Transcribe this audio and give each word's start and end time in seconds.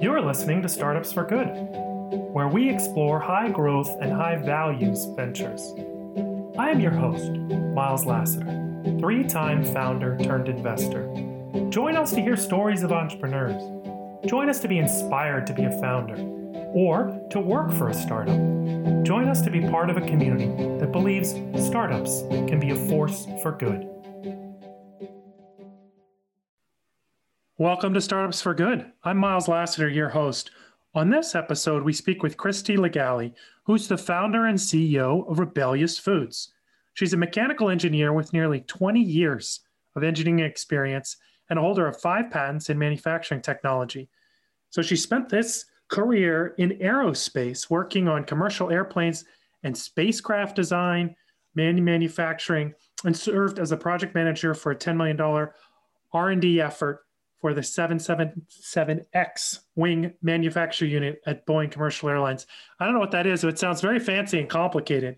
You're 0.00 0.20
listening 0.20 0.62
to 0.62 0.68
Startups 0.68 1.12
for 1.12 1.24
Good, 1.24 1.48
where 2.32 2.46
we 2.46 2.70
explore 2.70 3.18
high 3.18 3.48
growth 3.48 3.90
and 4.00 4.12
high 4.12 4.36
values 4.36 5.06
ventures. 5.16 5.74
I 6.56 6.70
am 6.70 6.78
your 6.78 6.92
host, 6.92 7.32
Miles 7.32 8.06
Lasater, 8.06 8.46
three 9.00 9.24
time 9.24 9.64
founder 9.64 10.16
turned 10.18 10.48
investor. 10.48 11.12
Join 11.70 11.96
us 11.96 12.12
to 12.12 12.20
hear 12.20 12.36
stories 12.36 12.84
of 12.84 12.92
entrepreneurs. 12.92 13.60
Join 14.24 14.48
us 14.48 14.60
to 14.60 14.68
be 14.68 14.78
inspired 14.78 15.48
to 15.48 15.52
be 15.52 15.64
a 15.64 15.80
founder 15.80 16.16
or 16.74 17.20
to 17.30 17.40
work 17.40 17.72
for 17.72 17.88
a 17.88 17.94
startup. 17.94 18.38
Join 19.02 19.26
us 19.26 19.42
to 19.42 19.50
be 19.50 19.62
part 19.62 19.90
of 19.90 19.96
a 19.96 20.02
community 20.02 20.46
that 20.78 20.92
believes 20.92 21.30
startups 21.66 22.22
can 22.46 22.60
be 22.60 22.70
a 22.70 22.76
force 22.88 23.26
for 23.42 23.50
good. 23.50 23.97
Welcome 27.60 27.92
to 27.94 28.00
Startups 28.00 28.40
for 28.40 28.54
Good. 28.54 28.92
I'm 29.02 29.16
Miles 29.18 29.48
Lasater, 29.48 29.88
your 29.88 30.10
host. 30.10 30.52
On 30.94 31.10
this 31.10 31.34
episode, 31.34 31.82
we 31.82 31.92
speak 31.92 32.22
with 32.22 32.36
Christie 32.36 32.76
Lagally, 32.76 33.34
who's 33.64 33.88
the 33.88 33.98
founder 33.98 34.46
and 34.46 34.56
CEO 34.56 35.28
of 35.28 35.40
Rebellious 35.40 35.98
Foods. 35.98 36.52
She's 36.94 37.14
a 37.14 37.16
mechanical 37.16 37.68
engineer 37.68 38.12
with 38.12 38.32
nearly 38.32 38.60
20 38.60 39.00
years 39.00 39.58
of 39.96 40.04
engineering 40.04 40.48
experience 40.48 41.16
and 41.50 41.58
a 41.58 41.62
holder 41.62 41.88
of 41.88 42.00
five 42.00 42.30
patents 42.30 42.70
in 42.70 42.78
manufacturing 42.78 43.42
technology. 43.42 44.08
So 44.70 44.80
she 44.80 44.94
spent 44.94 45.28
this 45.28 45.64
career 45.88 46.54
in 46.58 46.78
aerospace, 46.78 47.68
working 47.68 48.06
on 48.06 48.22
commercial 48.22 48.70
airplanes 48.70 49.24
and 49.64 49.76
spacecraft 49.76 50.54
design, 50.54 51.16
man- 51.56 51.84
manufacturing, 51.84 52.72
and 53.04 53.16
served 53.16 53.58
as 53.58 53.72
a 53.72 53.76
project 53.76 54.14
manager 54.14 54.54
for 54.54 54.70
a 54.70 54.76
$10 54.76 54.96
million 54.96 55.48
R&D 56.12 56.60
effort 56.60 57.00
for 57.40 57.54
the 57.54 57.60
777X 57.60 59.60
wing 59.76 60.12
manufacture 60.22 60.86
unit 60.86 61.20
at 61.26 61.46
Boeing 61.46 61.70
Commercial 61.70 62.08
Airlines. 62.08 62.46
I 62.80 62.84
don't 62.84 62.94
know 62.94 63.00
what 63.00 63.12
that 63.12 63.26
is, 63.26 63.42
but 63.42 63.48
it 63.48 63.58
sounds 63.58 63.80
very 63.80 64.00
fancy 64.00 64.40
and 64.40 64.48
complicated. 64.48 65.16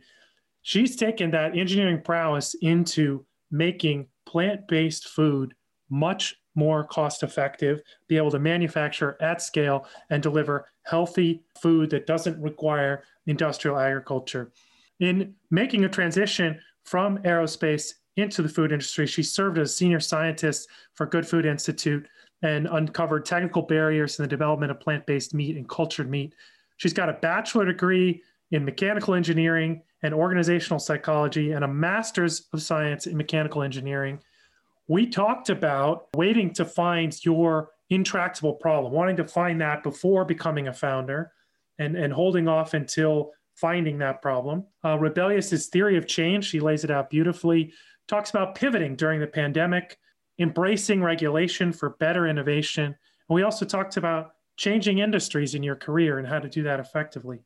She's 0.62 0.96
taken 0.96 1.30
that 1.30 1.56
engineering 1.56 2.02
prowess 2.02 2.54
into 2.60 3.24
making 3.50 4.08
plant 4.26 4.68
based 4.68 5.08
food 5.08 5.54
much 5.88 6.36
more 6.54 6.84
cost 6.84 7.22
effective, 7.22 7.80
be 8.08 8.16
able 8.16 8.30
to 8.30 8.38
manufacture 8.38 9.16
at 9.20 9.40
scale 9.40 9.86
and 10.10 10.22
deliver 10.22 10.68
healthy 10.84 11.42
food 11.60 11.90
that 11.90 12.06
doesn't 12.06 12.40
require 12.40 13.04
industrial 13.26 13.78
agriculture. 13.78 14.52
In 14.98 15.34
making 15.50 15.84
a 15.84 15.88
transition 15.88 16.60
from 16.84 17.18
aerospace 17.18 17.94
into 18.20 18.42
the 18.42 18.48
food 18.48 18.72
industry. 18.72 19.06
She 19.06 19.22
served 19.22 19.58
as 19.58 19.70
a 19.70 19.74
senior 19.74 20.00
scientist 20.00 20.68
for 20.94 21.06
Good 21.06 21.26
Food 21.26 21.46
Institute 21.46 22.06
and 22.42 22.66
uncovered 22.66 23.24
technical 23.24 23.62
barriers 23.62 24.18
in 24.18 24.22
the 24.22 24.28
development 24.28 24.70
of 24.70 24.80
plant 24.80 25.06
based 25.06 25.34
meat 25.34 25.56
and 25.56 25.68
cultured 25.68 26.10
meat. 26.10 26.34
She's 26.76 26.92
got 26.92 27.08
a 27.08 27.14
bachelor 27.14 27.66
degree 27.66 28.22
in 28.50 28.64
mechanical 28.64 29.14
engineering 29.14 29.82
and 30.02 30.14
organizational 30.14 30.78
psychology 30.78 31.52
and 31.52 31.64
a 31.64 31.68
master's 31.68 32.48
of 32.52 32.62
science 32.62 33.06
in 33.06 33.16
mechanical 33.16 33.62
engineering. 33.62 34.18
We 34.88 35.06
talked 35.06 35.50
about 35.50 36.08
waiting 36.16 36.52
to 36.54 36.64
find 36.64 37.14
your 37.24 37.70
intractable 37.90 38.54
problem, 38.54 38.92
wanting 38.92 39.16
to 39.16 39.26
find 39.26 39.60
that 39.60 39.82
before 39.82 40.24
becoming 40.24 40.68
a 40.68 40.72
founder 40.72 41.32
and, 41.78 41.96
and 41.96 42.12
holding 42.12 42.48
off 42.48 42.74
until 42.74 43.32
finding 43.54 43.98
that 43.98 44.22
problem. 44.22 44.64
Uh, 44.84 44.98
Rebellious 44.98 45.68
theory 45.68 45.96
of 45.96 46.06
change. 46.06 46.46
She 46.46 46.60
lays 46.60 46.82
it 46.82 46.90
out 46.90 47.10
beautifully 47.10 47.72
talks 48.10 48.30
about 48.30 48.56
pivoting 48.56 48.96
during 48.96 49.20
the 49.20 49.26
pandemic, 49.26 49.96
embracing 50.40 51.00
regulation 51.00 51.72
for 51.72 51.90
better 51.90 52.26
innovation. 52.26 52.86
And 52.86 53.34
we 53.34 53.44
also 53.44 53.64
talked 53.64 53.96
about 53.96 54.32
changing 54.56 54.98
industries 54.98 55.54
in 55.54 55.62
your 55.62 55.76
career 55.76 56.18
and 56.18 56.26
how 56.26 56.40
to 56.40 56.48
do 56.48 56.64
that 56.64 56.80
effectively, 56.80 57.38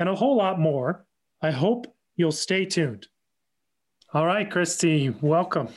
and 0.00 0.08
a 0.08 0.14
whole 0.14 0.36
lot 0.36 0.58
more. 0.58 1.06
I 1.40 1.52
hope 1.52 1.86
you'll 2.16 2.32
stay 2.32 2.64
tuned. 2.64 3.06
All 4.12 4.26
right, 4.26 4.50
Christie, 4.50 5.10
welcome. 5.20 5.68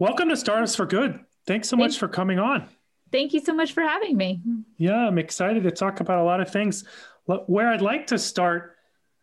Welcome 0.00 0.30
to 0.30 0.36
Startups 0.36 0.74
for 0.74 0.84
Good. 0.84 1.20
Thanks 1.46 1.68
so 1.68 1.76
much 1.76 1.96
for 1.96 2.08
coming 2.08 2.40
on. 2.40 2.68
Thank 3.12 3.32
you 3.32 3.40
so 3.40 3.54
much 3.54 3.72
for 3.72 3.82
having 3.82 4.16
me. 4.16 4.40
Yeah, 4.76 5.06
I'm 5.06 5.18
excited 5.18 5.62
to 5.62 5.70
talk 5.70 6.00
about 6.00 6.18
a 6.18 6.24
lot 6.24 6.40
of 6.40 6.50
things. 6.50 6.84
Where 7.26 7.68
I'd 7.68 7.80
like 7.80 8.08
to 8.08 8.18
start 8.18 8.74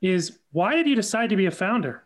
is 0.01 0.39
why 0.53 0.75
did 0.75 0.87
you 0.87 0.95
decide 0.95 1.31
to 1.31 1.35
be 1.35 1.47
a 1.47 1.51
founder? 1.51 2.05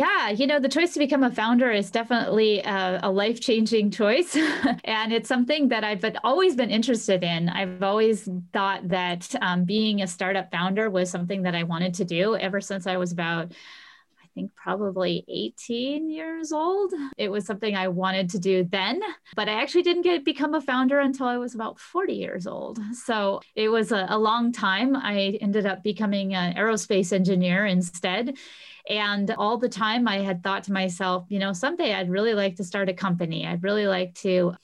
Yeah, 0.00 0.30
you 0.30 0.46
know, 0.46 0.58
the 0.58 0.68
choice 0.70 0.94
to 0.94 0.98
become 0.98 1.22
a 1.22 1.30
founder 1.30 1.70
is 1.70 1.90
definitely 1.90 2.60
a, 2.60 3.00
a 3.02 3.10
life 3.10 3.38
changing 3.38 3.90
choice. 3.90 4.34
and 4.84 5.12
it's 5.12 5.28
something 5.28 5.68
that 5.68 5.84
I've 5.84 6.00
been, 6.00 6.16
always 6.24 6.54
been 6.56 6.70
interested 6.70 7.22
in. 7.22 7.50
I've 7.50 7.82
always 7.82 8.26
thought 8.54 8.88
that 8.88 9.34
um, 9.42 9.64
being 9.64 10.00
a 10.00 10.06
startup 10.06 10.50
founder 10.50 10.88
was 10.88 11.10
something 11.10 11.42
that 11.42 11.54
I 11.54 11.64
wanted 11.64 11.92
to 11.94 12.06
do 12.06 12.34
ever 12.34 12.62
since 12.62 12.86
I 12.86 12.96
was 12.96 13.12
about 13.12 13.52
think 14.34 14.54
probably 14.54 15.24
18 15.28 16.10
years 16.10 16.52
old. 16.52 16.92
It 17.16 17.30
was 17.30 17.46
something 17.46 17.74
I 17.74 17.88
wanted 17.88 18.30
to 18.30 18.38
do 18.38 18.64
then, 18.64 19.00
but 19.36 19.48
I 19.48 19.60
actually 19.60 19.82
didn't 19.82 20.02
get 20.02 20.24
become 20.24 20.54
a 20.54 20.60
founder 20.60 21.00
until 21.00 21.26
I 21.26 21.36
was 21.36 21.54
about 21.54 21.78
40 21.78 22.14
years 22.14 22.46
old. 22.46 22.78
So 23.04 23.40
it 23.54 23.68
was 23.68 23.92
a, 23.92 24.06
a 24.08 24.18
long 24.18 24.52
time. 24.52 24.96
I 24.96 25.38
ended 25.40 25.66
up 25.66 25.82
becoming 25.82 26.34
an 26.34 26.54
aerospace 26.54 27.12
engineer 27.12 27.66
instead. 27.66 28.36
And 28.88 29.30
all 29.32 29.58
the 29.58 29.68
time 29.68 30.08
I 30.08 30.18
had 30.18 30.42
thought 30.42 30.64
to 30.64 30.72
myself, 30.72 31.26
you 31.28 31.38
know, 31.38 31.52
someday 31.52 31.94
I'd 31.94 32.10
really 32.10 32.34
like 32.34 32.56
to 32.56 32.64
start 32.64 32.88
a 32.88 32.94
company. 32.94 33.46
I'd 33.46 33.62
really 33.62 33.86
like 33.86 34.14
to 34.16 34.54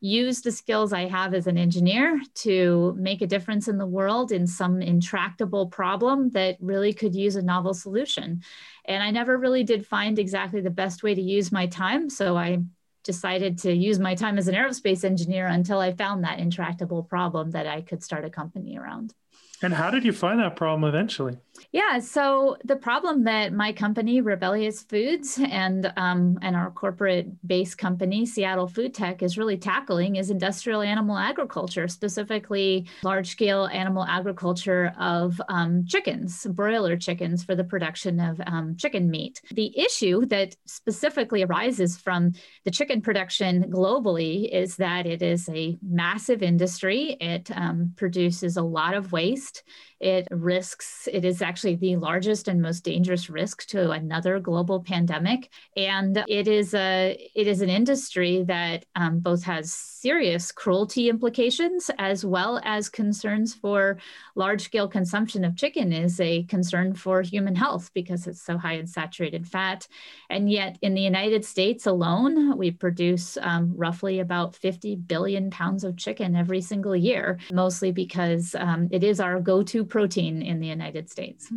use 0.00 0.42
the 0.42 0.52
skills 0.52 0.92
I 0.92 1.06
have 1.08 1.34
as 1.34 1.46
an 1.46 1.56
engineer 1.56 2.20
to 2.34 2.94
make 2.98 3.22
a 3.22 3.26
difference 3.26 3.66
in 3.66 3.78
the 3.78 3.86
world 3.86 4.30
in 4.30 4.46
some 4.46 4.82
intractable 4.82 5.66
problem 5.66 6.30
that 6.30 6.56
really 6.60 6.92
could 6.92 7.14
use 7.14 7.36
a 7.36 7.42
novel 7.42 7.74
solution. 7.74 8.42
And 8.84 9.02
I 9.02 9.10
never 9.10 9.36
really 9.36 9.64
did 9.64 9.86
find 9.86 10.18
exactly 10.18 10.60
the 10.60 10.70
best 10.70 11.02
way 11.02 11.14
to 11.14 11.22
use 11.22 11.50
my 11.50 11.66
time. 11.66 12.10
So 12.10 12.36
I 12.36 12.62
decided 13.04 13.58
to 13.58 13.72
use 13.72 13.98
my 13.98 14.14
time 14.14 14.36
as 14.36 14.48
an 14.48 14.54
aerospace 14.54 15.04
engineer 15.04 15.46
until 15.46 15.78
I 15.78 15.92
found 15.92 16.24
that 16.24 16.40
intractable 16.40 17.04
problem 17.04 17.52
that 17.52 17.66
I 17.66 17.80
could 17.80 18.02
start 18.02 18.24
a 18.24 18.30
company 18.30 18.76
around. 18.76 19.14
And 19.62 19.72
how 19.72 19.90
did 19.90 20.04
you 20.04 20.12
find 20.12 20.40
that 20.40 20.56
problem 20.56 20.86
eventually? 20.86 21.38
Yeah, 21.72 21.98
so 21.98 22.56
the 22.64 22.76
problem 22.76 23.24
that 23.24 23.52
my 23.52 23.72
company, 23.72 24.20
Rebellious 24.20 24.82
Foods, 24.82 25.38
and 25.38 25.92
um, 25.96 26.38
and 26.42 26.56
our 26.56 26.70
corporate-based 26.70 27.78
company, 27.78 28.26
Seattle 28.26 28.66
Food 28.66 28.94
Tech, 28.94 29.22
is 29.22 29.38
really 29.38 29.56
tackling 29.56 30.16
is 30.16 30.30
industrial 30.30 30.82
animal 30.82 31.16
agriculture, 31.16 31.88
specifically 31.88 32.86
large-scale 33.02 33.66
animal 33.66 34.04
agriculture 34.04 34.92
of 34.98 35.40
um, 35.48 35.84
chickens, 35.86 36.46
broiler 36.50 36.96
chickens, 36.96 37.44
for 37.44 37.54
the 37.54 37.64
production 37.64 38.20
of 38.20 38.40
um, 38.46 38.76
chicken 38.76 39.10
meat. 39.10 39.40
The 39.50 39.78
issue 39.78 40.26
that 40.26 40.56
specifically 40.66 41.42
arises 41.42 41.96
from 41.96 42.32
the 42.64 42.70
chicken 42.70 43.00
production 43.00 43.70
globally 43.70 44.48
is 44.50 44.76
that 44.76 45.06
it 45.06 45.22
is 45.22 45.48
a 45.48 45.76
massive 45.82 46.42
industry. 46.42 47.16
It 47.20 47.50
um, 47.54 47.92
produces 47.96 48.56
a 48.56 48.62
lot 48.62 48.94
of 48.94 49.12
waste. 49.12 49.62
It 50.00 50.28
risks, 50.30 51.08
it 51.12 51.24
is 51.24 51.40
actually 51.40 51.76
the 51.76 51.96
largest 51.96 52.48
and 52.48 52.60
most 52.60 52.84
dangerous 52.84 53.30
risk 53.30 53.66
to 53.68 53.90
another 53.90 54.38
global 54.40 54.82
pandemic. 54.82 55.50
And 55.76 56.22
it 56.28 56.48
is 56.48 56.74
a 56.74 57.16
it 57.34 57.46
is 57.46 57.62
an 57.62 57.70
industry 57.70 58.44
that 58.44 58.84
um, 58.94 59.20
both 59.20 59.42
has 59.44 59.72
serious 59.72 60.52
cruelty 60.52 61.08
implications 61.08 61.90
as 61.98 62.24
well 62.24 62.60
as 62.64 62.88
concerns 62.88 63.54
for 63.54 63.98
large 64.34 64.62
scale 64.62 64.86
consumption 64.86 65.44
of 65.44 65.56
chicken 65.56 65.92
is 65.92 66.20
a 66.20 66.42
concern 66.44 66.94
for 66.94 67.22
human 67.22 67.54
health 67.54 67.90
because 67.94 68.26
it's 68.26 68.42
so 68.42 68.58
high 68.58 68.74
in 68.74 68.86
saturated 68.86 69.46
fat. 69.46 69.88
And 70.28 70.50
yet 70.50 70.78
in 70.82 70.94
the 70.94 71.00
United 71.00 71.44
States 71.44 71.86
alone, 71.86 72.56
we 72.58 72.70
produce 72.70 73.38
um, 73.40 73.72
roughly 73.74 74.20
about 74.20 74.54
50 74.54 74.96
billion 74.96 75.50
pounds 75.50 75.84
of 75.84 75.96
chicken 75.96 76.36
every 76.36 76.60
single 76.60 76.94
year, 76.94 77.38
mostly 77.52 77.92
because 77.92 78.54
um, 78.58 78.88
it 78.90 79.02
is 79.02 79.20
our 79.20 79.40
go 79.40 79.62
to 79.62 79.85
protein 79.88 80.42
in 80.42 80.60
the 80.60 80.66
United 80.66 81.10
States. 81.10 81.52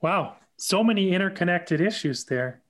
Wow. 0.00 0.36
So 0.56 0.82
many 0.84 1.12
interconnected 1.12 1.80
issues 1.80 2.24
there. 2.24 2.62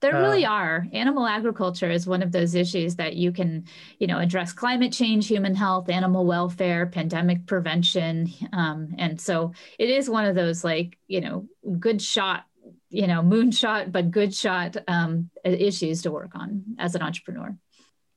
There 0.00 0.14
really 0.14 0.44
uh, 0.44 0.50
are. 0.50 0.86
Animal 0.92 1.26
agriculture 1.26 1.88
is 1.88 2.08
one 2.08 2.22
of 2.22 2.32
those 2.32 2.56
issues 2.56 2.96
that 2.96 3.14
you 3.14 3.30
can, 3.30 3.66
you 4.00 4.08
know, 4.08 4.18
address 4.18 4.52
climate 4.52 4.92
change, 4.92 5.28
human 5.28 5.54
health, 5.54 5.88
animal 5.88 6.26
welfare, 6.26 6.86
pandemic 6.86 7.46
prevention, 7.46 8.28
um, 8.52 8.94
and 8.98 9.20
so 9.20 9.52
it 9.78 9.88
is 9.88 10.10
one 10.10 10.24
of 10.24 10.34
those 10.34 10.64
like, 10.64 10.98
you 11.06 11.20
know, 11.20 11.46
good 11.78 12.02
shot, 12.02 12.46
you 12.90 13.06
know, 13.06 13.22
moonshot 13.22 13.92
but 13.92 14.10
good 14.10 14.34
shot 14.34 14.76
um, 14.88 15.30
issues 15.44 16.02
to 16.02 16.10
work 16.10 16.32
on 16.34 16.64
as 16.80 16.96
an 16.96 17.02
entrepreneur. 17.02 17.56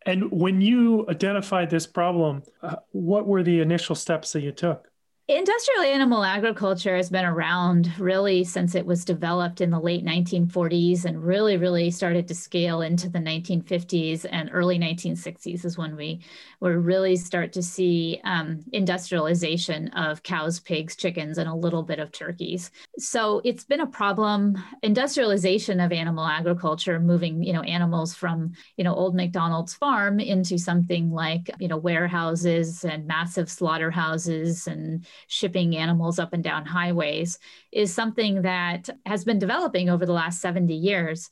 And 0.08 0.32
when 0.32 0.62
you 0.62 1.06
identified 1.08 1.70
this 1.70 1.86
problem, 1.86 2.44
uh, 2.64 2.78
what 2.92 3.28
were 3.28 3.44
the 3.44 3.60
initial 3.60 3.96
steps 3.96 4.34
that 4.34 4.42
you 4.42 4.52
took? 4.52 4.88
Industrial 5.28 5.82
animal 5.82 6.24
agriculture 6.24 6.96
has 6.96 7.10
been 7.10 7.26
around 7.26 7.92
really 7.98 8.44
since 8.44 8.76
it 8.76 8.86
was 8.86 9.04
developed 9.04 9.60
in 9.60 9.72
the 9.72 9.80
late 9.80 10.06
1940s 10.06 11.06
and 11.06 11.24
really, 11.24 11.58
really 11.58 11.90
started 11.90 12.28
to 12.28 12.36
scale 12.36 12.82
into 12.82 13.10
the 13.10 13.18
1950s 13.18 14.28
and 14.32 14.52
early 14.54 14.78
1960s 14.78 15.66
is 15.66 15.80
when 15.80 15.96
we 15.96 16.22
were 16.60 16.80
really 16.80 17.16
start 17.16 17.52
to 17.54 17.64
see 17.64 18.22
um, 18.24 18.64
industrialization 18.72 19.88
of 19.94 20.22
cows, 20.22 20.60
pigs, 20.60 20.96
chickens, 20.96 21.40
and 21.40 21.50
a 21.50 21.56
little 21.56 21.82
bit 21.82 21.98
of 21.98 22.12
turkeys. 22.12 22.70
So 23.00 23.42
it's 23.44 23.64
been 23.64 23.82
a 23.82 23.88
problem. 23.88 24.64
Industrialization 24.84 25.80
of 25.80 25.92
animal 25.92 26.28
agriculture, 26.28 27.00
moving 27.00 27.42
you 27.42 27.52
know 27.52 27.64
animals 27.64 28.14
from 28.14 28.52
you 28.78 28.84
know 28.84 28.94
old 28.94 29.16
McDonald's 29.16 29.74
farm 29.74 30.20
into 30.20 30.60
something 30.60 31.10
like 31.10 31.50
you 31.58 31.68
know 31.68 31.78
warehouses 31.78 32.86
and 32.86 33.08
massive 33.08 33.50
slaughterhouses 33.50 34.68
and 34.68 35.04
shipping 35.28 35.76
animals 35.76 36.20
up 36.20 36.34
and 36.34 36.44
down 36.44 36.66
highways 36.66 37.40
is 37.72 37.94
something 37.94 38.44
that 38.44 38.90
has 39.06 39.24
been 39.24 39.40
developing 39.40 39.90
over 39.90 40.06
the 40.06 40.14
last 40.14 40.42
70 40.42 40.74
years. 40.74 41.30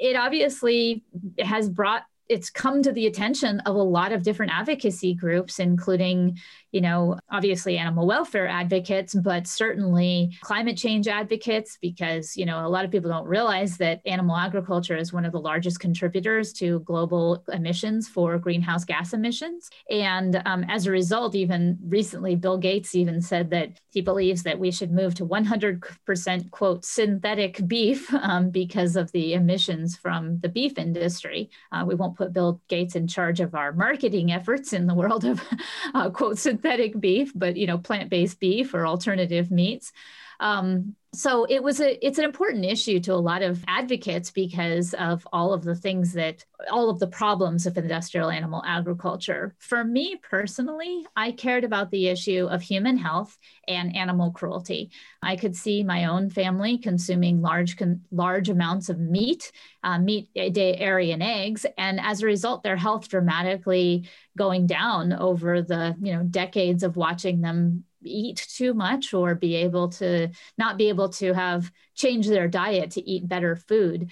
It 0.00 0.16
obviously 0.16 1.04
has 1.38 1.68
brought 1.68 2.04
it's 2.28 2.50
come 2.50 2.82
to 2.82 2.92
the 2.92 3.06
attention 3.06 3.60
of 3.60 3.76
a 3.76 3.82
lot 3.82 4.12
of 4.12 4.22
different 4.22 4.52
advocacy 4.52 5.14
groups, 5.14 5.58
including, 5.58 6.38
you 6.76 6.82
know, 6.82 7.18
obviously 7.30 7.78
animal 7.78 8.06
welfare 8.06 8.46
advocates, 8.46 9.14
but 9.14 9.46
certainly 9.46 10.36
climate 10.42 10.76
change 10.76 11.08
advocates, 11.08 11.78
because, 11.80 12.36
you 12.36 12.44
know, 12.44 12.66
a 12.66 12.68
lot 12.68 12.84
of 12.84 12.90
people 12.90 13.08
don't 13.08 13.26
realize 13.26 13.78
that 13.78 14.02
animal 14.04 14.36
agriculture 14.36 14.94
is 14.94 15.10
one 15.10 15.24
of 15.24 15.32
the 15.32 15.40
largest 15.40 15.80
contributors 15.80 16.52
to 16.52 16.80
global 16.80 17.42
emissions 17.50 18.08
for 18.08 18.36
greenhouse 18.36 18.84
gas 18.84 19.14
emissions. 19.14 19.70
And 19.90 20.42
um, 20.44 20.66
as 20.68 20.86
a 20.86 20.90
result, 20.90 21.34
even 21.34 21.78
recently, 21.82 22.36
Bill 22.36 22.58
Gates 22.58 22.94
even 22.94 23.22
said 23.22 23.48
that 23.52 23.80
he 23.90 24.02
believes 24.02 24.42
that 24.42 24.58
we 24.58 24.70
should 24.70 24.92
move 24.92 25.14
to 25.14 25.24
100% 25.24 26.50
quote 26.50 26.84
synthetic 26.84 27.66
beef 27.66 28.12
um, 28.12 28.50
because 28.50 28.96
of 28.96 29.10
the 29.12 29.32
emissions 29.32 29.96
from 29.96 30.40
the 30.40 30.50
beef 30.50 30.76
industry. 30.76 31.48
Uh, 31.72 31.86
we 31.88 31.94
won't 31.94 32.18
put 32.18 32.34
Bill 32.34 32.60
Gates 32.68 32.96
in 32.96 33.08
charge 33.08 33.40
of 33.40 33.54
our 33.54 33.72
marketing 33.72 34.30
efforts 34.30 34.74
in 34.74 34.86
the 34.86 34.94
world 34.94 35.24
of 35.24 35.40
uh, 35.94 36.10
quote 36.10 36.36
synthetic 36.38 36.65
beef, 37.00 37.32
but 37.34 37.56
you 37.56 37.66
know 37.66 37.78
plant-based 37.78 38.40
beef 38.40 38.74
or 38.74 38.86
alternative 38.86 39.50
meats. 39.50 39.92
Um, 40.40 40.96
so 41.16 41.44
it 41.48 41.62
was 41.62 41.80
a 41.80 42.06
it's 42.06 42.18
an 42.18 42.24
important 42.24 42.64
issue 42.64 43.00
to 43.00 43.14
a 43.14 43.14
lot 43.14 43.42
of 43.42 43.64
advocates 43.66 44.30
because 44.30 44.94
of 44.94 45.26
all 45.32 45.54
of 45.54 45.64
the 45.64 45.74
things 45.74 46.12
that 46.12 46.44
all 46.70 46.90
of 46.90 46.98
the 46.98 47.06
problems 47.06 47.66
of 47.66 47.78
industrial 47.78 48.30
animal 48.30 48.62
agriculture. 48.66 49.54
For 49.58 49.82
me 49.82 50.16
personally 50.22 51.06
i 51.16 51.32
cared 51.32 51.64
about 51.64 51.90
the 51.90 52.08
issue 52.08 52.46
of 52.50 52.60
human 52.60 52.98
health 52.98 53.36
and 53.66 53.96
animal 53.96 54.30
cruelty. 54.30 54.90
I 55.22 55.36
could 55.36 55.56
see 55.56 55.82
my 55.82 56.04
own 56.04 56.28
family 56.28 56.78
consuming 56.78 57.40
large 57.40 57.76
large 58.10 58.50
amounts 58.50 58.90
of 58.90 59.00
meat 59.00 59.50
uh, 59.82 59.98
meat 59.98 60.28
dairy 60.34 61.12
and 61.12 61.22
eggs 61.22 61.64
and 61.78 61.98
as 62.00 62.22
a 62.22 62.26
result 62.26 62.62
their 62.62 62.76
health 62.76 63.08
dramatically 63.08 64.06
going 64.36 64.66
down 64.66 65.14
over 65.14 65.62
the 65.62 65.96
you 66.00 66.12
know 66.12 66.22
decades 66.22 66.82
of 66.82 66.96
watching 66.96 67.40
them 67.40 67.84
eat 68.06 68.46
too 68.50 68.74
much 68.74 69.12
or 69.14 69.34
be 69.34 69.56
able 69.56 69.88
to 69.88 70.28
not 70.58 70.76
be 70.78 70.88
able 70.88 71.08
to 71.10 71.32
have 71.34 71.70
changed 71.94 72.30
their 72.30 72.48
diet 72.48 72.92
to 72.92 73.08
eat 73.08 73.28
better 73.28 73.56
food. 73.56 74.10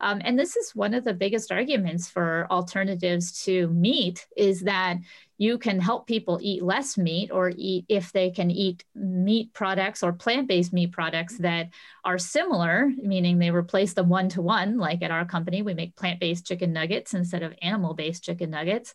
Um, 0.00 0.20
and 0.24 0.38
this 0.38 0.56
is 0.56 0.74
one 0.74 0.94
of 0.94 1.04
the 1.04 1.14
biggest 1.14 1.50
arguments 1.50 2.08
for 2.08 2.46
alternatives 2.50 3.44
to 3.44 3.68
meat 3.68 4.26
is 4.36 4.60
that 4.62 4.98
you 5.38 5.58
can 5.58 5.78
help 5.80 6.06
people 6.06 6.38
eat 6.42 6.62
less 6.62 6.96
meat 6.96 7.30
or 7.30 7.52
eat 7.54 7.84
if 7.88 8.12
they 8.12 8.30
can 8.30 8.50
eat 8.50 8.84
meat 8.94 9.52
products 9.52 10.02
or 10.02 10.12
plant-based 10.12 10.72
meat 10.72 10.92
products 10.92 11.34
mm-hmm. 11.34 11.44
that 11.44 11.68
are 12.04 12.18
similar 12.18 12.90
meaning 13.02 13.38
they 13.38 13.50
replace 13.50 13.92
them 13.92 14.08
one 14.08 14.28
to 14.28 14.40
one 14.40 14.78
like 14.78 15.02
at 15.02 15.10
our 15.10 15.24
company 15.24 15.62
we 15.62 15.74
make 15.74 15.96
plant-based 15.96 16.46
chicken 16.46 16.72
nuggets 16.72 17.14
instead 17.14 17.42
of 17.42 17.54
animal-based 17.62 18.22
chicken 18.22 18.50
nuggets. 18.50 18.94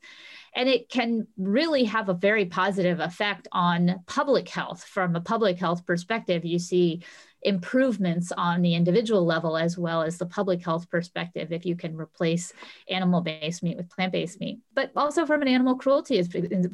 And 0.53 0.67
it 0.67 0.89
can 0.89 1.27
really 1.38 1.85
have 1.85 2.09
a 2.09 2.13
very 2.13 2.45
positive 2.45 2.99
effect 2.99 3.47
on 3.53 4.01
public 4.05 4.49
health. 4.49 4.83
From 4.83 5.15
a 5.15 5.21
public 5.21 5.57
health 5.57 5.85
perspective 5.85 6.43
you 6.45 6.59
see 6.59 7.03
improvements 7.43 8.31
on 8.38 8.61
the 8.61 8.75
individual 8.75 9.25
level 9.25 9.57
as 9.57 9.77
well 9.77 10.01
as 10.01 10.17
the 10.17 10.25
public 10.25 10.63
health 10.63 10.89
perspective 10.89 11.51
if 11.51 11.65
you 11.65 11.75
can 11.75 11.95
replace 11.95 12.53
animal 12.89 13.21
based 13.21 13.63
meat 13.63 13.77
with 13.77 13.89
plant 13.89 14.11
based 14.11 14.39
meat. 14.39 14.59
But 14.73 14.91
also 14.95 15.25
from 15.25 15.41
an 15.41 15.47
animal 15.47 15.75
cruelty 15.75 16.21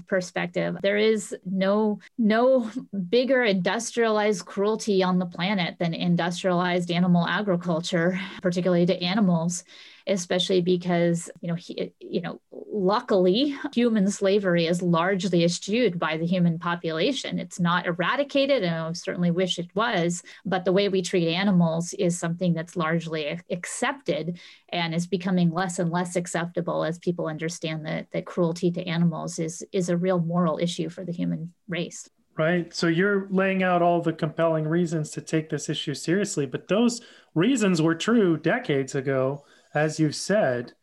perspective 0.08 0.78
there 0.82 0.98
is 0.98 1.36
no 1.46 2.00
no 2.18 2.70
bigger 3.10 3.44
industrialized 3.44 4.46
cruelty 4.46 5.04
on 5.04 5.20
the 5.20 5.26
planet 5.26 5.78
than 5.80 5.94
industrialized 5.94 6.92
animal 6.92 7.26
agriculture 7.28 8.20
particularly 8.42 8.86
to 8.86 9.02
animals 9.02 9.64
especially 10.08 10.62
because 10.62 11.30
you 11.42 11.48
know 11.48 11.56
he, 11.56 11.92
you 12.00 12.22
know 12.22 12.40
luckily 12.52 13.56
human 13.74 14.10
slavery 14.10 14.66
is 14.68 14.82
largely 14.82 15.44
eschewed 15.44 16.00
by 16.00 16.18
the 16.18 16.26
human 16.26 16.58
population. 16.58 17.40
It's 17.40 17.60
not 17.60 17.86
eradicated 17.86 18.64
and 18.64 18.76
i 18.76 18.92
certainly 18.94 19.32
wish 19.32 19.60
it 19.60 19.70
was 19.76 20.24
but 20.46 20.66
the 20.66 20.72
way 20.72 20.90
we 20.90 21.02
treat 21.02 21.28
animals 21.28 21.94
is 21.94 22.18
something 22.18 22.54
that's 22.54 22.76
largely 22.76 23.40
accepted 23.50 24.40
and 24.70 24.94
is 24.94 25.08
becoming 25.08 25.52
less 25.52 25.80
and 25.80 25.92
less 25.92 26.16
acceptable 26.16 26.84
as 26.84 26.98
people 26.98 27.28
understand 27.28 27.86
that 27.86 28.08
that 28.12 28.26
cruelty 28.26 28.72
to 28.72 28.86
animals 28.88 29.40
is 29.40 29.64
is 29.72 29.90
a 29.90 29.98
real 29.98 30.20
moral 30.20 30.58
issue 30.58 30.90
for 30.90 31.04
the 31.04 31.12
human 31.12 31.54
race. 31.68 32.10
Right. 32.38 32.72
So 32.72 32.86
you're 32.86 33.28
laying 33.32 33.64
out 33.64 33.82
all 33.82 34.00
the 34.00 34.14
compelling 34.14 34.68
reasons 34.68 35.10
to 35.12 35.22
take 35.22 35.50
this 35.50 35.70
issue 35.70 35.96
seriously, 35.96 36.46
but 36.46 36.68
those 36.68 37.02
reasons 37.34 37.82
were 37.82 37.96
true 37.96 38.38
decades 38.38 38.94
ago 38.94 39.44
as 39.78 40.00
you've 40.00 40.16
said, 40.16 40.74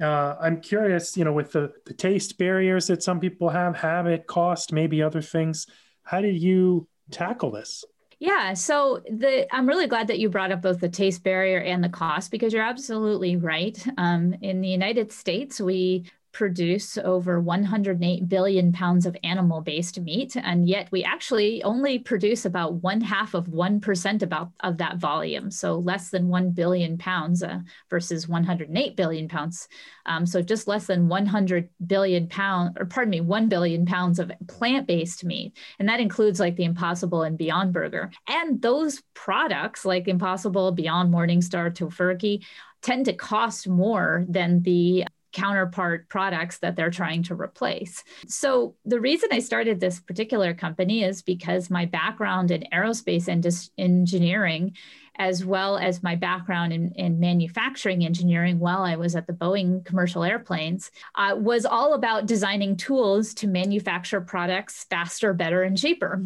uh, 0.00 0.34
I'm 0.40 0.60
curious, 0.60 1.16
you 1.16 1.24
know, 1.24 1.32
with 1.32 1.52
the, 1.52 1.72
the 1.86 1.94
taste 1.94 2.38
barriers 2.38 2.86
that 2.88 3.02
some 3.02 3.20
people 3.20 3.48
have, 3.48 3.76
habit, 3.76 4.26
cost, 4.26 4.72
maybe 4.72 5.02
other 5.02 5.22
things, 5.22 5.66
how 6.02 6.20
did 6.20 6.40
you 6.40 6.88
tackle 7.10 7.50
this? 7.50 7.84
Yeah, 8.18 8.54
so 8.54 9.02
the 9.10 9.46
I'm 9.54 9.66
really 9.66 9.86
glad 9.86 10.08
that 10.08 10.18
you 10.18 10.30
brought 10.30 10.52
up 10.52 10.62
both 10.62 10.80
the 10.80 10.88
taste 10.88 11.22
barrier 11.22 11.58
and 11.58 11.82
the 11.82 11.88
cost 11.88 12.30
because 12.30 12.52
you're 12.52 12.62
absolutely 12.62 13.36
right. 13.36 13.84
Um, 13.98 14.34
in 14.40 14.60
the 14.60 14.68
United 14.68 15.12
States, 15.12 15.60
we 15.60 16.04
produce 16.34 16.98
over 16.98 17.40
108 17.40 18.28
billion 18.28 18.72
pounds 18.72 19.06
of 19.06 19.16
animal 19.24 19.62
based 19.62 19.98
meat, 20.00 20.36
and 20.36 20.68
yet 20.68 20.88
we 20.90 21.02
actually 21.04 21.62
only 21.62 21.98
produce 21.98 22.44
about 22.44 22.74
one 22.82 23.00
half 23.00 23.32
of 23.32 23.46
1% 23.46 24.22
about, 24.22 24.50
of 24.60 24.76
that 24.78 24.98
volume. 24.98 25.50
So 25.50 25.78
less 25.78 26.10
than 26.10 26.28
1 26.28 26.50
billion 26.50 26.98
pounds 26.98 27.42
uh, 27.42 27.60
versus 27.88 28.28
108 28.28 28.96
billion 28.96 29.28
pounds. 29.28 29.68
Um, 30.06 30.26
so 30.26 30.42
just 30.42 30.68
less 30.68 30.86
than 30.86 31.08
100 31.08 31.68
billion 31.86 32.28
pounds, 32.28 32.76
or 32.78 32.84
pardon 32.84 33.10
me, 33.10 33.20
1 33.20 33.48
billion 33.48 33.86
pounds 33.86 34.18
of 34.18 34.30
plant 34.48 34.86
based 34.86 35.24
meat. 35.24 35.56
And 35.78 35.88
that 35.88 36.00
includes 36.00 36.40
like 36.40 36.56
the 36.56 36.64
Impossible 36.64 37.22
and 37.22 37.38
Beyond 37.38 37.72
Burger. 37.72 38.10
And 38.28 38.60
those 38.60 39.00
products, 39.14 39.84
like 39.84 40.08
Impossible, 40.08 40.72
Beyond 40.72 41.14
Morningstar, 41.14 41.72
Tofurky, 41.72 42.44
tend 42.84 43.06
to 43.06 43.14
cost 43.14 43.66
more 43.66 44.26
than 44.28 44.62
the 44.62 45.06
counterpart 45.34 46.08
products 46.08 46.58
that 46.60 46.76
they're 46.76 46.90
trying 46.90 47.22
to 47.24 47.34
replace. 47.34 48.02
So, 48.26 48.76
the 48.86 49.00
reason 49.00 49.28
I 49.32 49.40
started 49.40 49.80
this 49.80 50.00
particular 50.00 50.54
company 50.54 51.04
is 51.04 51.20
because 51.20 51.68
my 51.68 51.84
background 51.84 52.50
in 52.50 52.64
aerospace 52.72 53.28
and 53.28 53.44
engineering 53.76 54.74
as 55.16 55.44
well 55.44 55.76
as 55.76 56.02
my 56.02 56.16
background 56.16 56.72
in, 56.72 56.92
in 56.92 57.20
manufacturing 57.20 58.04
engineering 58.04 58.58
while 58.58 58.82
I 58.82 58.96
was 58.96 59.14
at 59.14 59.26
the 59.26 59.32
Boeing 59.32 59.84
commercial 59.84 60.24
airplanes, 60.24 60.90
uh, 61.14 61.34
was 61.38 61.64
all 61.64 61.94
about 61.94 62.26
designing 62.26 62.76
tools 62.76 63.34
to 63.34 63.46
manufacture 63.46 64.20
products 64.20 64.84
faster, 64.90 65.32
better, 65.32 65.62
and 65.62 65.78
cheaper. 65.78 66.22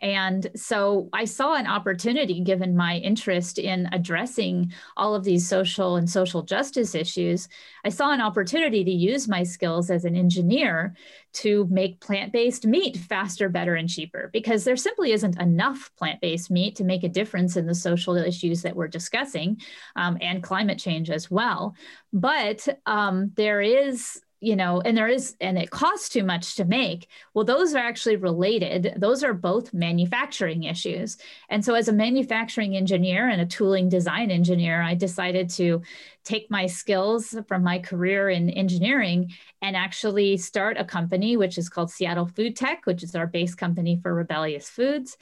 And 0.00 0.48
so 0.56 1.08
I 1.12 1.24
saw 1.24 1.54
an 1.54 1.66
opportunity, 1.66 2.40
given 2.40 2.76
my 2.76 2.96
interest 2.96 3.58
in 3.58 3.88
addressing 3.92 4.72
all 4.96 5.14
of 5.14 5.24
these 5.24 5.48
social 5.48 5.96
and 5.96 6.10
social 6.10 6.42
justice 6.42 6.94
issues, 6.94 7.48
I 7.84 7.88
saw 7.88 8.12
an 8.12 8.20
opportunity 8.20 8.84
to 8.84 8.90
use 8.90 9.28
my 9.28 9.42
skills 9.42 9.90
as 9.90 10.04
an 10.04 10.16
engineer 10.16 10.94
to 11.32 11.66
make 11.70 12.00
plant 12.00 12.32
based 12.32 12.66
meat 12.66 12.96
faster, 12.96 13.48
better, 13.48 13.74
and 13.74 13.88
cheaper 13.88 14.30
because 14.32 14.64
there 14.64 14.76
simply 14.76 15.12
isn't 15.12 15.40
enough 15.40 15.90
plant 15.96 16.20
based 16.20 16.50
meat 16.50 16.76
to 16.76 16.84
make 16.84 17.04
a 17.04 17.08
difference 17.08 17.56
in 17.56 17.66
the 17.66 17.74
social 17.74 18.16
issues 18.16 18.62
that 18.62 18.76
we're 18.76 18.88
discussing 18.88 19.60
um, 19.96 20.18
and 20.20 20.42
climate 20.42 20.78
change 20.78 21.10
as 21.10 21.30
well. 21.30 21.74
But 22.12 22.66
um, 22.86 23.32
there 23.36 23.60
is 23.60 24.20
you 24.42 24.56
know, 24.56 24.82
and 24.84 24.96
there 24.96 25.06
is, 25.06 25.36
and 25.40 25.56
it 25.56 25.70
costs 25.70 26.08
too 26.08 26.24
much 26.24 26.56
to 26.56 26.64
make. 26.64 27.08
Well, 27.32 27.44
those 27.44 27.74
are 27.74 27.78
actually 27.78 28.16
related. 28.16 28.94
Those 28.96 29.22
are 29.22 29.32
both 29.32 29.72
manufacturing 29.72 30.64
issues. 30.64 31.16
And 31.48 31.64
so, 31.64 31.74
as 31.74 31.86
a 31.86 31.92
manufacturing 31.92 32.76
engineer 32.76 33.28
and 33.28 33.40
a 33.40 33.46
tooling 33.46 33.88
design 33.88 34.32
engineer, 34.32 34.82
I 34.82 34.94
decided 34.94 35.48
to 35.50 35.82
take 36.24 36.50
my 36.50 36.66
skills 36.66 37.36
from 37.46 37.62
my 37.62 37.78
career 37.78 38.30
in 38.30 38.50
engineering 38.50 39.32
and 39.62 39.76
actually 39.76 40.36
start 40.36 40.76
a 40.76 40.84
company, 40.84 41.36
which 41.36 41.56
is 41.56 41.68
called 41.68 41.92
Seattle 41.92 42.26
Food 42.26 42.56
Tech, 42.56 42.84
which 42.84 43.04
is 43.04 43.14
our 43.14 43.28
base 43.28 43.54
company 43.54 44.00
for 44.02 44.12
Rebellious 44.12 44.68
Foods 44.68 45.16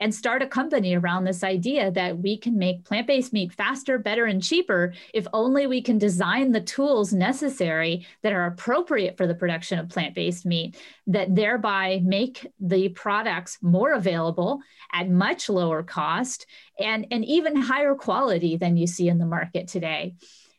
and 0.00 0.14
start 0.14 0.42
a 0.42 0.46
company 0.46 0.94
around 0.94 1.24
this 1.24 1.44
idea 1.44 1.90
that 1.90 2.18
we 2.18 2.36
can 2.36 2.58
make 2.58 2.84
plant 2.84 3.06
based 3.06 3.32
meat 3.32 3.52
faster, 3.52 3.98
better, 3.98 4.26
and 4.26 4.42
cheaper 4.42 4.92
if 5.14 5.26
only 5.32 5.66
we 5.66 5.80
can 5.80 5.98
design 5.98 6.52
the 6.52 6.60
tools 6.60 7.12
necessary 7.12 8.06
that 8.22 8.32
are 8.32 8.46
appropriate 8.46 9.16
for 9.16 9.26
the 9.26 9.34
production 9.34 9.78
of 9.78 9.88
plant 9.88 10.14
based 10.14 10.44
meat, 10.44 10.76
that 11.06 11.34
thereby 11.34 12.00
make 12.02 12.46
the 12.60 12.88
products 12.90 13.58
more 13.62 13.92
available 13.92 14.60
at 14.92 15.08
much 15.08 15.48
lower 15.48 15.82
cost 15.82 16.46
and, 16.78 17.06
and 17.10 17.24
even 17.24 17.56
higher 17.56 17.94
quality 17.94 18.56
than 18.56 18.76
you 18.76 18.86
see 18.86 19.08
in 19.08 19.18
the 19.18 19.26
market 19.26 19.68
today. 19.68 20.14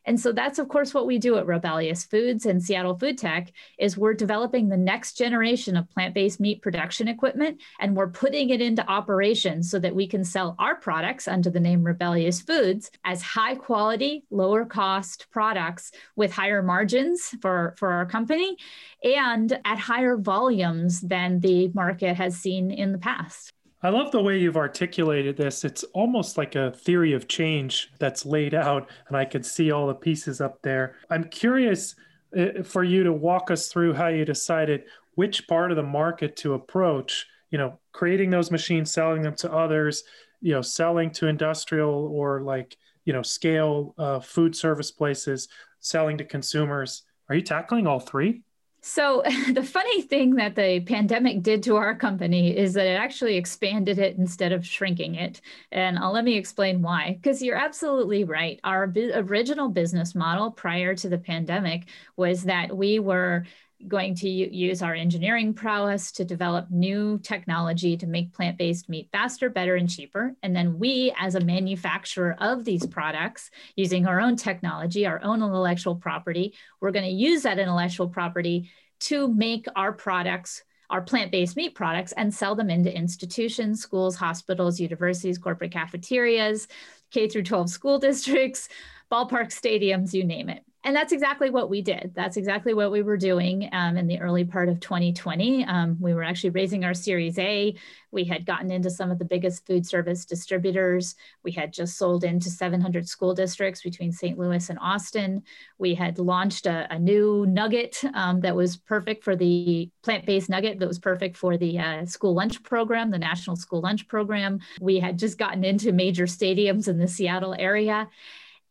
And 0.06 0.18
so 0.20 0.32
that's 0.32 0.58
of 0.58 0.68
course 0.68 0.92
what 0.92 1.06
we 1.06 1.18
do 1.18 1.36
at 1.38 1.46
Rebellious 1.46 2.04
Foods 2.04 2.46
and 2.46 2.62
Seattle 2.62 2.98
Food 2.98 3.18
Tech 3.18 3.52
is 3.78 3.96
we're 3.96 4.14
developing 4.14 4.68
the 4.68 4.76
next 4.76 5.16
generation 5.16 5.76
of 5.76 5.90
plant-based 5.90 6.40
meat 6.40 6.62
production 6.62 7.08
equipment 7.08 7.60
and 7.80 7.96
we're 7.96 8.08
putting 8.08 8.50
it 8.50 8.60
into 8.60 8.86
operation 8.88 9.62
so 9.62 9.78
that 9.78 9.94
we 9.94 10.06
can 10.06 10.24
sell 10.24 10.54
our 10.58 10.76
products 10.76 11.28
under 11.28 11.50
the 11.50 11.60
name 11.60 11.82
Rebellious 11.84 12.40
Foods 12.40 12.90
as 13.04 13.22
high 13.22 13.54
quality, 13.54 14.24
lower 14.30 14.64
cost 14.64 15.26
products 15.30 15.92
with 16.16 16.32
higher 16.32 16.62
margins 16.62 17.34
for, 17.40 17.74
for 17.78 17.92
our 17.92 18.06
company 18.06 18.56
and 19.02 19.58
at 19.64 19.78
higher 19.78 20.16
volumes 20.16 21.00
than 21.00 21.40
the 21.40 21.68
market 21.68 22.16
has 22.16 22.36
seen 22.36 22.70
in 22.70 22.92
the 22.92 22.98
past. 22.98 23.52
I 23.84 23.90
love 23.90 24.10
the 24.10 24.22
way 24.22 24.38
you've 24.38 24.56
articulated 24.56 25.36
this. 25.36 25.62
It's 25.62 25.84
almost 25.92 26.38
like 26.38 26.54
a 26.54 26.70
theory 26.70 27.12
of 27.12 27.28
change 27.28 27.92
that's 27.98 28.24
laid 28.24 28.54
out, 28.54 28.88
and 29.08 29.16
I 29.16 29.26
could 29.26 29.44
see 29.44 29.72
all 29.72 29.86
the 29.86 29.94
pieces 29.94 30.40
up 30.40 30.62
there. 30.62 30.96
I'm 31.10 31.24
curious 31.24 31.94
uh, 32.34 32.62
for 32.62 32.82
you 32.82 33.04
to 33.04 33.12
walk 33.12 33.50
us 33.50 33.68
through 33.68 33.92
how 33.92 34.08
you 34.08 34.24
decided 34.24 34.84
which 35.16 35.46
part 35.46 35.70
of 35.70 35.76
the 35.76 35.82
market 35.82 36.34
to 36.36 36.54
approach, 36.54 37.26
you 37.50 37.58
know, 37.58 37.78
creating 37.92 38.30
those 38.30 38.50
machines, 38.50 38.90
selling 38.90 39.20
them 39.20 39.34
to 39.34 39.52
others, 39.52 40.02
you 40.40 40.52
know, 40.54 40.62
selling 40.62 41.10
to 41.10 41.26
industrial 41.26 42.08
or 42.10 42.40
like, 42.40 42.78
you 43.04 43.12
know, 43.12 43.20
scale 43.20 43.94
uh, 43.98 44.18
food 44.18 44.56
service 44.56 44.90
places, 44.90 45.48
selling 45.80 46.16
to 46.16 46.24
consumers. 46.24 47.02
Are 47.28 47.34
you 47.34 47.42
tackling 47.42 47.86
all 47.86 48.00
three? 48.00 48.44
So, 48.86 49.22
the 49.54 49.62
funny 49.62 50.02
thing 50.02 50.34
that 50.34 50.56
the 50.56 50.80
pandemic 50.80 51.42
did 51.42 51.62
to 51.62 51.76
our 51.76 51.94
company 51.94 52.54
is 52.54 52.74
that 52.74 52.86
it 52.86 53.00
actually 53.00 53.38
expanded 53.38 53.98
it 53.98 54.18
instead 54.18 54.52
of 54.52 54.66
shrinking 54.66 55.14
it. 55.14 55.40
And 55.72 55.98
I'll 55.98 56.12
let 56.12 56.22
me 56.22 56.36
explain 56.36 56.82
why. 56.82 57.18
Because 57.18 57.42
you're 57.42 57.56
absolutely 57.56 58.24
right. 58.24 58.60
Our 58.62 58.92
original 59.14 59.70
business 59.70 60.14
model 60.14 60.50
prior 60.50 60.94
to 60.96 61.08
the 61.08 61.16
pandemic 61.16 61.88
was 62.18 62.42
that 62.44 62.76
we 62.76 62.98
were 62.98 63.46
going 63.86 64.14
to 64.16 64.28
use 64.28 64.82
our 64.82 64.94
engineering 64.94 65.54
prowess 65.54 66.12
to 66.12 66.24
develop 66.24 66.70
new 66.70 67.18
technology 67.18 67.96
to 67.96 68.06
make 68.06 68.32
plant 68.32 68.58
based 68.58 68.88
meat 68.88 69.08
faster, 69.12 69.50
better, 69.50 69.76
and 69.76 69.88
cheaper. 69.88 70.34
And 70.42 70.54
then 70.54 70.78
we, 70.78 71.12
as 71.18 71.34
a 71.34 71.40
manufacturer 71.40 72.36
of 72.38 72.64
these 72.64 72.86
products, 72.86 73.50
using 73.76 74.06
our 74.06 74.20
own 74.20 74.36
technology, 74.36 75.06
our 75.06 75.22
own 75.22 75.42
intellectual 75.42 75.96
property, 75.96 76.54
we're 76.80 76.92
going 76.92 77.04
to 77.04 77.10
use 77.10 77.42
that 77.42 77.58
intellectual 77.58 78.08
property 78.08 78.70
to 79.00 79.28
make 79.28 79.66
our 79.76 79.92
products 79.92 80.62
our 80.90 81.00
plant-based 81.00 81.56
meat 81.56 81.74
products 81.74 82.12
and 82.12 82.32
sell 82.32 82.54
them 82.54 82.68
into 82.68 82.94
institutions, 82.94 83.80
schools, 83.80 84.14
hospitals, 84.14 84.78
universities, 84.78 85.38
corporate 85.38 85.72
cafeterias, 85.72 86.68
K 87.10 87.26
through 87.26 87.44
12 87.44 87.70
school 87.70 87.98
districts, 87.98 88.68
ballpark 89.10 89.48
stadiums, 89.48 90.12
you 90.12 90.24
name 90.24 90.50
it 90.50 90.62
and 90.84 90.94
that's 90.94 91.12
exactly 91.12 91.48
what 91.48 91.70
we 91.70 91.80
did. 91.80 92.12
That's 92.14 92.36
exactly 92.36 92.74
what 92.74 92.92
we 92.92 93.00
were 93.00 93.16
doing 93.16 93.70
um, 93.72 93.96
in 93.96 94.06
the 94.06 94.20
early 94.20 94.44
part 94.44 94.68
of 94.68 94.80
2020. 94.80 95.64
Um, 95.64 95.96
we 95.98 96.12
were 96.12 96.22
actually 96.22 96.50
raising 96.50 96.84
our 96.84 96.92
Series 96.92 97.38
A. 97.38 97.74
We 98.10 98.24
had 98.24 98.44
gotten 98.44 98.70
into 98.70 98.90
some 98.90 99.10
of 99.10 99.18
the 99.18 99.24
biggest 99.24 99.66
food 99.66 99.86
service 99.86 100.26
distributors. 100.26 101.14
We 101.42 101.52
had 101.52 101.72
just 101.72 101.96
sold 101.96 102.22
into 102.22 102.50
700 102.50 103.08
school 103.08 103.34
districts 103.34 103.82
between 103.82 104.12
St. 104.12 104.38
Louis 104.38 104.68
and 104.68 104.78
Austin. 104.78 105.42
We 105.78 105.94
had 105.94 106.18
launched 106.18 106.66
a, 106.66 106.86
a 106.90 106.98
new 106.98 107.46
nugget 107.46 108.02
um, 108.12 108.42
that 108.42 108.54
was 108.54 108.76
perfect 108.76 109.24
for 109.24 109.34
the 109.34 109.90
plant 110.02 110.26
based 110.26 110.50
nugget 110.50 110.78
that 110.80 110.86
was 110.86 110.98
perfect 110.98 111.38
for 111.38 111.56
the 111.56 111.78
uh, 111.78 112.04
school 112.04 112.34
lunch 112.34 112.62
program, 112.62 113.10
the 113.10 113.18
National 113.18 113.56
School 113.56 113.80
Lunch 113.80 114.06
Program. 114.06 114.60
We 114.82 114.98
had 114.98 115.18
just 115.18 115.38
gotten 115.38 115.64
into 115.64 115.92
major 115.92 116.26
stadiums 116.26 116.88
in 116.88 116.98
the 116.98 117.08
Seattle 117.08 117.56
area 117.58 118.10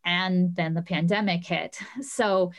and 0.04 0.54
then 0.54 0.74
the 0.74 0.82
pandemic 0.82 1.44
hit. 1.44 1.78
So, 2.00 2.52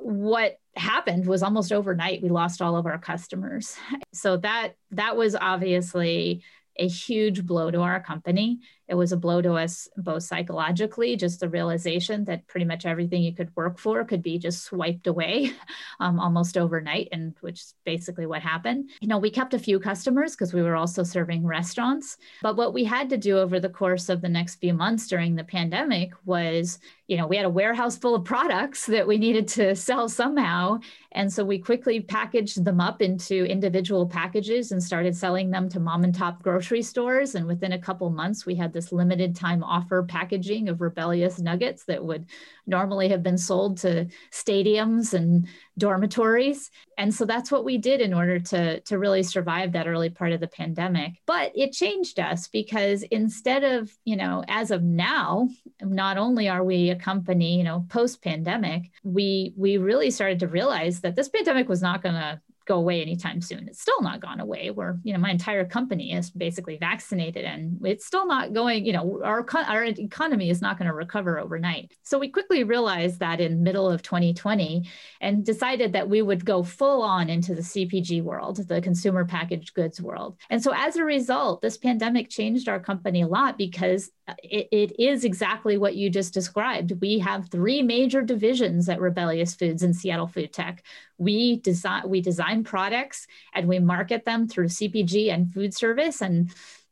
what 0.00 0.58
happened 0.76 1.26
was 1.26 1.42
almost 1.42 1.72
overnight 1.72 2.22
we 2.22 2.28
lost 2.28 2.60
all 2.60 2.76
of 2.76 2.86
our 2.86 2.98
customers. 2.98 3.76
So 4.12 4.36
that 4.38 4.74
that 4.90 5.16
was 5.16 5.36
obviously 5.36 6.42
a 6.76 6.88
huge 6.88 7.46
blow 7.46 7.70
to 7.70 7.80
our 7.80 8.00
company. 8.00 8.58
It 8.86 8.94
was 8.94 9.12
a 9.12 9.16
blow 9.16 9.40
to 9.40 9.54
us 9.54 9.88
both 9.96 10.24
psychologically, 10.24 11.16
just 11.16 11.40
the 11.40 11.48
realization 11.48 12.24
that 12.24 12.46
pretty 12.46 12.66
much 12.66 12.84
everything 12.84 13.22
you 13.22 13.34
could 13.34 13.54
work 13.56 13.78
for 13.78 14.04
could 14.04 14.22
be 14.22 14.38
just 14.38 14.64
swiped 14.64 15.06
away 15.06 15.52
um, 16.00 16.20
almost 16.20 16.58
overnight, 16.58 17.08
and 17.10 17.34
which 17.40 17.60
is 17.60 17.74
basically 17.84 18.26
what 18.26 18.42
happened. 18.42 18.90
You 19.00 19.08
know, 19.08 19.18
we 19.18 19.30
kept 19.30 19.54
a 19.54 19.58
few 19.58 19.80
customers 19.80 20.32
because 20.32 20.52
we 20.52 20.62
were 20.62 20.76
also 20.76 21.02
serving 21.02 21.46
restaurants. 21.46 22.18
But 22.42 22.56
what 22.56 22.74
we 22.74 22.84
had 22.84 23.08
to 23.10 23.16
do 23.16 23.38
over 23.38 23.58
the 23.58 23.70
course 23.70 24.08
of 24.08 24.20
the 24.20 24.28
next 24.28 24.56
few 24.56 24.74
months 24.74 25.06
during 25.06 25.34
the 25.34 25.44
pandemic 25.44 26.12
was, 26.26 26.78
you 27.08 27.16
know, 27.16 27.26
we 27.26 27.36
had 27.36 27.46
a 27.46 27.50
warehouse 27.50 27.96
full 27.96 28.14
of 28.14 28.24
products 28.24 28.84
that 28.94 29.06
we 29.06 29.16
needed 29.16 29.48
to 29.48 29.74
sell 29.74 30.08
somehow. 30.10 30.78
And 31.12 31.32
so 31.32 31.44
we 31.44 31.58
quickly 31.58 32.00
packaged 32.00 32.64
them 32.64 32.80
up 32.80 33.00
into 33.00 33.46
individual 33.46 34.06
packages 34.06 34.72
and 34.72 34.82
started 34.82 35.16
selling 35.16 35.50
them 35.50 35.70
to 35.70 35.80
mom 35.80 36.04
and 36.04 36.14
top 36.14 36.42
grocery 36.42 36.82
stores. 36.82 37.34
And 37.34 37.46
within 37.46 37.72
a 37.72 37.78
couple 37.78 38.10
months, 38.10 38.44
we 38.44 38.54
had 38.54 38.73
this 38.74 38.92
limited 38.92 39.34
time 39.34 39.64
offer 39.64 40.02
packaging 40.02 40.68
of 40.68 40.82
rebellious 40.82 41.38
nuggets 41.38 41.84
that 41.86 42.04
would 42.04 42.26
normally 42.66 43.08
have 43.08 43.22
been 43.22 43.38
sold 43.38 43.78
to 43.78 44.06
stadiums 44.30 45.14
and 45.14 45.48
dormitories. 45.78 46.70
And 46.98 47.14
so 47.14 47.24
that's 47.24 47.50
what 47.50 47.64
we 47.64 47.78
did 47.78 48.02
in 48.02 48.12
order 48.12 48.38
to, 48.38 48.80
to 48.80 48.98
really 48.98 49.22
survive 49.22 49.72
that 49.72 49.86
early 49.86 50.10
part 50.10 50.32
of 50.32 50.40
the 50.40 50.48
pandemic. 50.48 51.14
But 51.24 51.52
it 51.54 51.72
changed 51.72 52.20
us 52.20 52.48
because 52.48 53.02
instead 53.04 53.64
of, 53.64 53.90
you 54.04 54.16
know, 54.16 54.44
as 54.48 54.70
of 54.70 54.82
now, 54.82 55.48
not 55.80 56.18
only 56.18 56.48
are 56.48 56.64
we 56.64 56.90
a 56.90 56.96
company, 56.96 57.56
you 57.56 57.64
know, 57.64 57.86
post 57.88 58.22
pandemic, 58.22 58.90
we 59.02 59.54
we 59.56 59.76
really 59.76 60.10
started 60.10 60.40
to 60.40 60.48
realize 60.48 61.00
that 61.00 61.16
this 61.16 61.28
pandemic 61.28 61.68
was 61.68 61.82
not 61.82 62.02
going 62.02 62.14
to 62.14 62.40
go 62.66 62.76
away 62.76 63.02
anytime 63.02 63.40
soon. 63.40 63.68
It's 63.68 63.80
still 63.80 64.00
not 64.02 64.20
gone 64.20 64.40
away. 64.40 64.70
Where 64.70 64.98
you 65.02 65.12
know 65.12 65.18
my 65.18 65.30
entire 65.30 65.64
company 65.64 66.12
is 66.12 66.30
basically 66.30 66.76
vaccinated, 66.78 67.44
and 67.44 67.78
it's 67.84 68.06
still 68.06 68.26
not 68.26 68.52
going. 68.52 68.84
You 68.84 68.92
know 68.92 69.20
our 69.24 69.46
our 69.66 69.84
economy 69.84 70.50
is 70.50 70.62
not 70.62 70.78
going 70.78 70.88
to 70.88 70.94
recover 70.94 71.38
overnight. 71.38 71.92
So 72.02 72.18
we 72.18 72.28
quickly 72.28 72.64
realized 72.64 73.20
that 73.20 73.40
in 73.40 73.62
middle 73.62 73.90
of 73.90 74.02
2020, 74.02 74.88
and 75.20 75.44
decided 75.44 75.92
that 75.92 76.08
we 76.08 76.22
would 76.22 76.44
go 76.44 76.62
full 76.62 77.02
on 77.02 77.28
into 77.30 77.54
the 77.54 77.62
CPG 77.62 78.22
world, 78.22 78.56
the 78.68 78.80
consumer 78.80 79.24
packaged 79.24 79.74
goods 79.74 80.00
world. 80.00 80.36
And 80.50 80.62
so 80.62 80.72
as 80.74 80.96
a 80.96 81.04
result, 81.04 81.62
this 81.62 81.76
pandemic 81.76 82.28
changed 82.30 82.68
our 82.68 82.80
company 82.80 83.22
a 83.22 83.26
lot 83.26 83.58
because 83.58 84.10
it, 84.42 84.68
it 84.72 85.00
is 85.00 85.24
exactly 85.24 85.76
what 85.76 85.96
you 85.96 86.08
just 86.08 86.32
described. 86.32 87.00
We 87.00 87.18
have 87.18 87.48
three 87.48 87.82
major 87.82 88.22
divisions 88.22 88.88
at 88.88 89.00
Rebellious 89.00 89.54
Foods 89.54 89.82
and 89.82 89.94
Seattle 89.94 90.26
Food 90.26 90.52
Tech. 90.52 90.82
We 91.18 91.60
design 91.60 92.08
we 92.08 92.20
design 92.20 92.64
products 92.64 93.26
and 93.54 93.68
we 93.68 93.78
market 93.78 94.24
them 94.24 94.48
through 94.48 94.68
CPG 94.68 95.32
and 95.32 95.52
food 95.52 95.74
service 95.74 96.22
and 96.22 96.50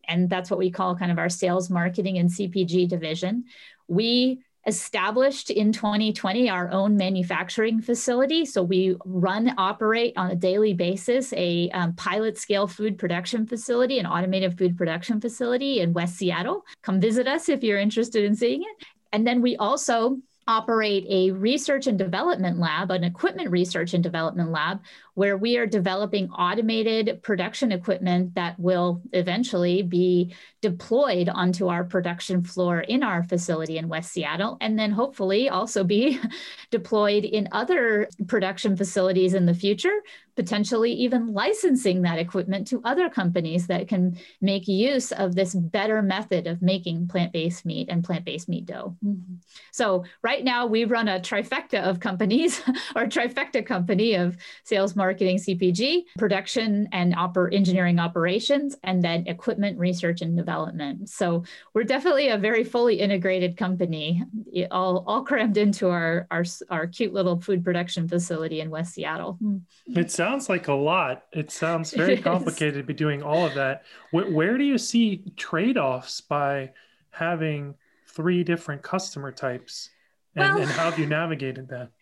and 0.08 0.28
that's 0.28 0.50
what 0.50 0.58
we 0.58 0.70
call 0.70 0.96
kind 0.96 1.12
of 1.12 1.18
our 1.18 1.28
sales 1.28 1.70
marketing 1.70 2.18
and 2.18 2.28
CPG 2.28 2.88
division. 2.88 3.44
We 3.88 4.42
established 4.66 5.50
in 5.50 5.72
2020 5.72 6.48
our 6.48 6.70
own 6.70 6.96
manufacturing 6.96 7.80
facility. 7.80 8.44
So 8.44 8.62
we 8.62 8.96
run, 9.04 9.54
operate 9.58 10.14
on 10.16 10.30
a 10.30 10.36
daily 10.36 10.72
basis 10.72 11.32
a 11.32 11.68
um, 11.70 11.94
pilot 11.94 12.38
scale 12.38 12.66
food 12.66 12.98
production 12.98 13.46
facility, 13.46 13.98
an 13.98 14.06
automated 14.06 14.56
food 14.56 14.76
production 14.76 15.20
facility 15.20 15.80
in 15.80 15.92
West 15.92 16.16
Seattle. 16.16 16.64
Come 16.82 17.00
visit 17.00 17.26
us 17.26 17.48
if 17.48 17.62
you're 17.62 17.78
interested 17.78 18.24
in 18.24 18.36
seeing 18.36 18.62
it. 18.62 18.86
And 19.12 19.26
then 19.26 19.42
we 19.42 19.56
also 19.56 20.18
operate 20.48 21.06
a 21.08 21.30
research 21.30 21.86
and 21.86 21.98
development 21.98 22.58
lab, 22.58 22.90
an 22.90 23.04
equipment 23.04 23.50
research 23.50 23.94
and 23.94 24.02
development 24.02 24.50
lab, 24.50 24.80
where 25.14 25.36
we 25.36 25.56
are 25.56 25.66
developing 25.66 26.30
automated 26.30 27.22
production 27.22 27.72
equipment 27.72 28.34
that 28.34 28.58
will 28.58 29.02
eventually 29.12 29.82
be 29.82 30.34
deployed 30.60 31.28
onto 31.28 31.68
our 31.68 31.84
production 31.84 32.42
floor 32.42 32.80
in 32.80 33.02
our 33.02 33.22
facility 33.22 33.78
in 33.78 33.88
West 33.88 34.12
Seattle, 34.12 34.56
and 34.60 34.78
then 34.78 34.90
hopefully 34.90 35.48
also 35.48 35.84
be 35.84 36.18
deployed 36.70 37.24
in 37.24 37.48
other 37.52 38.08
production 38.26 38.76
facilities 38.76 39.34
in 39.34 39.46
the 39.46 39.54
future 39.54 40.00
potentially 40.36 40.92
even 40.92 41.32
licensing 41.32 42.02
that 42.02 42.18
equipment 42.18 42.66
to 42.66 42.80
other 42.84 43.10
companies 43.10 43.66
that 43.66 43.88
can 43.88 44.16
make 44.40 44.66
use 44.66 45.12
of 45.12 45.34
this 45.34 45.54
better 45.54 46.00
method 46.00 46.46
of 46.46 46.62
making 46.62 47.06
plant-based 47.06 47.66
meat 47.66 47.88
and 47.90 48.02
plant-based 48.02 48.48
meat 48.48 48.66
dough. 48.66 48.96
Mm-hmm. 49.04 49.34
So 49.72 50.04
right 50.22 50.42
now 50.42 50.66
we 50.66 50.84
run 50.84 51.08
a 51.08 51.20
trifecta 51.20 51.82
of 51.82 52.00
companies 52.00 52.60
or 52.96 53.04
trifecta 53.04 53.64
company 53.64 54.14
of 54.14 54.36
sales, 54.64 54.96
marketing, 55.02 55.36
CPG, 55.36 56.04
production 56.16 56.88
and 56.92 57.12
oper- 57.16 57.52
engineering 57.52 57.98
operations, 57.98 58.76
and 58.84 59.02
then 59.02 59.26
equipment 59.26 59.76
research 59.76 60.22
and 60.22 60.36
development. 60.36 61.08
So 61.08 61.42
we're 61.74 61.82
definitely 61.82 62.28
a 62.28 62.38
very 62.38 62.62
fully 62.62 63.00
integrated 63.00 63.56
company, 63.56 64.22
all, 64.70 65.02
all 65.08 65.24
crammed 65.24 65.56
into 65.56 65.88
our, 65.88 66.28
our, 66.30 66.44
our 66.70 66.86
cute 66.86 67.12
little 67.12 67.40
food 67.40 67.64
production 67.64 68.06
facility 68.06 68.60
in 68.60 68.70
West 68.70 68.94
Seattle. 68.94 69.38
Mm-hmm. 69.42 70.06
Sounds 70.06 70.48
like 70.48 70.68
a 70.68 70.72
lot. 70.72 71.24
It 71.32 71.50
sounds 71.50 71.90
very 72.02 72.18
complicated 72.18 72.74
to 72.74 72.84
be 72.84 72.94
doing 72.94 73.24
all 73.24 73.44
of 73.44 73.54
that. 73.54 73.82
Where, 74.12 74.30
where 74.30 74.56
do 74.56 74.62
you 74.62 74.78
see 74.78 75.24
trade 75.36 75.78
offs 75.78 76.20
by 76.20 76.70
having 77.10 77.74
three 78.06 78.44
different 78.44 78.82
customer 78.82 79.32
types? 79.32 79.90
And, 80.36 80.54
well, 80.54 80.62
and 80.62 80.70
how 80.70 80.90
have 80.90 80.98
you 81.00 81.06
navigated 81.06 81.70
that? 81.70 81.90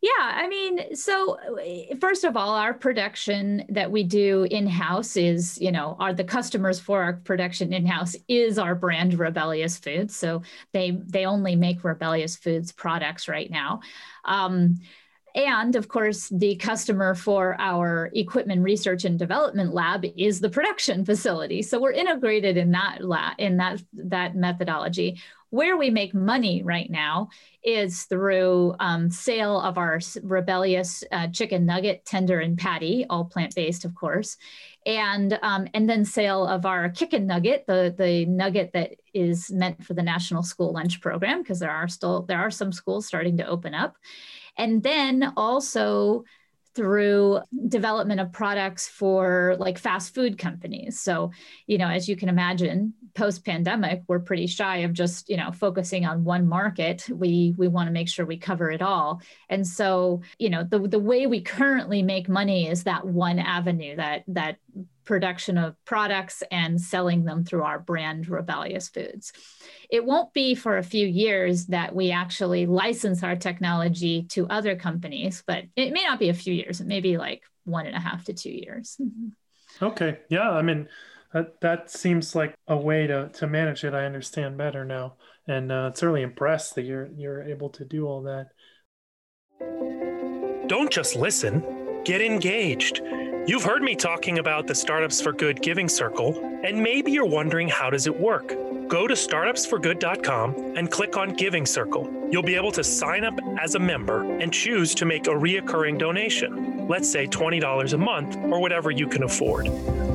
Yeah, 0.00 0.10
I 0.20 0.46
mean, 0.46 0.94
so 0.94 1.36
first 2.00 2.22
of 2.22 2.36
all, 2.36 2.54
our 2.54 2.72
production 2.72 3.64
that 3.70 3.90
we 3.90 4.04
do 4.04 4.46
in 4.48 4.68
house 4.68 5.16
is, 5.16 5.60
you 5.60 5.72
know, 5.72 5.96
are 5.98 6.12
the 6.14 6.22
customers 6.22 6.78
for 6.78 7.02
our 7.02 7.14
production 7.14 7.72
in 7.72 7.84
house 7.84 8.14
is 8.28 8.58
our 8.60 8.76
brand 8.76 9.18
Rebellious 9.18 9.76
Foods. 9.76 10.14
So 10.14 10.42
they 10.72 10.92
they 10.92 11.26
only 11.26 11.56
make 11.56 11.82
Rebellious 11.82 12.36
Foods 12.36 12.70
products 12.70 13.26
right 13.26 13.50
now. 13.50 13.80
Um, 14.24 14.76
and 15.38 15.76
of 15.76 15.86
course, 15.86 16.28
the 16.30 16.56
customer 16.56 17.14
for 17.14 17.54
our 17.60 18.10
equipment 18.12 18.62
research 18.64 19.04
and 19.04 19.16
development 19.18 19.72
lab 19.72 20.04
is 20.16 20.40
the 20.40 20.50
production 20.50 21.04
facility. 21.04 21.62
So 21.62 21.80
we're 21.80 21.92
integrated 21.92 22.56
in 22.56 22.72
that 22.72 23.04
lab, 23.04 23.34
in 23.38 23.56
that 23.58 23.80
that 23.94 24.34
methodology. 24.34 25.20
Where 25.50 25.78
we 25.78 25.88
make 25.88 26.12
money 26.12 26.62
right 26.62 26.90
now 26.90 27.30
is 27.62 28.02
through 28.02 28.74
um, 28.80 29.10
sale 29.10 29.58
of 29.60 29.78
our 29.78 29.98
rebellious 30.22 31.02
uh, 31.10 31.28
chicken 31.28 31.64
nugget, 31.64 32.04
tender, 32.04 32.40
and 32.40 32.58
patty, 32.58 33.06
all 33.08 33.24
plant 33.24 33.54
based, 33.54 33.86
of 33.86 33.94
course, 33.94 34.36
and 34.84 35.38
um, 35.42 35.66
and 35.72 35.88
then 35.88 36.04
sale 36.04 36.46
of 36.46 36.66
our 36.66 36.90
Kickin' 36.90 37.26
Nugget, 37.26 37.64
the 37.66 37.94
the 37.96 38.26
nugget 38.26 38.72
that 38.74 38.96
is 39.14 39.50
meant 39.50 39.84
for 39.84 39.94
the 39.94 40.02
National 40.02 40.42
School 40.42 40.72
Lunch 40.72 41.00
Program, 41.00 41.42
because 41.42 41.60
there 41.60 41.70
are 41.70 41.88
still 41.88 42.22
there 42.22 42.40
are 42.40 42.50
some 42.50 42.72
schools 42.72 43.06
starting 43.06 43.36
to 43.38 43.46
open 43.46 43.72
up, 43.72 43.96
and 44.58 44.82
then 44.82 45.32
also 45.36 46.24
through 46.74 47.40
development 47.66 48.20
of 48.20 48.32
products 48.32 48.86
for 48.88 49.56
like 49.58 49.78
fast 49.78 50.14
food 50.14 50.38
companies. 50.38 51.00
So, 51.00 51.32
you 51.66 51.76
know, 51.76 51.88
as 51.88 52.08
you 52.08 52.14
can 52.14 52.28
imagine, 52.28 52.94
post 53.14 53.44
pandemic, 53.44 54.02
we're 54.06 54.20
pretty 54.20 54.46
shy 54.46 54.78
of 54.78 54.92
just, 54.92 55.28
you 55.28 55.36
know, 55.36 55.50
focusing 55.50 56.06
on 56.06 56.22
one 56.22 56.46
market. 56.46 57.08
We 57.10 57.52
we 57.56 57.66
want 57.66 57.88
to 57.88 57.92
make 57.92 58.08
sure 58.08 58.24
we 58.24 58.36
cover 58.36 58.70
it 58.70 58.80
all. 58.80 59.20
And 59.48 59.66
so, 59.66 60.22
you 60.38 60.50
know, 60.50 60.62
the 60.62 60.78
the 60.78 61.00
way 61.00 61.26
we 61.26 61.40
currently 61.40 62.02
make 62.02 62.28
money 62.28 62.68
is 62.68 62.84
that 62.84 63.04
one 63.04 63.40
avenue 63.40 63.96
that 63.96 64.22
that 64.28 64.58
production 65.08 65.56
of 65.56 65.74
products 65.86 66.42
and 66.50 66.78
selling 66.78 67.24
them 67.24 67.42
through 67.42 67.62
our 67.62 67.78
brand 67.78 68.28
Rebellious 68.28 68.90
Foods. 68.90 69.32
It 69.90 70.04
won't 70.04 70.34
be 70.34 70.54
for 70.54 70.76
a 70.76 70.82
few 70.82 71.06
years 71.06 71.66
that 71.68 71.94
we 71.94 72.12
actually 72.12 72.66
license 72.66 73.22
our 73.22 73.34
technology 73.34 74.24
to 74.24 74.46
other 74.48 74.76
companies, 74.76 75.42
but 75.46 75.64
it 75.76 75.94
may 75.94 76.04
not 76.04 76.18
be 76.18 76.28
a 76.28 76.34
few 76.34 76.52
years. 76.52 76.82
It 76.82 76.86
may 76.86 77.00
be 77.00 77.16
like 77.16 77.42
one 77.64 77.86
and 77.86 77.96
a 77.96 78.00
half 78.00 78.26
to 78.26 78.34
two 78.34 78.50
years. 78.50 79.00
Okay. 79.80 80.18
Yeah. 80.28 80.50
I 80.50 80.60
mean, 80.60 80.88
that, 81.32 81.58
that 81.62 81.90
seems 81.90 82.34
like 82.34 82.54
a 82.66 82.76
way 82.76 83.06
to, 83.06 83.30
to 83.30 83.46
manage 83.46 83.84
it. 83.84 83.94
I 83.94 84.04
understand 84.04 84.58
better 84.58 84.84
now. 84.84 85.14
And 85.46 85.72
uh, 85.72 85.92
certainly 85.94 86.20
impressed 86.20 86.74
that 86.74 86.82
you're, 86.82 87.08
you're 87.16 87.42
able 87.42 87.70
to 87.70 87.84
do 87.86 88.06
all 88.06 88.22
that. 88.24 88.48
Don't 90.68 90.92
just 90.92 91.16
listen, 91.16 92.02
get 92.04 92.20
engaged. 92.20 93.00
You've 93.48 93.64
heard 93.64 93.82
me 93.82 93.96
talking 93.96 94.40
about 94.40 94.66
the 94.66 94.74
Startups 94.74 95.22
for 95.22 95.32
Good 95.32 95.62
Giving 95.62 95.88
Circle, 95.88 96.60
and 96.62 96.82
maybe 96.82 97.12
you're 97.12 97.24
wondering 97.24 97.66
how 97.66 97.88
does 97.88 98.06
it 98.06 98.20
work? 98.20 98.52
Go 98.88 99.06
to 99.06 99.12
startupsforgood.com 99.12 100.72
and 100.76 100.90
click 100.90 101.18
on 101.18 101.34
Giving 101.34 101.66
Circle. 101.66 102.28
You'll 102.30 102.42
be 102.42 102.54
able 102.54 102.72
to 102.72 102.82
sign 102.82 103.22
up 103.22 103.38
as 103.60 103.74
a 103.74 103.78
member 103.78 104.22
and 104.40 104.50
choose 104.50 104.94
to 104.94 105.04
make 105.04 105.26
a 105.26 105.30
reoccurring 105.30 105.98
donation, 105.98 106.88
let's 106.88 107.10
say 107.10 107.26
$20 107.26 107.92
a 107.92 107.98
month 107.98 108.36
or 108.36 108.60
whatever 108.60 108.90
you 108.90 109.06
can 109.06 109.24
afford. 109.24 109.68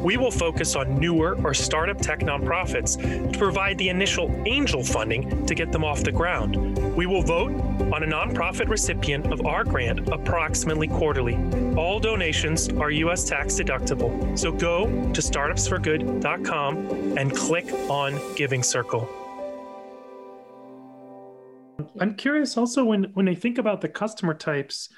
We 0.03 0.17
will 0.17 0.31
focus 0.31 0.75
on 0.75 0.99
newer 0.99 1.37
or 1.43 1.53
startup 1.53 1.99
tech 1.99 2.19
nonprofits 2.19 3.31
to 3.31 3.37
provide 3.37 3.77
the 3.77 3.89
initial 3.89 4.29
angel 4.47 4.83
funding 4.83 5.45
to 5.45 5.55
get 5.55 5.71
them 5.71 5.83
off 5.83 6.03
the 6.03 6.11
ground. 6.11 6.77
We 6.95 7.05
will 7.05 7.21
vote 7.21 7.51
on 7.93 8.03
a 8.03 8.07
nonprofit 8.07 8.69
recipient 8.69 9.31
of 9.31 9.45
our 9.45 9.63
grant 9.63 10.09
approximately 10.09 10.87
quarterly. 10.87 11.35
All 11.75 11.99
donations 11.99 12.69
are 12.69 12.89
U.S. 12.91 13.23
tax 13.23 13.53
deductible, 13.53 14.37
so 14.37 14.51
go 14.51 14.87
to 15.13 15.21
startupsforgood.com 15.21 17.17
and 17.17 17.35
click 17.35 17.71
on 17.89 18.19
Giving 18.35 18.62
Circle. 18.63 19.07
I'm 21.99 22.15
curious 22.15 22.57
also 22.57 22.83
when 22.83 23.05
when 23.13 23.27
I 23.27 23.35
think 23.35 23.57
about 23.57 23.81
the 23.81 23.89
customer 23.89 24.33
types, 24.33 24.89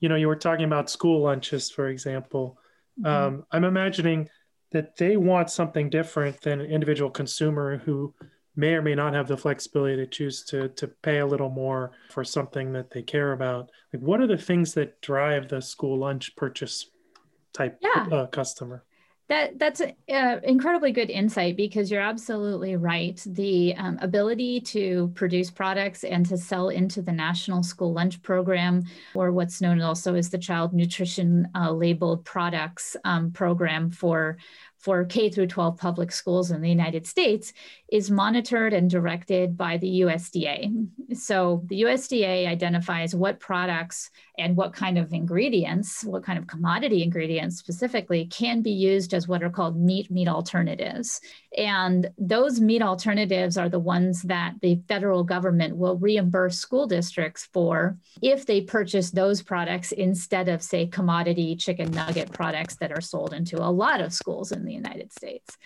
you 0.00 0.08
know, 0.08 0.16
you 0.16 0.28
were 0.28 0.36
talking 0.36 0.64
about 0.64 0.90
school 0.90 1.22
lunches, 1.22 1.70
for 1.70 1.88
example. 1.88 2.58
Mm-hmm. 3.00 3.06
Um, 3.06 3.46
I'm 3.52 3.64
imagining 3.64 4.28
that 4.72 4.96
they 4.96 5.16
want 5.16 5.50
something 5.50 5.90
different 5.90 6.40
than 6.40 6.60
an 6.60 6.70
individual 6.70 7.10
consumer 7.10 7.78
who 7.78 8.14
may 8.56 8.74
or 8.74 8.82
may 8.82 8.94
not 8.94 9.14
have 9.14 9.28
the 9.28 9.36
flexibility 9.36 9.96
to 9.96 10.06
choose 10.06 10.44
to 10.44 10.68
to 10.68 10.88
pay 10.88 11.18
a 11.18 11.26
little 11.26 11.50
more 11.50 11.92
for 12.10 12.24
something 12.24 12.72
that 12.72 12.90
they 12.90 13.02
care 13.02 13.32
about. 13.32 13.70
Like, 13.92 14.02
what 14.02 14.20
are 14.20 14.26
the 14.26 14.36
things 14.36 14.74
that 14.74 15.00
drive 15.00 15.48
the 15.48 15.62
school 15.62 15.98
lunch 15.98 16.36
purchase 16.36 16.90
type 17.52 17.78
yeah. 17.80 18.06
uh, 18.10 18.26
customer? 18.26 18.84
That 19.32 19.58
that's 19.58 19.80
uh, 19.80 20.40
incredibly 20.42 20.92
good 20.92 21.08
insight 21.08 21.56
because 21.56 21.90
you're 21.90 22.02
absolutely 22.02 22.76
right. 22.76 23.18
The 23.24 23.74
um, 23.76 23.98
ability 24.02 24.60
to 24.60 25.10
produce 25.14 25.50
products 25.50 26.04
and 26.04 26.26
to 26.26 26.36
sell 26.36 26.68
into 26.68 27.00
the 27.00 27.12
National 27.12 27.62
School 27.62 27.94
Lunch 27.94 28.20
Program, 28.20 28.82
or 29.14 29.32
what's 29.32 29.62
known 29.62 29.80
also 29.80 30.16
as 30.16 30.28
the 30.28 30.36
Child 30.36 30.74
Nutrition 30.74 31.48
uh, 31.54 31.70
Labeled 31.70 32.26
Products 32.26 32.94
um, 33.06 33.30
Program 33.30 33.90
for 33.90 34.36
for 34.82 35.04
K 35.04 35.30
through 35.30 35.46
12 35.46 35.76
public 35.78 36.10
schools 36.10 36.50
in 36.50 36.60
the 36.60 36.68
United 36.68 37.06
States 37.06 37.52
is 37.90 38.10
monitored 38.10 38.72
and 38.72 38.90
directed 38.90 39.56
by 39.56 39.76
the 39.76 40.00
USDA. 40.00 40.88
So 41.14 41.62
the 41.66 41.82
USDA 41.82 42.48
identifies 42.48 43.14
what 43.14 43.38
products 43.38 44.10
and 44.38 44.56
what 44.56 44.72
kind 44.72 44.98
of 44.98 45.12
ingredients, 45.12 46.02
what 46.04 46.24
kind 46.24 46.38
of 46.38 46.46
commodity 46.46 47.02
ingredients 47.02 47.58
specifically 47.58 48.26
can 48.26 48.62
be 48.62 48.70
used 48.70 49.12
as 49.14 49.28
what 49.28 49.42
are 49.42 49.50
called 49.50 49.78
meat 49.78 50.10
meat 50.10 50.26
alternatives. 50.26 51.20
And 51.56 52.10
those 52.16 52.60
meat 52.60 52.82
alternatives 52.82 53.58
are 53.58 53.68
the 53.68 53.78
ones 53.78 54.22
that 54.22 54.54
the 54.62 54.80
federal 54.88 55.22
government 55.22 55.76
will 55.76 55.98
reimburse 55.98 56.58
school 56.58 56.86
districts 56.86 57.46
for 57.52 57.98
if 58.22 58.46
they 58.46 58.62
purchase 58.62 59.10
those 59.10 59.42
products 59.42 59.92
instead 59.92 60.48
of, 60.48 60.62
say, 60.62 60.86
commodity 60.86 61.54
chicken 61.56 61.90
nugget 61.90 62.32
products 62.32 62.76
that 62.76 62.90
are 62.90 63.02
sold 63.02 63.34
into 63.34 63.62
a 63.62 63.68
lot 63.68 64.00
of 64.00 64.14
schools 64.14 64.50
in 64.50 64.64
the 64.64 64.71
United 64.72 65.12
States. 65.12 65.56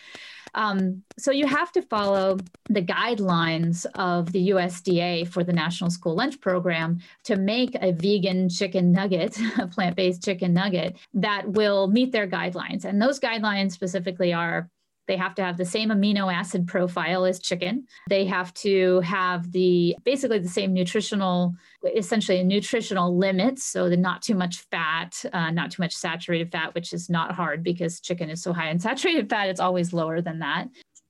Um, 0.55 1.03
so 1.19 1.31
you 1.31 1.47
have 1.47 1.71
to 1.73 1.83
follow 1.83 2.39
the 2.71 2.83
guidelines 2.83 3.85
of 3.95 4.33
the 4.33 4.51
USDA 4.51 5.29
for 5.29 5.45
the 5.45 5.53
National 5.53 5.91
School 5.91 6.15
Lunch 6.15 6.41
Program 6.41 7.01
to 7.25 7.37
make 7.37 7.77
a 7.81 7.93
vegan 7.93 8.49
chicken 8.49 8.91
nugget, 8.91 9.39
a 9.59 9.67
plant 9.67 9.97
based 9.97 10.25
chicken 10.25 10.55
nugget 10.55 10.97
that 11.15 11.49
will 11.49 11.89
meet 11.89 12.13
their 12.13 12.27
guidelines. 12.27 12.85
And 12.85 13.01
those 13.01 13.21
guidelines 13.21 13.73
specifically 13.73 14.33
are 14.33 14.71
they 15.07 15.17
have 15.17 15.35
to 15.37 15.45
have 15.45 15.57
the 15.57 15.65
same 15.65 15.91
amino 15.91 16.33
acid 16.33 16.67
profile 16.67 17.25
as 17.25 17.39
chicken. 17.39 17.87
They 18.09 18.25
have 18.27 18.53
to 18.55 19.01
have 19.01 19.53
the 19.53 19.97
basically 20.05 20.39
the 20.39 20.49
same 20.49 20.73
nutritional, 20.73 21.55
essentially 21.95 22.43
nutritional 22.43 23.17
limits. 23.17 23.65
So 23.65 23.89
the 23.89 23.97
not 23.97 24.23
too 24.23 24.35
much 24.35 24.61
fat, 24.71 25.25
uh, 25.33 25.51
not 25.51 25.71
too 25.71 25.83
much 25.83 25.95
saturated 25.95 26.51
fat, 26.51 26.75
which 26.75 26.93
is 26.93 27.09
not 27.09 27.33
hard 27.33 27.63
because 27.63 28.01
chicken 28.01 28.31
is 28.31 28.43
so 28.43 28.53
high 28.53 28.71
in 28.71 28.79
saturated 28.87 29.31
fat, 29.31 29.49
it's 29.49 29.61
always 29.61 29.93
lower 29.93 30.21
than 30.21 30.41
that. 30.41 30.69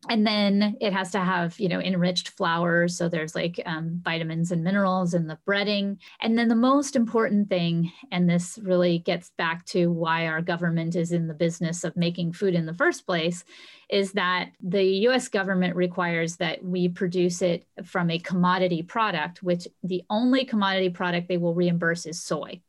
And 0.09 0.27
then 0.27 0.77
it 0.81 0.93
has 0.93 1.11
to 1.13 1.21
have 1.21 1.59
you 1.61 1.69
know 1.69 1.81
enriched 1.81 2.31
flours 2.31 2.97
so 2.97 3.09
there's 3.09 3.35
like 3.35 3.61
um, 3.67 4.01
vitamins 4.03 4.53
and 4.53 4.65
minerals 4.65 5.15
in 5.15 5.27
the 5.27 5.39
breading. 5.47 5.99
And 6.21 6.39
then 6.39 6.49
the 6.49 6.55
most 6.55 6.97
important 6.97 7.49
thing 7.49 7.93
and 8.11 8.29
this 8.29 8.59
really 8.63 8.99
gets 8.99 9.31
back 9.37 9.65
to 9.67 9.91
why 9.91 10.27
our 10.27 10.41
government 10.41 10.97
is 10.97 11.13
in 11.13 11.27
the 11.27 11.35
business 11.35 11.85
of 11.85 11.97
making 11.97 12.33
food 12.33 12.55
in 12.55 12.67
the 12.67 12.75
first 12.75 13.07
place 13.07 13.45
is 13.89 14.13
that 14.13 14.51
the 14.61 14.83
US 15.09 15.29
government 15.29 15.77
requires 15.77 16.37
that 16.37 16.65
we 16.65 16.89
produce 16.89 17.43
it 17.43 17.67
from 17.85 18.11
a 18.11 18.19
commodity 18.19 18.83
product 18.83 19.43
which 19.43 19.69
the 19.83 20.03
only 20.11 20.45
commodity 20.45 20.91
product 20.91 21.29
they 21.29 21.39
will 21.39 21.55
reimburse 21.55 22.07
is 22.07 22.23
soy 22.23 22.61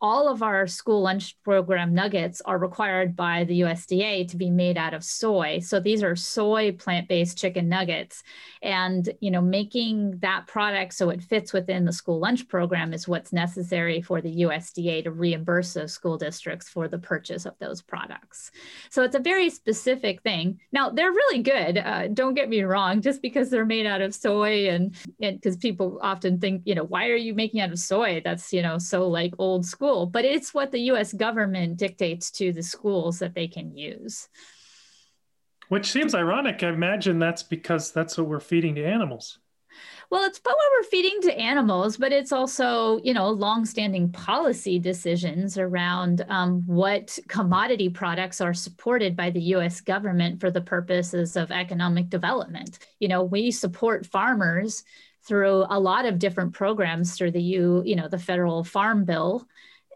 all 0.00 0.28
of 0.28 0.42
our 0.42 0.66
school 0.66 1.02
lunch 1.02 1.36
program 1.42 1.94
nuggets 1.94 2.40
are 2.42 2.58
required 2.58 3.16
by 3.16 3.44
the 3.44 3.60
USDA 3.60 4.28
to 4.28 4.36
be 4.36 4.50
made 4.50 4.76
out 4.76 4.94
of 4.94 5.04
soy. 5.04 5.58
So 5.60 5.80
these 5.80 6.02
are 6.02 6.16
soy 6.16 6.72
plant-based 6.72 7.38
chicken 7.38 7.68
nuggets. 7.68 8.22
And, 8.62 9.08
you 9.20 9.30
know, 9.30 9.40
making 9.40 10.18
that 10.18 10.46
product 10.46 10.94
so 10.94 11.10
it 11.10 11.22
fits 11.22 11.52
within 11.52 11.84
the 11.84 11.92
school 11.92 12.18
lunch 12.18 12.48
program 12.48 12.92
is 12.92 13.08
what's 13.08 13.32
necessary 13.32 14.00
for 14.00 14.20
the 14.20 14.42
USDA 14.42 15.04
to 15.04 15.10
reimburse 15.10 15.74
those 15.74 15.92
school 15.92 16.16
districts 16.16 16.68
for 16.68 16.88
the 16.88 16.98
purchase 16.98 17.46
of 17.46 17.54
those 17.58 17.82
products. 17.82 18.50
So 18.90 19.02
it's 19.02 19.16
a 19.16 19.20
very 19.20 19.50
specific 19.50 20.22
thing. 20.22 20.60
Now, 20.72 20.90
they're 20.90 21.12
really 21.12 21.42
good. 21.42 21.78
Uh, 21.78 22.08
don't 22.08 22.34
get 22.34 22.48
me 22.48 22.62
wrong, 22.62 23.00
just 23.00 23.22
because 23.22 23.50
they're 23.50 23.66
made 23.66 23.86
out 23.86 24.00
of 24.00 24.14
soy 24.14 24.68
and 24.68 24.96
because 25.18 25.56
people 25.56 25.98
often 26.02 26.38
think, 26.38 26.62
you 26.64 26.74
know, 26.74 26.84
why 26.84 27.08
are 27.08 27.16
you 27.16 27.34
making 27.34 27.60
out 27.60 27.72
of 27.72 27.78
soy? 27.78 28.20
That's, 28.24 28.52
you 28.52 28.62
know, 28.62 28.78
so 28.78 29.08
like 29.08 29.34
old 29.38 29.63
school, 29.64 30.06
but 30.06 30.24
it's 30.24 30.54
what 30.54 30.70
the 30.70 30.80
US 30.92 31.12
government 31.12 31.76
dictates 31.76 32.30
to 32.32 32.52
the 32.52 32.62
schools 32.62 33.18
that 33.18 33.34
they 33.34 33.48
can 33.48 33.76
use. 33.76 34.28
Which 35.68 35.90
seems 35.90 36.14
ironic. 36.14 36.62
I 36.62 36.68
imagine 36.68 37.18
that's 37.18 37.42
because 37.42 37.92
that's 37.92 38.18
what 38.18 38.26
we're 38.26 38.40
feeding 38.40 38.74
to 38.76 38.84
animals. 38.84 39.38
Well, 40.10 40.24
it's 40.24 40.38
but 40.38 40.54
what 40.54 40.72
we're 40.72 40.88
feeding 40.88 41.20
to 41.22 41.38
animals, 41.38 41.96
but 41.96 42.12
it's 42.12 42.32
also, 42.32 43.00
you 43.02 43.14
know, 43.14 43.30
longstanding 43.30 44.12
policy 44.12 44.78
decisions 44.78 45.58
around 45.58 46.24
um, 46.28 46.62
what 46.66 47.18
commodity 47.28 47.88
products 47.88 48.40
are 48.40 48.54
supported 48.54 49.16
by 49.16 49.30
the 49.30 49.40
U.S. 49.40 49.80
government 49.80 50.40
for 50.40 50.50
the 50.50 50.60
purposes 50.60 51.36
of 51.36 51.50
economic 51.50 52.10
development. 52.10 52.78
You 53.00 53.08
know, 53.08 53.24
we 53.24 53.50
support 53.50 54.06
farmers 54.06 54.84
through 55.26 55.66
a 55.68 55.80
lot 55.80 56.04
of 56.04 56.18
different 56.18 56.52
programs 56.52 57.16
through 57.16 57.30
the 57.32 57.42
U, 57.42 57.82
you 57.84 57.96
know, 57.96 58.08
the 58.08 58.18
federal 58.18 58.64
farm 58.64 59.04
bill, 59.04 59.46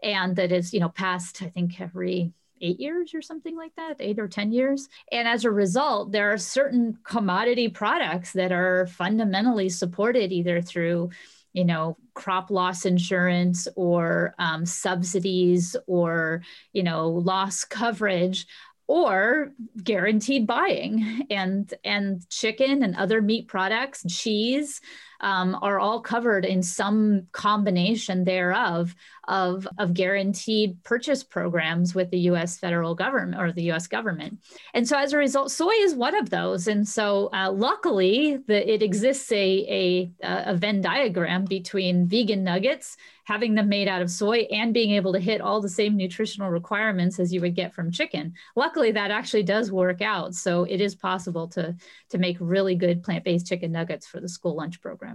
and 0.01 0.35
that 0.35 0.51
is, 0.51 0.73
you 0.73 0.79
know, 0.79 0.89
passed, 0.89 1.41
I 1.41 1.49
think, 1.49 1.79
every 1.79 2.33
eight 2.61 2.79
years 2.79 3.13
or 3.13 3.21
something 3.21 3.55
like 3.55 3.75
that, 3.75 3.97
eight 3.99 4.19
or 4.19 4.27
10 4.27 4.51
years. 4.51 4.89
And 5.11 5.27
as 5.27 5.45
a 5.45 5.51
result, 5.51 6.11
there 6.11 6.31
are 6.31 6.37
certain 6.37 6.97
commodity 7.03 7.69
products 7.69 8.33
that 8.33 8.51
are 8.51 8.87
fundamentally 8.87 9.69
supported 9.69 10.31
either 10.31 10.61
through 10.61 11.09
you 11.53 11.65
know 11.65 11.97
crop 12.13 12.51
loss 12.51 12.85
insurance 12.85 13.67
or 13.75 14.35
um, 14.37 14.65
subsidies 14.67 15.75
or 15.87 16.43
you 16.73 16.83
know 16.83 17.09
loss 17.09 17.63
coverage 17.63 18.45
or 18.87 19.51
guaranteed 19.83 20.45
buying 20.45 21.25
and 21.29 21.73
and 21.83 22.27
chicken 22.29 22.83
and 22.83 22.95
other 22.95 23.21
meat 23.21 23.47
products 23.47 24.03
cheese 24.07 24.81
um, 25.21 25.57
are 25.61 25.79
all 25.79 26.01
covered 26.01 26.45
in 26.45 26.63
some 26.63 27.27
combination 27.31 28.23
thereof 28.23 28.95
of, 29.27 29.67
of 29.77 29.93
guaranteed 29.93 30.83
purchase 30.83 31.23
programs 31.23 31.93
with 31.93 32.09
the 32.09 32.19
US 32.31 32.57
federal 32.57 32.95
government 32.95 33.41
or 33.41 33.51
the 33.51 33.71
US 33.71 33.87
government. 33.87 34.39
And 34.73 34.87
so 34.87 34.97
as 34.97 35.13
a 35.13 35.17
result, 35.17 35.51
soy 35.51 35.73
is 35.79 35.93
one 35.93 36.15
of 36.15 36.29
those. 36.29 36.67
And 36.67 36.87
so 36.87 37.29
uh, 37.33 37.51
luckily, 37.51 38.37
the, 38.47 38.73
it 38.73 38.81
exists 38.81 39.31
a, 39.31 40.11
a, 40.23 40.43
a 40.51 40.55
Venn 40.55 40.81
diagram 40.81 41.45
between 41.45 42.07
vegan 42.07 42.43
nuggets 42.43 42.97
having 43.29 43.53
them 43.53 43.69
made 43.69 43.87
out 43.87 44.01
of 44.01 44.09
soy 44.09 44.39
and 44.51 44.73
being 44.73 44.89
able 44.89 45.13
to 45.13 45.19
hit 45.19 45.39
all 45.39 45.61
the 45.61 45.69
same 45.69 45.95
nutritional 45.95 46.49
requirements 46.49 47.19
as 47.19 47.31
you 47.31 47.39
would 47.39 47.53
get 47.53 47.71
from 47.75 47.91
chicken. 47.91 48.33
Luckily, 48.55 48.91
that 48.91 49.11
actually 49.11 49.43
does 49.43 49.71
work 49.71 50.01
out. 50.01 50.33
So 50.33 50.63
it 50.63 50.81
is 50.81 50.95
possible 50.95 51.47
to, 51.49 51.75
to 52.09 52.17
make 52.17 52.37
really 52.39 52.73
good 52.73 53.03
plant 53.03 53.23
based 53.23 53.45
chicken 53.45 53.71
nuggets 53.71 54.07
for 54.07 54.19
the 54.19 54.27
school 54.27 54.55
lunch 54.55 54.81
program. 54.81 55.08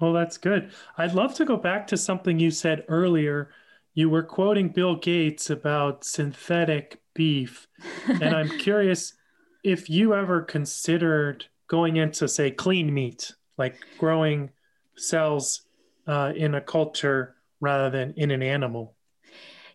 Well, 0.00 0.12
that's 0.12 0.38
good. 0.38 0.72
I'd 0.96 1.14
love 1.14 1.34
to 1.34 1.44
go 1.44 1.56
back 1.56 1.86
to 1.88 1.96
something 1.96 2.38
you 2.38 2.50
said 2.50 2.84
earlier. 2.88 3.50
You 3.94 4.08
were 4.08 4.22
quoting 4.22 4.68
Bill 4.68 4.96
Gates 4.96 5.50
about 5.50 6.04
synthetic 6.04 7.00
beef. 7.14 7.66
and 8.06 8.34
I'm 8.34 8.48
curious 8.58 9.14
if 9.62 9.90
you 9.90 10.14
ever 10.14 10.42
considered 10.42 11.46
going 11.68 11.96
into, 11.96 12.28
say, 12.28 12.50
clean 12.50 12.92
meat, 12.92 13.32
like 13.58 13.76
growing 13.98 14.50
cells 14.96 15.62
uh, 16.06 16.32
in 16.34 16.54
a 16.54 16.60
culture 16.60 17.36
rather 17.60 17.90
than 17.90 18.14
in 18.16 18.30
an 18.30 18.42
animal? 18.42 18.96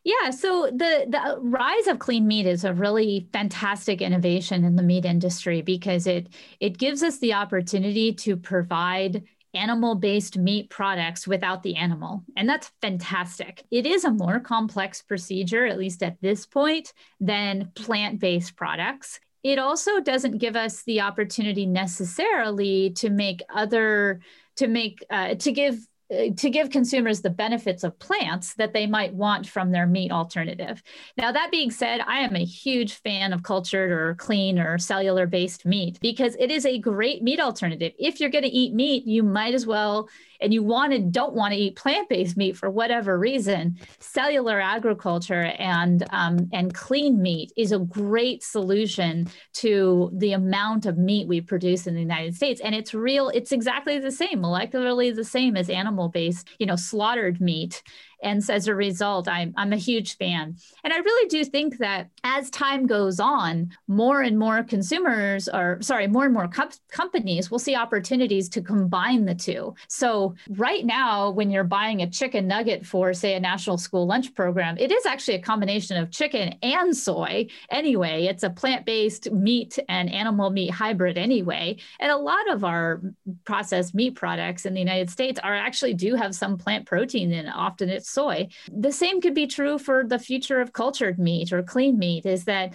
Yeah, 0.03 0.29
so 0.29 0.67
the 0.67 1.07
the 1.09 1.39
rise 1.39 1.87
of 1.87 1.97
clean 1.97 2.27
meat 2.27 2.45
is 2.45 2.63
a 2.63 2.73
really 2.73 3.27
fantastic 3.33 4.03
innovation 4.03 4.63
in 4.63 4.75
the 4.75 4.83
meat 4.83 5.03
industry 5.03 5.63
because 5.63 6.05
it 6.05 6.27
it 6.59 6.77
gives 6.77 7.01
us 7.01 7.17
the 7.17 7.33
opportunity 7.33 8.13
to 8.13 8.37
provide 8.37 9.23
animal-based 9.55 10.37
meat 10.37 10.69
products 10.69 11.27
without 11.27 11.63
the 11.63 11.75
animal. 11.75 12.23
And 12.35 12.47
that's 12.47 12.71
fantastic. 12.81 13.63
It 13.71 13.85
is 13.85 14.03
a 14.03 14.11
more 14.11 14.39
complex 14.39 15.01
procedure 15.01 15.65
at 15.65 15.77
least 15.77 16.03
at 16.03 16.21
this 16.21 16.45
point 16.45 16.93
than 17.19 17.71
plant-based 17.75 18.55
products. 18.55 19.19
It 19.43 19.59
also 19.59 19.99
doesn't 19.99 20.39
give 20.39 20.55
us 20.55 20.83
the 20.83 21.01
opportunity 21.01 21.65
necessarily 21.65 22.89
to 22.91 23.09
make 23.09 23.41
other 23.53 24.21
to 24.55 24.67
make 24.67 25.03
uh, 25.09 25.35
to 25.35 25.51
give 25.51 25.77
Uh, 26.11 26.29
to 26.37 26.51
give 26.51 26.69
consumers 26.69 27.21
the 27.21 27.31
benefits 27.31 27.83
of 27.83 27.97
plants 27.97 28.53
that 28.53 28.73
they 28.73 28.85
might 28.85 29.11
want 29.15 29.47
from 29.47 29.71
their 29.71 29.87
meat 29.87 30.11
alternative. 30.11 30.83
Now, 31.17 31.31
that 31.31 31.49
being 31.49 31.71
said, 31.71 31.99
I 31.99 32.19
am 32.19 32.35
a 32.35 32.45
huge 32.45 32.93
fan 32.93 33.33
of 33.33 33.41
cultured 33.41 33.91
or 33.91 34.13
clean 34.13 34.59
or 34.59 34.77
cellular 34.77 35.25
based 35.25 35.65
meat 35.65 35.97
because 36.01 36.35
it 36.39 36.51
is 36.51 36.63
a 36.67 36.77
great 36.77 37.23
meat 37.23 37.39
alternative. 37.39 37.93
If 37.97 38.19
you're 38.19 38.29
going 38.29 38.43
to 38.43 38.51
eat 38.51 38.75
meat, 38.75 39.07
you 39.07 39.23
might 39.23 39.55
as 39.55 39.65
well 39.65 40.07
and 40.41 40.53
you 40.53 40.63
want 40.63 40.91
to 40.93 40.99
don't 40.99 41.33
want 41.33 41.53
to 41.53 41.59
eat 41.59 41.75
plant-based 41.75 42.37
meat 42.37 42.57
for 42.57 42.69
whatever 42.69 43.17
reason, 43.17 43.77
cellular 43.99 44.59
agriculture 44.59 45.53
and 45.59 46.05
um, 46.11 46.49
and 46.53 46.73
clean 46.73 47.21
meat 47.21 47.51
is 47.57 47.71
a 47.71 47.79
great 47.79 48.43
solution 48.43 49.27
to 49.53 50.11
the 50.13 50.33
amount 50.33 50.85
of 50.85 50.97
meat 50.97 51.27
we 51.27 51.41
produce 51.41 51.87
in 51.87 51.95
the 51.95 52.01
United 52.01 52.35
States. 52.35 52.61
And 52.61 52.75
it's 52.75 52.93
real, 52.93 53.29
it's 53.29 53.51
exactly 53.51 53.99
the 53.99 54.11
same, 54.11 54.39
molecularly 54.39 55.15
the 55.15 55.23
same 55.23 55.55
as 55.57 55.69
animal-based, 55.69 56.47
you 56.59 56.65
know, 56.65 56.75
slaughtered 56.75 57.41
meat. 57.41 57.83
And 58.25 58.43
so 58.43 58.53
as 58.53 58.67
a 58.67 58.75
result, 58.75 59.27
I'm, 59.27 59.53
I'm 59.55 59.71
a 59.71 59.77
huge 59.77 60.17
fan. 60.17 60.57
And 60.83 60.91
I 60.91 60.97
really 60.97 61.29
do 61.29 61.45
think 61.45 61.77
that 61.77 62.09
as 62.23 62.49
time 62.49 62.87
goes 62.87 63.19
on, 63.19 63.69
more 63.87 64.21
and 64.21 64.37
more 64.37 64.63
consumers 64.63 65.47
or 65.47 65.77
sorry, 65.81 66.07
more 66.07 66.25
and 66.25 66.33
more 66.33 66.47
co- 66.47 66.69
companies 66.89 67.49
will 67.49 67.59
see 67.59 67.75
opportunities 67.75 68.49
to 68.49 68.61
combine 68.61 69.25
the 69.25 69.35
two. 69.35 69.75
So 69.87 70.35
right 70.49 70.85
now, 70.85 71.29
when 71.29 71.51
you're 71.51 71.63
buying 71.63 72.01
a 72.01 72.09
chicken 72.09 72.47
nugget 72.47 72.85
for, 72.85 73.13
say, 73.13 73.35
a 73.35 73.39
national 73.39 73.77
school 73.77 74.05
lunch 74.07 74.33
program, 74.33 74.77
it 74.77 74.91
is 74.91 75.05
actually 75.05 75.35
a 75.35 75.41
combination 75.41 75.97
of 75.97 76.11
chicken 76.11 76.55
and 76.63 76.97
soy 76.97 77.47
anyway. 77.69 78.25
It's 78.25 78.43
a 78.43 78.49
plant-based 78.49 79.31
meat 79.31 79.77
and 79.87 80.11
animal 80.11 80.49
meat 80.49 80.71
hybrid 80.71 81.17
anyway. 81.17 81.77
And 81.99 82.11
a 82.11 82.17
lot 82.17 82.49
of 82.49 82.63
our 82.63 83.01
processed 83.45 83.93
meat 83.93 84.15
products 84.15 84.65
in 84.65 84.73
the 84.73 84.79
United 84.79 85.09
States 85.11 85.39
are 85.43 85.55
actually 85.55 85.93
do 85.93 86.15
have 86.15 86.33
some 86.33 86.57
plant 86.57 86.87
protein 86.87 87.31
in 87.31 87.45
it. 87.45 87.53
Often 87.53 87.89
it's 87.89 88.09
soy. 88.15 88.47
The 88.71 88.91
same 88.91 89.21
could 89.21 89.35
be 89.35 89.47
true 89.47 89.77
for 89.77 90.03
the 90.03 90.19
future 90.19 90.59
of 90.61 90.73
cultured 90.73 91.19
meat 91.19 91.53
or 91.53 91.61
clean 91.61 91.99
meat 91.99 92.25
is 92.25 92.45
that 92.45 92.73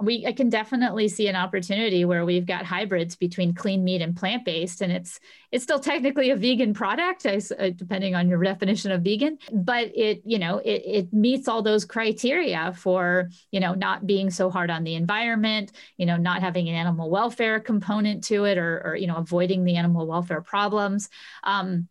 we 0.00 0.26
I 0.26 0.32
can 0.32 0.48
definitely 0.48 1.08
see 1.08 1.28
an 1.28 1.36
opportunity 1.36 2.04
where 2.04 2.24
we've 2.24 2.46
got 2.46 2.64
hybrids 2.64 3.16
between 3.16 3.54
clean 3.54 3.84
meat 3.84 4.00
and 4.00 4.16
plant 4.16 4.44
based, 4.44 4.80
and 4.80 4.90
it's 4.90 5.20
it's 5.52 5.62
still 5.62 5.78
technically 5.78 6.30
a 6.30 6.36
vegan 6.36 6.72
product, 6.72 7.26
uh, 7.26 7.70
depending 7.70 8.14
on 8.14 8.28
your 8.28 8.42
definition 8.42 8.92
of 8.92 9.02
vegan. 9.02 9.38
But 9.52 9.92
it 9.94 10.22
you 10.24 10.38
know 10.38 10.58
it 10.58 10.82
it 10.84 11.12
meets 11.12 11.48
all 11.48 11.62
those 11.62 11.84
criteria 11.84 12.72
for 12.72 13.30
you 13.50 13.60
know 13.60 13.74
not 13.74 14.06
being 14.06 14.30
so 14.30 14.50
hard 14.50 14.70
on 14.70 14.84
the 14.84 14.94
environment, 14.94 15.72
you 15.96 16.06
know 16.06 16.16
not 16.16 16.40
having 16.40 16.68
an 16.68 16.74
animal 16.74 17.10
welfare 17.10 17.60
component 17.60 18.24
to 18.24 18.44
it, 18.44 18.58
or 18.58 18.82
or 18.84 18.96
you 18.96 19.06
know 19.06 19.16
avoiding 19.16 19.64
the 19.64 19.76
animal 19.76 20.06
welfare 20.06 20.40
problems. 20.40 21.10
Um, 21.44 21.88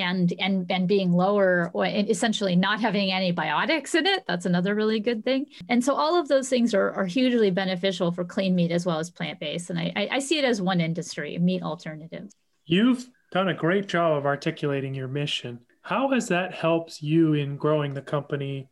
and 0.00 0.32
and 0.38 0.70
and 0.70 0.88
being 0.88 1.12
lower 1.12 1.70
or 1.72 1.86
essentially 1.86 2.56
not 2.56 2.80
having 2.80 3.12
antibiotics 3.12 3.94
in 3.94 4.06
it 4.06 4.24
that's 4.26 4.46
another 4.46 4.74
really 4.74 5.00
good 5.00 5.24
thing. 5.24 5.46
And 5.68 5.84
so 5.84 5.94
all 5.94 6.18
of 6.18 6.28
those 6.28 6.48
things 6.48 6.74
are, 6.74 6.92
are 6.92 7.06
hugely 7.06 7.50
beneficial 7.50 8.12
for 8.12 8.24
clean 8.24 8.54
meat 8.54 8.70
as 8.70 8.86
well 8.86 8.98
as 8.98 9.10
plant-based. 9.10 9.70
And 9.70 9.78
I, 9.78 10.08
I 10.10 10.18
see 10.18 10.38
it 10.38 10.44
as 10.44 10.60
one 10.60 10.80
industry 10.80 11.38
meat 11.38 11.62
alternatives 11.62 12.34
you've 12.66 13.08
done 13.32 13.48
a 13.48 13.54
great 13.54 13.86
job 13.86 14.16
of 14.16 14.26
articulating 14.26 14.94
your 14.94 15.08
mission. 15.08 15.60
How 15.82 16.10
has 16.10 16.28
that 16.28 16.54
helped 16.54 17.02
you 17.02 17.34
in 17.34 17.56
growing 17.56 17.94
the 17.94 18.02
company 18.02 18.70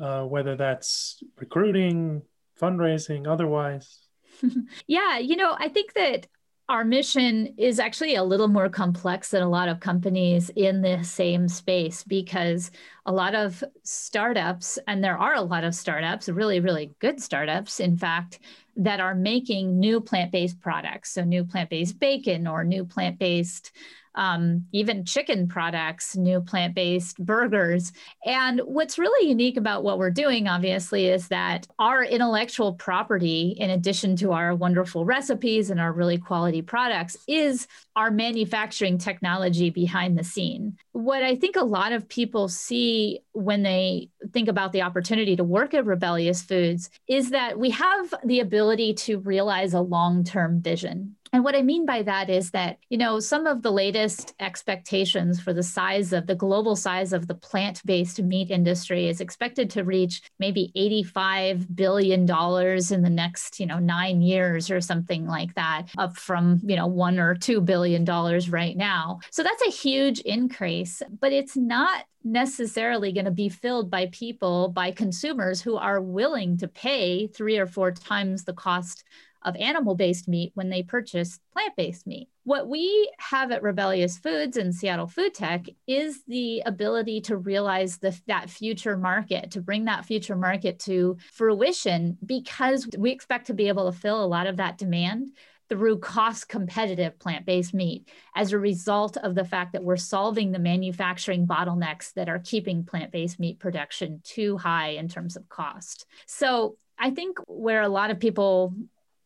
uh, 0.00 0.22
whether 0.24 0.56
that's 0.56 1.22
recruiting 1.38 2.22
fundraising 2.60 3.26
otherwise? 3.26 4.00
Yeah, 4.86 5.18
you 5.18 5.36
know, 5.36 5.56
I 5.58 5.70
think 5.70 5.94
that 5.94 6.26
our 6.68 6.84
mission 6.84 7.54
is 7.56 7.78
actually 7.78 8.16
a 8.16 8.24
little 8.24 8.48
more 8.48 8.68
complex 8.68 9.30
than 9.30 9.42
a 9.42 9.48
lot 9.48 9.68
of 9.68 9.78
companies 9.78 10.50
in 10.56 10.82
the 10.82 11.00
same 11.04 11.46
space 11.46 12.02
because 12.02 12.72
a 13.06 13.12
lot 13.12 13.36
of 13.36 13.62
startups, 13.84 14.76
and 14.88 15.02
there 15.02 15.16
are 15.16 15.34
a 15.34 15.42
lot 15.42 15.62
of 15.62 15.76
startups, 15.76 16.28
really, 16.28 16.58
really 16.58 16.90
good 16.98 17.22
startups, 17.22 17.78
in 17.78 17.96
fact, 17.96 18.40
that 18.76 18.98
are 18.98 19.14
making 19.14 19.78
new 19.78 20.00
plant 20.00 20.32
based 20.32 20.60
products. 20.60 21.12
So, 21.12 21.22
new 21.22 21.44
plant 21.44 21.70
based 21.70 22.00
bacon 22.00 22.48
or 22.48 22.64
new 22.64 22.84
plant 22.84 23.18
based 23.20 23.70
um, 24.16 24.66
even 24.72 25.04
chicken 25.04 25.46
products, 25.46 26.16
new 26.16 26.40
plant 26.40 26.74
based 26.74 27.24
burgers. 27.24 27.92
And 28.24 28.60
what's 28.64 28.98
really 28.98 29.28
unique 29.28 29.56
about 29.56 29.84
what 29.84 29.98
we're 29.98 30.10
doing, 30.10 30.48
obviously, 30.48 31.06
is 31.06 31.28
that 31.28 31.66
our 31.78 32.02
intellectual 32.02 32.74
property, 32.74 33.54
in 33.58 33.70
addition 33.70 34.16
to 34.16 34.32
our 34.32 34.54
wonderful 34.54 35.04
recipes 35.04 35.70
and 35.70 35.80
our 35.80 35.92
really 35.92 36.18
quality 36.18 36.62
products, 36.62 37.16
is 37.28 37.66
our 37.94 38.10
manufacturing 38.10 38.98
technology 38.98 39.70
behind 39.70 40.18
the 40.18 40.24
scene. 40.24 40.76
What 40.92 41.22
I 41.22 41.36
think 41.36 41.56
a 41.56 41.64
lot 41.64 41.92
of 41.92 42.08
people 42.08 42.48
see 42.48 43.20
when 43.32 43.62
they 43.62 44.10
think 44.32 44.48
about 44.48 44.72
the 44.72 44.82
opportunity 44.82 45.36
to 45.36 45.44
work 45.44 45.74
at 45.74 45.86
Rebellious 45.86 46.42
Foods 46.42 46.90
is 47.06 47.30
that 47.30 47.58
we 47.58 47.70
have 47.70 48.14
the 48.24 48.40
ability 48.40 48.94
to 48.94 49.18
realize 49.18 49.74
a 49.74 49.80
long 49.80 50.24
term 50.24 50.60
vision. 50.60 51.15
And 51.32 51.44
what 51.44 51.56
I 51.56 51.62
mean 51.62 51.86
by 51.86 52.02
that 52.02 52.30
is 52.30 52.50
that, 52.52 52.78
you 52.88 52.98
know, 52.98 53.20
some 53.20 53.46
of 53.46 53.62
the 53.62 53.72
latest 53.72 54.34
expectations 54.40 55.40
for 55.40 55.52
the 55.52 55.62
size 55.62 56.12
of 56.12 56.26
the 56.26 56.34
global 56.34 56.76
size 56.76 57.12
of 57.12 57.26
the 57.26 57.34
plant 57.34 57.82
based 57.84 58.22
meat 58.22 58.50
industry 58.50 59.08
is 59.08 59.20
expected 59.20 59.70
to 59.70 59.84
reach 59.84 60.22
maybe 60.38 60.72
$85 60.76 61.74
billion 61.74 62.20
in 62.20 63.02
the 63.02 63.10
next, 63.10 63.60
you 63.60 63.66
know, 63.66 63.78
nine 63.78 64.22
years 64.22 64.70
or 64.70 64.80
something 64.80 65.26
like 65.26 65.54
that, 65.54 65.86
up 65.98 66.16
from, 66.16 66.60
you 66.64 66.76
know, 66.76 66.86
one 66.86 67.18
or 67.18 67.34
$2 67.34 67.64
billion 67.64 68.04
right 68.04 68.76
now. 68.76 69.20
So 69.30 69.42
that's 69.42 69.62
a 69.66 69.70
huge 69.70 70.20
increase, 70.20 71.02
but 71.20 71.32
it's 71.32 71.56
not 71.56 72.04
necessarily 72.26 73.12
going 73.12 73.24
to 73.24 73.30
be 73.30 73.48
filled 73.48 73.90
by 73.90 74.06
people, 74.06 74.68
by 74.68 74.90
consumers 74.90 75.62
who 75.62 75.76
are 75.76 76.00
willing 76.00 76.56
to 76.58 76.68
pay 76.68 77.28
three 77.28 77.56
or 77.56 77.66
four 77.66 77.92
times 77.92 78.44
the 78.44 78.52
cost 78.52 79.04
of 79.46 79.56
animal 79.56 79.94
based 79.94 80.28
meat 80.28 80.50
when 80.54 80.68
they 80.68 80.82
purchase 80.82 81.38
plant 81.52 81.74
based 81.76 82.06
meat. 82.06 82.28
What 82.44 82.68
we 82.68 83.10
have 83.18 83.50
at 83.50 83.62
Rebellious 83.62 84.18
Foods 84.18 84.56
and 84.56 84.74
Seattle 84.74 85.06
Food 85.06 85.34
Tech 85.34 85.66
is 85.86 86.22
the 86.28 86.62
ability 86.66 87.22
to 87.22 87.36
realize 87.36 87.98
the, 87.98 88.18
that 88.26 88.50
future 88.50 88.96
market, 88.96 89.52
to 89.52 89.62
bring 89.62 89.86
that 89.86 90.04
future 90.04 90.36
market 90.36 90.78
to 90.80 91.16
fruition, 91.32 92.18
because 92.24 92.88
we 92.98 93.10
expect 93.10 93.46
to 93.46 93.54
be 93.54 93.68
able 93.68 93.90
to 93.90 93.98
fill 93.98 94.22
a 94.22 94.26
lot 94.26 94.46
of 94.46 94.58
that 94.58 94.78
demand 94.78 95.30
through 95.68 95.98
cost 95.98 96.48
competitive 96.48 97.18
plant 97.18 97.44
based 97.44 97.74
meat 97.74 98.08
as 98.34 98.52
a 98.52 98.58
result 98.58 99.16
of 99.16 99.34
the 99.34 99.44
fact 99.44 99.72
that 99.72 99.82
we're 99.82 99.96
solving 99.96 100.52
the 100.52 100.58
manufacturing 100.58 101.46
bottlenecks 101.46 102.12
that 102.14 102.28
are 102.28 102.38
keeping 102.38 102.84
plant 102.84 103.10
based 103.10 103.40
meat 103.40 103.58
production 103.58 104.20
too 104.22 104.56
high 104.56 104.90
in 104.90 105.08
terms 105.08 105.36
of 105.36 105.48
cost. 105.48 106.06
So 106.26 106.76
I 106.98 107.10
think 107.10 107.38
where 107.46 107.82
a 107.82 107.88
lot 107.88 108.10
of 108.10 108.20
people 108.20 108.74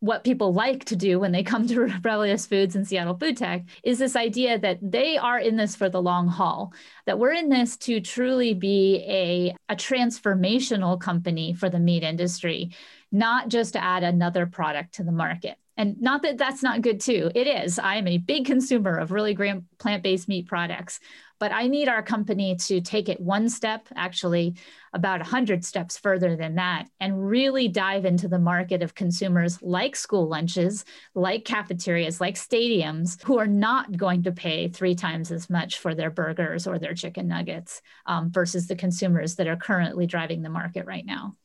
what 0.01 0.25
people 0.25 0.53
like 0.53 0.85
to 0.87 0.97
do 0.97 1.21
when 1.21 1.31
they 1.31 1.43
come 1.43 1.67
to 1.67 1.81
Rebellious 1.81 2.47
Foods 2.47 2.75
and 2.75 2.87
Seattle 2.87 3.17
Food 3.17 3.37
Tech 3.37 3.65
is 3.85 3.99
this 3.99 4.17
idea 4.17 4.59
that 4.59 4.79
they 4.83 5.17
are 5.19 5.39
in 5.39 5.57
this 5.57 5.77
for 5.77 5.89
the 5.89 6.03
long 6.03 6.27
haul, 6.27 6.73
that 7.07 7.19
we're 7.19 7.33
in 7.33 7.51
this 7.51 7.77
to 7.79 8.01
truly 8.01 8.55
be 8.55 9.05
a, 9.07 9.55
a 9.73 9.77
transformational 9.77 10.99
company 10.99 11.53
for 11.53 11.69
the 11.69 11.79
meat 11.79 12.03
industry, 12.03 12.71
not 13.13 13.49
just 13.49 13.75
to 13.75 13.83
add 13.83 14.03
another 14.03 14.47
product 14.47 14.95
to 14.95 15.05
the 15.05 15.13
market. 15.13 15.59
And 15.81 15.99
not 15.99 16.21
that 16.25 16.37
that's 16.37 16.63
not 16.63 16.83
good 16.83 17.01
too. 17.01 17.31
It 17.35 17.47
is. 17.47 17.79
I 17.79 17.95
am 17.95 18.07
a 18.07 18.19
big 18.19 18.45
consumer 18.45 18.99
of 18.99 19.13
really 19.13 19.33
great 19.33 19.63
plant 19.79 20.03
based 20.03 20.29
meat 20.29 20.47
products, 20.47 21.01
but 21.39 21.53
I 21.53 21.69
need 21.69 21.89
our 21.89 22.03
company 22.03 22.55
to 22.57 22.83
take 22.83 23.09
it 23.09 23.19
one 23.19 23.49
step, 23.49 23.89
actually, 23.97 24.57
about 24.93 25.21
100 25.21 25.65
steps 25.65 25.97
further 25.97 26.37
than 26.37 26.57
that, 26.57 26.87
and 27.01 27.27
really 27.27 27.67
dive 27.67 28.05
into 28.05 28.29
the 28.29 28.39
market 28.39 28.83
of 28.83 28.95
consumers 28.95 29.63
like 29.63 29.97
school 29.97 30.29
lunches, 30.29 30.85
like 31.15 31.47
cafeterias, 31.47 32.21
like 32.21 32.35
stadiums, 32.35 33.23
who 33.23 33.39
are 33.39 33.47
not 33.47 33.97
going 33.97 34.25
to 34.25 34.33
pay 34.33 34.69
three 34.69 34.95
times 34.95 35.33
as 35.33 35.49
much 35.49 35.79
for 35.79 35.95
their 35.95 36.11
burgers 36.11 36.67
or 36.67 36.79
their 36.79 36.93
chicken 36.93 37.27
nuggets 37.27 37.81
um, 38.05 38.31
versus 38.31 38.67
the 38.67 38.77
consumers 38.77 39.37
that 39.37 39.47
are 39.47 39.57
currently 39.57 40.07
driving 40.07 40.43
the 40.43 40.51
market 40.51 40.85
right 40.85 41.07
now. 41.07 41.39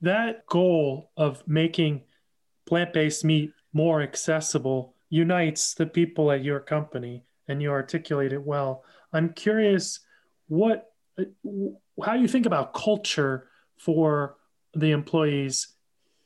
That 0.00 0.44
goal 0.46 1.12
of 1.16 1.46
making 1.46 2.02
plant 2.66 2.92
based 2.92 3.24
meat 3.24 3.52
more 3.76 4.00
accessible 4.00 4.94
unites 5.10 5.74
the 5.74 5.84
people 5.84 6.32
at 6.32 6.42
your 6.42 6.58
company 6.58 7.22
and 7.46 7.60
you 7.60 7.70
articulate 7.70 8.32
it 8.32 8.42
well. 8.42 8.82
I'm 9.12 9.34
curious 9.34 10.00
what 10.48 10.90
uh, 11.18 11.24
how 12.02 12.14
you 12.14 12.26
think 12.26 12.46
about 12.46 12.72
culture 12.72 13.48
for 13.76 14.36
the 14.74 14.92
employees 14.92 15.68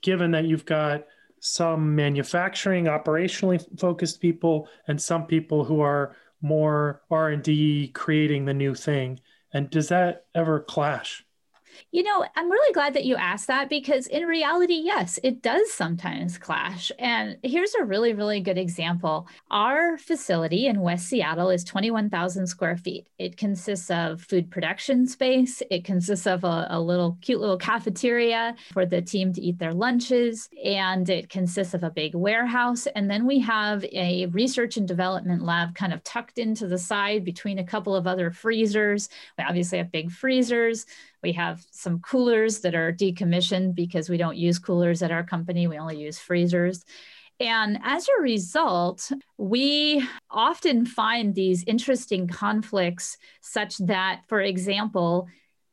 given 0.01 0.31
that 0.31 0.45
you've 0.45 0.65
got 0.65 1.05
some 1.41 1.97
manufacturing 1.97 2.85
operationally 2.85 3.61
focused 3.81 4.21
people 4.21 4.69
and 4.87 5.03
some 5.03 5.27
people 5.27 5.65
who 5.65 5.81
are 5.81 6.15
more 6.43 7.03
r&d 7.11 7.89
creating 7.95 8.45
the 8.45 8.55
new 8.55 8.75
thing. 8.77 9.19
And 9.53 9.69
does 9.71 9.89
that 9.89 10.27
ever 10.37 10.61
clash 10.61 11.25
you 11.93 12.03
know, 12.03 12.25
I'm 12.37 12.51
really 12.51 12.73
glad 12.73 12.95
that 12.95 13.05
you 13.05 13.17
asked 13.17 13.47
that 13.49 13.69
because 13.69 14.07
in 14.07 14.25
reality, 14.25 14.75
yes, 14.75 15.19
it 15.23 15.43
does 15.43 15.73
sometimes 15.73 16.39
clash. 16.39 16.93
And 16.99 17.37
here's 17.43 17.75
a 17.75 17.85
really, 17.85 18.13
really 18.13 18.41
good 18.41 18.59
example. 18.59 19.29
Our 19.51 19.99
facility 19.99 20.67
in 20.67 20.81
West 20.81 21.09
Seattle 21.09 21.51
is 21.51 21.65
21,000 21.65 22.47
square 22.47 22.77
feet. 22.77 23.09
It 23.19 23.37
consists 23.37 23.91
of 23.91 24.23
food 24.23 24.51
production 24.51 25.07
space, 25.07 25.63
it 25.71 25.85
consists 25.85 26.27
of 26.27 26.45
a, 26.45 26.67
a 26.71 26.81
little 26.81 27.19
cute 27.21 27.41
little 27.41 27.59
cafeteria 27.59 28.55
for 28.73 28.87
the 28.87 29.03
team 29.03 29.33
to 29.33 29.41
eat 29.41 29.59
their 29.59 29.75
lunches, 29.75 30.49
and 30.65 31.09
it 31.09 31.29
consists 31.29 31.75
of 31.75 31.83
a 31.83 31.91
big 31.91 32.15
warehouse. 32.15 32.87
And 32.95 33.11
then 33.11 33.27
we 33.27 33.41
have 33.41 33.85
a 33.85 34.27
research 34.27 34.77
and 34.77 34.87
development 34.87 35.43
lab 35.43 35.75
kind 35.75 35.93
of 35.93 36.03
tucked 36.05 36.39
into 36.39 36.67
the 36.67 36.79
side 36.79 37.25
between 37.25 37.59
a 37.59 37.65
couple 37.65 37.95
of 37.95 38.07
other 38.07 38.31
freezers. 38.31 39.09
We 39.39 39.45
obviously 39.45 39.79
have 39.79 39.93
big 39.93 40.11
freezers. 40.11 40.87
We 41.23 41.33
have 41.33 41.65
some 41.71 42.01
coolers 42.01 42.61
that 42.61 42.75
are 42.75 42.93
decommissioned 42.93 43.75
because 43.75 44.09
we 44.09 44.17
don't 44.17 44.37
use 44.37 44.59
coolers 44.59 45.03
at 45.03 45.11
our 45.11 45.25
company. 45.25 45.67
We 45.67 45.79
only 45.79 45.99
use 45.99 46.19
freezers. 46.19 46.85
And 47.39 47.79
as 47.83 48.07
a 48.09 48.23
result, 48.23 49.11
we 49.39 50.07
often 50.31 50.85
find 50.85 51.35
these 51.35 51.65
interesting 51.65 52.29
conflicts, 52.29 53.17
such 53.41 53.79
that, 53.79 54.23
for 54.29 54.41
example, 54.41 55.27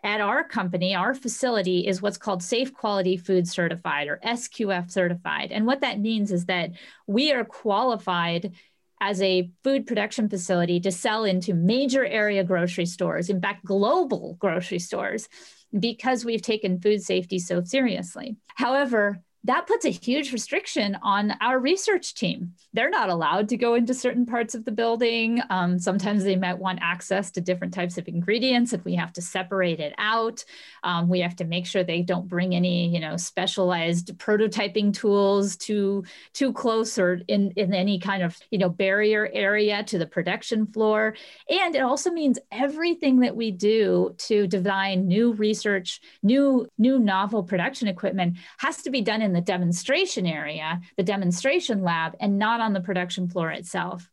at 0.03 0.21
our 0.21 0.43
company, 0.43 0.95
our 0.95 1.13
facility 1.13 1.85
is 1.85 2.01
what's 2.01 2.17
called 2.17 2.41
Safe 2.41 2.73
Quality 2.73 3.17
Food 3.17 3.47
Certified 3.47 4.07
or 4.07 4.21
SQF 4.23 4.89
certified. 4.89 5.51
And 5.51 5.65
what 5.65 5.81
that 5.81 5.99
means 5.99 6.31
is 6.31 6.45
that 6.45 6.71
we 7.07 7.33
are 7.33 7.43
qualified 7.43 8.53
as 8.99 9.21
a 9.21 9.49
food 9.63 9.85
production 9.85 10.29
facility 10.29 10.79
to 10.79 10.91
sell 10.91 11.23
into 11.23 11.53
major 11.53 12.05
area 12.05 12.43
grocery 12.43 12.85
stores, 12.85 13.29
in 13.29 13.41
fact, 13.41 13.63
global 13.65 14.35
grocery 14.39 14.79
stores, 14.79 15.29
because 15.77 16.25
we've 16.25 16.41
taken 16.41 16.79
food 16.79 17.03
safety 17.03 17.39
so 17.39 17.63
seriously. 17.63 18.37
However, 18.55 19.21
that 19.43 19.67
puts 19.67 19.85
a 19.85 19.89
huge 19.89 20.33
restriction 20.33 20.97
on 21.01 21.33
our 21.39 21.59
research 21.59 22.13
team. 22.15 22.53
They're 22.73 22.89
not 22.89 23.09
allowed 23.09 23.49
to 23.49 23.57
go 23.57 23.75
into 23.75 23.93
certain 23.93 24.25
parts 24.25 24.55
of 24.55 24.65
the 24.65 24.71
building. 24.71 25.41
Um, 25.49 25.79
sometimes 25.79 26.23
they 26.23 26.35
might 26.35 26.57
want 26.57 26.79
access 26.81 27.31
to 27.31 27.41
different 27.41 27.73
types 27.73 27.97
of 27.97 28.07
ingredients, 28.07 28.73
and 28.73 28.83
we 28.83 28.95
have 28.95 29.13
to 29.13 29.21
separate 29.21 29.79
it 29.79 29.93
out. 29.97 30.43
Um, 30.83 31.07
we 31.07 31.21
have 31.21 31.35
to 31.37 31.45
make 31.45 31.65
sure 31.65 31.83
they 31.83 32.01
don't 32.01 32.27
bring 32.27 32.55
any, 32.55 32.89
you 32.89 32.99
know, 32.99 33.15
specialized 33.15 34.17
prototyping 34.17 34.93
tools 34.93 35.55
too 35.55 36.03
too 36.33 36.51
close 36.51 36.97
or 36.97 37.21
in 37.27 37.51
in 37.51 37.73
any 37.73 37.99
kind 37.99 38.23
of 38.23 38.37
you 38.51 38.57
know 38.57 38.69
barrier 38.69 39.29
area 39.33 39.83
to 39.83 39.97
the 39.97 40.05
production 40.05 40.65
floor. 40.67 41.15
And 41.49 41.75
it 41.75 41.81
also 41.81 42.11
means 42.11 42.39
everything 42.51 43.19
that 43.21 43.35
we 43.35 43.51
do 43.51 44.15
to 44.17 44.47
design 44.47 45.07
new 45.07 45.33
research, 45.33 46.01
new 46.23 46.67
new 46.77 46.99
novel 46.99 47.43
production 47.43 47.87
equipment 47.87 48.37
has 48.57 48.81
to 48.83 48.89
be 48.89 49.01
done 49.01 49.21
in 49.21 49.26
the 49.33 49.41
demonstration 49.41 50.25
area, 50.25 50.79
the 50.95 51.03
demonstration 51.03 51.83
lab, 51.83 52.15
and 52.19 52.37
not 52.37 52.61
on 52.61 52.73
the 52.73 52.81
production 52.81 53.27
floor 53.27 53.51
itself. 53.51 54.09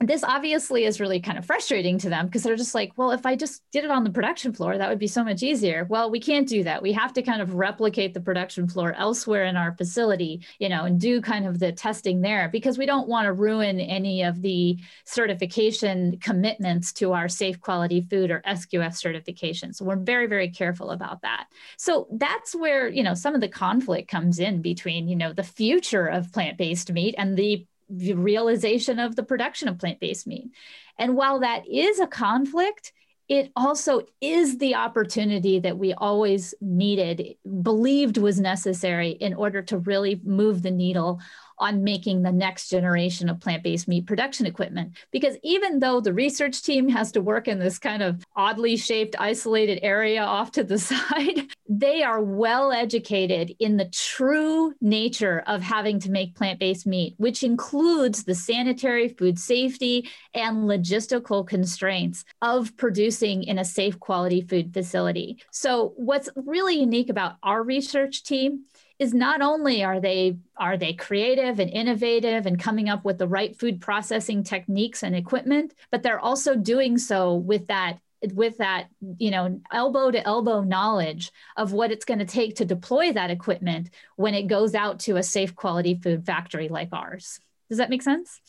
This 0.00 0.24
obviously 0.24 0.84
is 0.84 1.00
really 1.00 1.20
kind 1.20 1.38
of 1.38 1.44
frustrating 1.44 1.98
to 1.98 2.08
them 2.08 2.26
because 2.26 2.42
they're 2.42 2.56
just 2.56 2.74
like, 2.74 2.92
well, 2.96 3.12
if 3.12 3.24
I 3.26 3.36
just 3.36 3.62
did 3.72 3.84
it 3.84 3.90
on 3.90 4.04
the 4.04 4.10
production 4.10 4.52
floor, 4.52 4.76
that 4.76 4.88
would 4.88 4.98
be 4.98 5.06
so 5.06 5.22
much 5.22 5.42
easier. 5.42 5.86
Well, 5.88 6.10
we 6.10 6.18
can't 6.18 6.48
do 6.48 6.64
that. 6.64 6.82
We 6.82 6.92
have 6.92 7.12
to 7.12 7.22
kind 7.22 7.40
of 7.40 7.54
replicate 7.54 8.14
the 8.14 8.20
production 8.20 8.68
floor 8.68 8.94
elsewhere 8.94 9.44
in 9.44 9.56
our 9.56 9.76
facility, 9.76 10.44
you 10.58 10.68
know, 10.68 10.84
and 10.84 10.98
do 10.98 11.20
kind 11.20 11.46
of 11.46 11.58
the 11.58 11.72
testing 11.72 12.20
there 12.20 12.48
because 12.48 12.78
we 12.78 12.86
don't 12.86 13.06
want 13.06 13.26
to 13.26 13.32
ruin 13.32 13.78
any 13.80 14.22
of 14.22 14.42
the 14.42 14.78
certification 15.04 16.18
commitments 16.18 16.92
to 16.94 17.12
our 17.12 17.28
safe 17.28 17.60
quality 17.60 18.00
food 18.00 18.30
or 18.30 18.42
SQF 18.46 18.96
certification. 18.96 19.72
So 19.72 19.84
we're 19.84 19.96
very, 19.96 20.26
very 20.26 20.48
careful 20.48 20.90
about 20.90 21.22
that. 21.22 21.46
So 21.76 22.08
that's 22.12 22.54
where, 22.54 22.88
you 22.88 23.02
know, 23.02 23.14
some 23.14 23.34
of 23.34 23.40
the 23.40 23.48
conflict 23.48 24.08
comes 24.10 24.38
in 24.38 24.62
between, 24.62 25.06
you 25.06 25.16
know, 25.16 25.32
the 25.32 25.42
future 25.42 26.06
of 26.06 26.32
plant-based 26.32 26.90
meat 26.90 27.14
and 27.18 27.36
the 27.36 27.66
the 27.92 28.14
realization 28.14 28.98
of 28.98 29.16
the 29.16 29.22
production 29.22 29.68
of 29.68 29.78
plant 29.78 30.00
based 30.00 30.26
meat. 30.26 30.50
And 30.98 31.16
while 31.16 31.40
that 31.40 31.68
is 31.68 32.00
a 32.00 32.06
conflict, 32.06 32.92
it 33.28 33.52
also 33.54 34.02
is 34.20 34.58
the 34.58 34.74
opportunity 34.74 35.60
that 35.60 35.78
we 35.78 35.94
always 35.94 36.54
needed, 36.60 37.36
believed 37.62 38.18
was 38.18 38.40
necessary 38.40 39.10
in 39.10 39.32
order 39.34 39.62
to 39.62 39.78
really 39.78 40.20
move 40.24 40.62
the 40.62 40.70
needle 40.70 41.20
on 41.62 41.84
making 41.84 42.22
the 42.22 42.32
next 42.32 42.68
generation 42.68 43.28
of 43.28 43.40
plant 43.40 43.62
based 43.62 43.88
meat 43.88 44.06
production 44.06 44.46
equipment. 44.46 44.92
Because 45.10 45.36
even 45.42 45.78
though 45.78 46.00
the 46.00 46.12
research 46.12 46.62
team 46.62 46.88
has 46.88 47.12
to 47.12 47.20
work 47.20 47.48
in 47.48 47.58
this 47.58 47.78
kind 47.78 48.02
of 48.02 48.24
oddly 48.36 48.76
shaped, 48.76 49.14
isolated 49.18 49.78
area 49.82 50.22
off 50.22 50.50
to 50.52 50.64
the 50.64 50.78
side, 50.90 51.46
they 51.68 52.02
are 52.02 52.22
well 52.22 52.72
educated 52.72 53.54
in 53.58 53.76
the 53.76 53.88
true 53.90 54.74
nature 54.80 55.42
of 55.46 55.62
having 55.62 55.98
to 56.00 56.10
make 56.10 56.34
plant 56.34 56.58
based 56.58 56.86
meat, 56.86 57.14
which 57.16 57.42
includes 57.42 58.24
the 58.24 58.34
sanitary, 58.34 59.08
food 59.08 59.38
safety, 59.38 60.08
and 60.34 60.68
logistical 60.68 61.46
constraints 61.46 62.24
of 62.42 62.76
producing 62.76 63.44
in 63.44 63.58
a 63.58 63.64
safe 63.64 63.98
quality 64.00 64.40
food 64.42 64.72
facility. 64.74 65.38
So, 65.50 65.92
what's 65.96 66.28
really 66.34 66.80
unique 66.80 67.08
about 67.08 67.36
our 67.42 67.62
research 67.62 68.24
team 68.24 68.64
is 69.02 69.12
not 69.12 69.42
only 69.42 69.82
are 69.82 70.00
they 70.00 70.36
are 70.56 70.76
they 70.76 70.92
creative 70.92 71.58
and 71.58 71.68
innovative 71.70 72.46
and 72.46 72.58
coming 72.58 72.88
up 72.88 73.04
with 73.04 73.18
the 73.18 73.26
right 73.26 73.58
food 73.58 73.80
processing 73.80 74.42
techniques 74.42 75.02
and 75.02 75.14
equipment 75.14 75.74
but 75.90 76.02
they're 76.02 76.20
also 76.20 76.54
doing 76.54 76.96
so 76.96 77.34
with 77.34 77.66
that 77.66 77.98
with 78.34 78.56
that 78.58 78.88
you 79.18 79.30
know 79.30 79.60
elbow 79.72 80.10
to 80.10 80.24
elbow 80.26 80.62
knowledge 80.62 81.32
of 81.56 81.72
what 81.72 81.90
it's 81.90 82.04
going 82.04 82.20
to 82.20 82.24
take 82.24 82.54
to 82.56 82.64
deploy 82.64 83.12
that 83.12 83.30
equipment 83.30 83.90
when 84.16 84.34
it 84.34 84.46
goes 84.46 84.74
out 84.74 85.00
to 85.00 85.16
a 85.16 85.22
safe 85.22 85.54
quality 85.56 85.98
food 86.00 86.24
factory 86.24 86.68
like 86.68 86.88
ours. 86.92 87.40
Does 87.68 87.78
that 87.78 87.90
make 87.90 88.02
sense? 88.02 88.40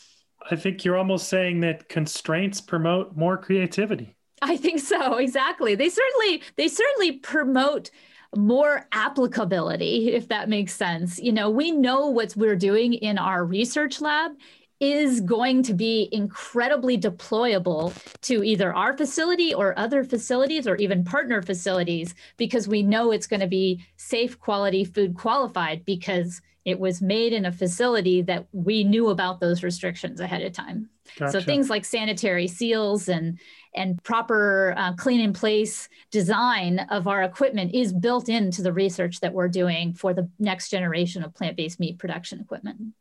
I 0.50 0.56
think 0.56 0.86
you're 0.86 0.98
almost 0.98 1.28
saying 1.28 1.62
that 1.62 1.90
constraints 1.90 2.62
promote 2.62 3.16
more 3.16 3.38
creativity. 3.38 4.16
I 4.42 4.58
think 4.58 4.80
so 4.80 5.16
exactly. 5.16 5.74
They 5.74 5.90
certainly 5.90 6.44
they 6.58 6.68
certainly 6.68 7.14
promote 7.14 7.90
more 8.36 8.88
applicability, 8.92 10.14
if 10.14 10.28
that 10.30 10.50
makes 10.50 10.74
sense. 10.74 11.20
You 11.20 11.32
know, 11.32 11.50
we 11.50 11.72
know 11.72 12.08
what 12.08 12.36
we're 12.36 12.56
doing 12.56 12.94
in 12.94 13.18
our 13.18 13.46
research 13.46 14.02
lab 14.02 14.32
is 14.80 15.22
going 15.22 15.64
to 15.64 15.74
be 15.74 16.10
incredibly 16.12 16.98
deployable 16.98 17.94
to 18.22 18.44
either 18.44 18.74
our 18.74 18.98
facility 18.98 19.54
or 19.54 19.78
other 19.80 20.04
facilities 20.04 20.68
or 20.68 20.76
even 20.76 21.06
partner 21.06 21.42
facilities 21.42 22.14
because 22.38 22.68
we 22.68 22.84
know 22.84 23.12
it's 23.12 23.28
going 23.28 23.40
to 23.40 23.48
be 23.48 23.86
safe 23.96 24.38
quality 24.40 24.84
food 24.84 25.16
qualified 25.16 25.86
because 25.86 26.42
it 26.66 26.80
was 26.80 27.02
made 27.02 27.34
in 27.34 27.46
a 27.46 27.52
facility 27.52 28.22
that 28.22 28.46
we 28.52 28.84
knew 28.84 29.10
about 29.10 29.40
those 29.40 29.64
restrictions 29.64 30.20
ahead 30.20 30.42
of 30.42 30.54
time. 30.54 30.90
Gotcha. 31.18 31.32
So 31.32 31.42
things 31.42 31.70
like 31.70 31.86
sanitary 31.86 32.48
seals 32.48 33.10
and 33.10 33.40
and 33.76 34.02
proper 34.04 34.74
uh, 34.78 34.94
clean 34.94 35.20
in 35.20 35.34
place 35.34 35.90
design 36.12 36.80
of 36.90 37.08
our 37.08 37.24
equipment 37.24 37.74
is 37.74 37.92
built 37.92 38.30
into 38.30 38.62
the 38.62 38.72
research 38.72 39.20
that 39.20 39.34
we're 39.34 39.48
doing 39.48 39.94
for 39.94 40.14
the 40.14 40.30
next 40.40 40.70
generation 40.70 41.24
of 41.24 41.34
plant-based 41.34 41.80
meat 41.80 41.98
production 41.98 42.40
equipment. 42.40 42.94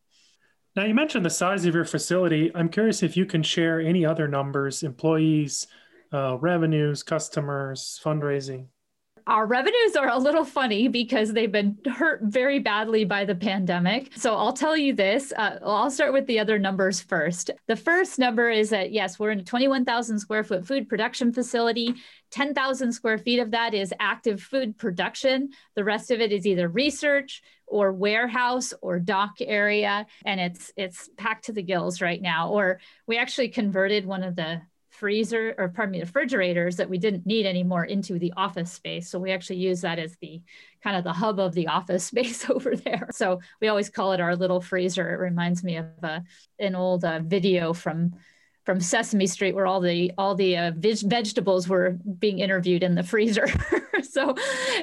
Now 0.75 0.85
you 0.85 0.95
mentioned 0.95 1.25
the 1.25 1.31
size 1.31 1.67
of 1.67 1.75
your 1.75 1.85
facility. 1.85 2.51
I'm 2.55 2.71
curious 2.71 3.03
if 3.03 3.17
you 3.17 3.27
can 3.27 3.43
share 3.43 3.81
any 3.81 4.07
other 4.07 4.27
numbers, 4.27 4.83
employees, 4.83 5.67
uh, 6.13 6.39
revenues, 6.39 7.03
customers, 7.03 8.01
fundraising 8.03 8.67
our 9.27 9.47
revenues 9.47 9.97
are 9.97 10.09
a 10.09 10.19
little 10.19 10.45
funny 10.45 10.89
because 10.89 11.33
they've 11.33 11.53
been 11.53 11.79
hurt 11.87 12.21
very 12.23 12.59
badly 12.59 13.05
by 13.05 13.25
the 13.25 13.35
pandemic. 13.35 14.11
So 14.17 14.35
I'll 14.35 14.53
tell 14.53 14.77
you 14.77 14.93
this. 14.93 15.33
Uh, 15.37 15.59
I'll 15.65 15.91
start 15.91 16.13
with 16.13 16.27
the 16.27 16.39
other 16.39 16.59
numbers 16.59 17.01
first. 17.01 17.51
The 17.67 17.77
first 17.77 18.19
number 18.19 18.51
is 18.51 18.71
that, 18.71 18.93
yes, 18.93 19.19
we're 19.19 19.31
in 19.31 19.41
a 19.41 19.45
21,000 19.45 20.19
square 20.19 20.45
foot 20.45 20.67
food 20.67 20.89
production 20.89 21.33
facility. 21.33 21.95
10,000 22.31 22.93
square 22.93 23.19
feet 23.19 23.39
of 23.39 23.51
that 23.51 23.75
is 23.75 23.93
active 24.01 24.43
food 24.43 24.77
production. 24.79 25.51
The 25.77 25.85
rest 25.85 26.11
of 26.11 26.21
it 26.21 26.33
is 26.33 26.47
either 26.47 26.69
research 26.69 27.43
or 27.67 27.93
warehouse 27.93 28.75
or 28.83 28.99
dock 28.99 29.37
area 29.41 30.07
and 30.27 30.39
it's 30.39 30.71
it's 30.77 31.09
packed 31.17 31.47
to 31.47 31.53
the 31.53 31.63
gills 31.63 32.03
right 32.03 32.21
now 32.21 32.51
or 32.51 32.79
we 33.07 33.17
actually 33.17 33.49
converted 33.49 34.05
one 34.05 34.23
of 34.23 34.37
the 34.37 34.61
freezer 34.93 35.55
or 35.59 35.69
pardon 35.69 35.93
me, 35.93 36.01
refrigerators 36.01 36.77
that 36.77 36.89
we 36.89 36.99
didn't 36.99 37.27
need 37.27 37.47
anymore 37.47 37.85
into 37.85 38.19
the 38.19 38.33
office 38.37 38.71
space. 38.71 39.09
So 39.09 39.19
we 39.19 39.33
actually 39.33 39.57
use 39.57 39.81
that 39.81 39.99
as 39.99 40.17
the 40.21 40.43
kind 40.83 40.97
of 40.97 41.05
the 41.05 41.13
hub 41.13 41.41
of 41.41 41.55
the 41.55 41.69
office 41.79 42.05
space 42.05 42.49
over 42.49 42.77
there. 42.77 43.09
So 43.11 43.41
we 43.61 43.69
always 43.69 43.89
call 43.89 44.13
it 44.13 44.21
our 44.21 44.37
little 44.37 44.61
freezer. 44.61 45.13
It 45.15 45.19
reminds 45.19 45.65
me 45.65 45.77
of 45.77 45.87
uh, 46.03 46.21
an 46.59 46.75
old 46.75 47.05
uh, 47.05 47.21
video 47.25 47.73
from 47.73 48.13
from 48.65 48.81
Sesame 48.81 49.27
Street 49.27 49.55
where 49.55 49.67
all 49.67 49.81
the 49.81 50.13
all 50.19 50.35
the 50.35 50.57
uh, 50.57 50.73
veg- 50.77 51.09
vegetables 51.09 51.69
were 51.69 51.99
being 52.19 52.39
interviewed 52.39 52.83
in 52.83 52.95
the 52.95 53.03
freezer. 53.03 53.47
so 54.03 54.35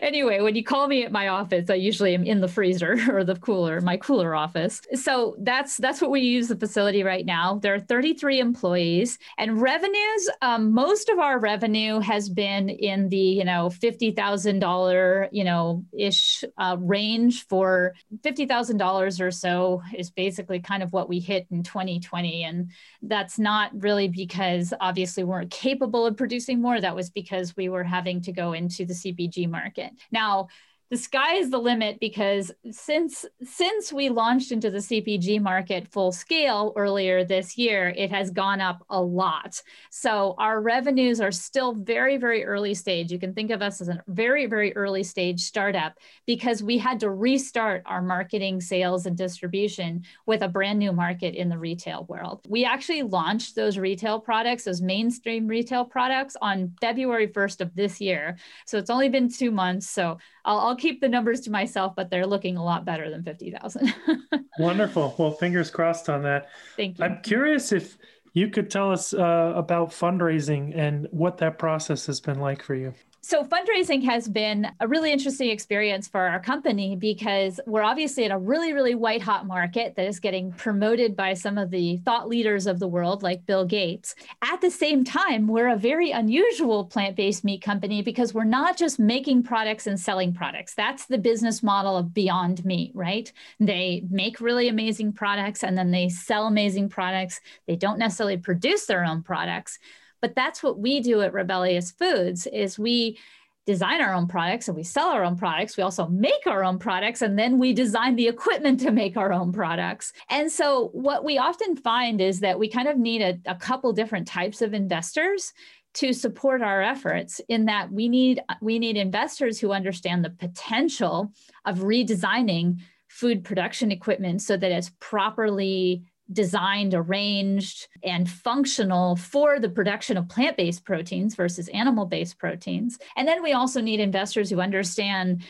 anyway, 0.01 0.41
when 0.41 0.55
you 0.55 0.63
call 0.63 0.87
me 0.87 1.03
at 1.03 1.11
my 1.11 1.29
office, 1.29 1.69
I 1.69 1.75
usually 1.75 2.13
am 2.13 2.23
in 2.23 2.41
the 2.41 2.47
freezer 2.47 2.97
or 3.09 3.23
the 3.23 3.35
cooler, 3.35 3.81
my 3.81 3.97
cooler 3.97 4.35
office. 4.35 4.81
So 4.93 5.35
that's 5.39 5.77
that's 5.77 6.01
what 6.01 6.11
we 6.11 6.21
use 6.21 6.47
the 6.47 6.57
facility 6.57 7.03
right 7.03 7.25
now. 7.25 7.59
There 7.61 7.73
are 7.73 7.79
33 7.79 8.39
employees 8.39 9.17
and 9.37 9.61
revenues. 9.61 10.29
Um, 10.41 10.73
most 10.73 11.09
of 11.09 11.19
our 11.19 11.39
revenue 11.39 11.99
has 11.99 12.29
been 12.29 12.69
in 12.69 13.09
the 13.09 13.17
you 13.17 13.45
know 13.45 13.69
fifty 13.69 14.11
thousand 14.11 14.59
dollar 14.59 15.29
you 15.31 15.43
know 15.43 15.83
ish 15.97 16.43
uh, 16.57 16.77
range 16.79 17.45
for 17.47 17.93
fifty 18.23 18.45
thousand 18.45 18.77
dollars 18.77 19.21
or 19.21 19.31
so 19.31 19.81
is 19.95 20.09
basically 20.09 20.59
kind 20.59 20.83
of 20.83 20.91
what 20.93 21.09
we 21.09 21.19
hit 21.19 21.47
in 21.51 21.63
2020, 21.63 22.43
and 22.43 22.71
that's 23.01 23.39
not 23.39 23.68
really 23.73 24.07
because 24.07 24.73
obviously 24.79 25.23
we 25.23 25.29
weren't 25.29 25.51
capable 25.51 26.05
of 26.05 26.17
producing 26.17 26.61
more. 26.61 26.79
That 26.79 26.95
was 26.95 27.09
because 27.09 27.55
we 27.55 27.69
were 27.69 27.83
having 27.83 28.21
to 28.21 28.31
go 28.31 28.53
into 28.53 28.85
the 28.85 28.93
CPG 28.93 29.49
market. 29.49 29.91
Now, 30.11 30.47
the 30.89 30.97
sky 30.97 31.35
is 31.35 31.49
the 31.49 31.57
limit 31.57 31.99
because 31.99 32.51
since 32.71 33.25
since 33.43 33.93
we 33.93 34.09
launched 34.09 34.51
into 34.51 34.71
the 34.71 34.79
CPG 34.79 35.41
market 35.41 35.87
full 35.87 36.11
scale 36.11 36.73
earlier 36.75 37.23
this 37.23 37.57
year, 37.57 37.93
it 37.95 38.11
has 38.11 38.31
gone 38.31 38.59
up 38.59 38.83
a 38.89 39.01
lot. 39.01 39.61
So 39.91 40.35
our 40.37 40.61
revenues 40.61 41.21
are 41.21 41.31
still 41.31 41.73
very 41.73 42.17
very 42.17 42.43
early 42.43 42.73
stage. 42.73 43.11
You 43.11 43.19
can 43.19 43.33
think 43.33 43.51
of 43.51 43.61
us 43.61 43.81
as 43.81 43.89
a 43.89 44.03
very 44.07 44.45
very 44.45 44.75
early 44.75 45.03
stage 45.03 45.41
startup 45.41 45.93
because 46.25 46.63
we 46.63 46.77
had 46.77 46.99
to 47.01 47.09
restart 47.09 47.83
our 47.85 48.01
marketing, 48.01 48.61
sales 48.61 49.05
and 49.05 49.15
distribution 49.17 50.03
with 50.25 50.41
a 50.41 50.47
brand 50.47 50.79
new 50.79 50.91
market 50.91 51.35
in 51.35 51.49
the 51.49 51.57
retail 51.57 52.05
world. 52.09 52.41
We 52.47 52.65
actually 52.65 53.03
launched 53.03 53.55
those 53.55 53.77
retail 53.77 54.19
products, 54.19 54.63
those 54.63 54.81
mainstream 54.81 55.47
retail 55.47 55.85
products 55.85 56.35
on 56.41 56.73
February 56.81 57.27
1st 57.27 57.61
of 57.61 57.75
this 57.75 58.01
year. 58.01 58.37
So 58.65 58.77
it's 58.77 58.89
only 58.89 59.09
been 59.09 59.29
2 59.29 59.51
months. 59.51 59.89
So 59.89 60.17
I'll, 60.49 60.59
I'll 60.59 60.75
keep 60.75 60.99
the 60.99 61.07
numbers 61.07 61.41
to 61.41 61.51
myself, 61.51 61.93
but 61.95 62.09
they're 62.09 62.25
looking 62.25 62.57
a 62.57 62.63
lot 62.63 62.83
better 62.83 63.11
than 63.11 63.21
50,000. 63.21 63.93
Wonderful. 64.59 65.13
Well, 65.19 65.31
fingers 65.31 65.69
crossed 65.69 66.09
on 66.09 66.23
that. 66.23 66.49
Thank 66.75 66.97
you. 66.97 67.05
I'm 67.05 67.21
curious 67.21 67.71
if 67.71 67.99
you 68.33 68.49
could 68.49 68.71
tell 68.71 68.91
us 68.91 69.13
uh, 69.13 69.53
about 69.55 69.91
fundraising 69.91 70.75
and 70.75 71.07
what 71.11 71.37
that 71.37 71.59
process 71.59 72.07
has 72.07 72.19
been 72.19 72.39
like 72.39 72.63
for 72.63 72.73
you. 72.73 72.95
So, 73.21 73.43
fundraising 73.43 74.03
has 74.05 74.29
been 74.29 74.71
a 74.79 74.87
really 74.87 75.11
interesting 75.11 75.49
experience 75.49 76.07
for 76.07 76.21
our 76.21 76.39
company 76.39 76.95
because 76.95 77.59
we're 77.67 77.83
obviously 77.83 78.23
in 78.23 78.31
a 78.31 78.39
really, 78.39 78.71
really 78.71 78.95
white 78.95 79.21
hot 79.21 79.45
market 79.45 79.95
that 79.95 80.07
is 80.07 80.21
getting 80.21 80.53
promoted 80.53 81.17
by 81.17 81.33
some 81.33 81.57
of 81.57 81.69
the 81.69 81.97
thought 81.97 82.29
leaders 82.29 82.65
of 82.65 82.79
the 82.79 82.87
world, 82.87 83.21
like 83.21 83.45
Bill 83.45 83.65
Gates. 83.65 84.15
At 84.41 84.61
the 84.61 84.71
same 84.71 85.03
time, 85.03 85.47
we're 85.47 85.67
a 85.67 85.75
very 85.75 86.11
unusual 86.11 86.85
plant 86.85 87.17
based 87.17 87.43
meat 87.43 87.61
company 87.61 88.01
because 88.01 88.33
we're 88.33 88.45
not 88.45 88.77
just 88.77 88.99
making 88.99 89.43
products 89.43 89.85
and 89.85 89.99
selling 89.99 90.33
products. 90.33 90.73
That's 90.73 91.05
the 91.05 91.17
business 91.17 91.61
model 91.61 91.97
of 91.97 92.13
Beyond 92.13 92.63
Meat, 92.63 92.91
right? 92.95 93.31
They 93.59 94.01
make 94.09 94.39
really 94.39 94.69
amazing 94.69 95.11
products 95.11 95.61
and 95.65 95.77
then 95.77 95.91
they 95.91 96.07
sell 96.07 96.47
amazing 96.47 96.87
products. 96.87 97.41
They 97.67 97.75
don't 97.75 97.99
necessarily 97.99 98.37
produce 98.37 98.85
their 98.85 99.03
own 99.03 99.23
products 99.23 99.77
but 100.21 100.35
that's 100.35 100.61
what 100.63 100.79
we 100.79 100.99
do 100.99 101.21
at 101.21 101.33
Rebellyous 101.33 101.91
Foods 101.91 102.47
is 102.47 102.79
we 102.79 103.17
design 103.65 104.01
our 104.01 104.13
own 104.13 104.27
products 104.27 104.67
and 104.67 104.75
we 104.75 104.83
sell 104.83 105.09
our 105.09 105.23
own 105.23 105.37
products. 105.37 105.77
We 105.77 105.83
also 105.83 106.07
make 106.07 106.47
our 106.47 106.63
own 106.63 106.79
products 106.79 107.21
and 107.21 107.37
then 107.37 107.59
we 107.59 107.71
design 107.71 108.15
the 108.15 108.27
equipment 108.27 108.79
to 108.79 108.91
make 108.91 109.15
our 109.15 109.31
own 109.31 109.51
products. 109.51 110.11
And 110.29 110.51
so, 110.51 110.89
what 110.93 111.23
we 111.23 111.37
often 111.37 111.75
find 111.75 112.19
is 112.19 112.39
that 112.39 112.57
we 112.57 112.67
kind 112.67 112.87
of 112.87 112.97
need 112.97 113.21
a, 113.21 113.39
a 113.45 113.55
couple 113.55 113.93
different 113.93 114.27
types 114.27 114.63
of 114.63 114.73
investors 114.73 115.53
to 115.95 116.13
support 116.13 116.61
our 116.61 116.81
efforts 116.81 117.41
in 117.47 117.65
that 117.65 117.91
we 117.91 118.09
need 118.09 118.41
we 118.61 118.79
need 118.79 118.97
investors 118.97 119.59
who 119.59 119.71
understand 119.71 120.25
the 120.25 120.29
potential 120.29 121.31
of 121.65 121.79
redesigning 121.79 122.79
food 123.07 123.43
production 123.43 123.91
equipment 123.91 124.41
so 124.41 124.55
that 124.55 124.71
it's 124.71 124.91
properly 124.99 126.03
designed, 126.31 126.93
arranged, 126.93 127.87
and 128.03 128.29
functional 128.29 129.15
for 129.15 129.59
the 129.59 129.69
production 129.69 130.17
of 130.17 130.29
plant 130.29 130.57
based 130.57 130.85
proteins 130.85 131.35
versus 131.35 131.67
animal 131.69 132.05
based 132.05 132.37
proteins. 132.37 132.99
And 133.15 133.27
then 133.27 133.41
we 133.41 133.53
also 133.53 133.81
need 133.81 133.99
investors 133.99 134.49
who 134.49 134.61
understand 134.61 135.43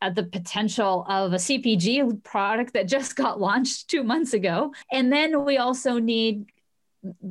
uh, 0.00 0.10
the 0.10 0.24
potential 0.24 1.04
of 1.08 1.32
a 1.32 1.36
CPG 1.36 2.24
product 2.24 2.72
that 2.74 2.88
just 2.88 3.14
got 3.14 3.40
launched 3.40 3.88
two 3.88 4.02
months 4.02 4.32
ago. 4.32 4.72
And 4.90 5.12
then 5.12 5.44
we 5.44 5.58
also 5.58 5.98
need 5.98 6.46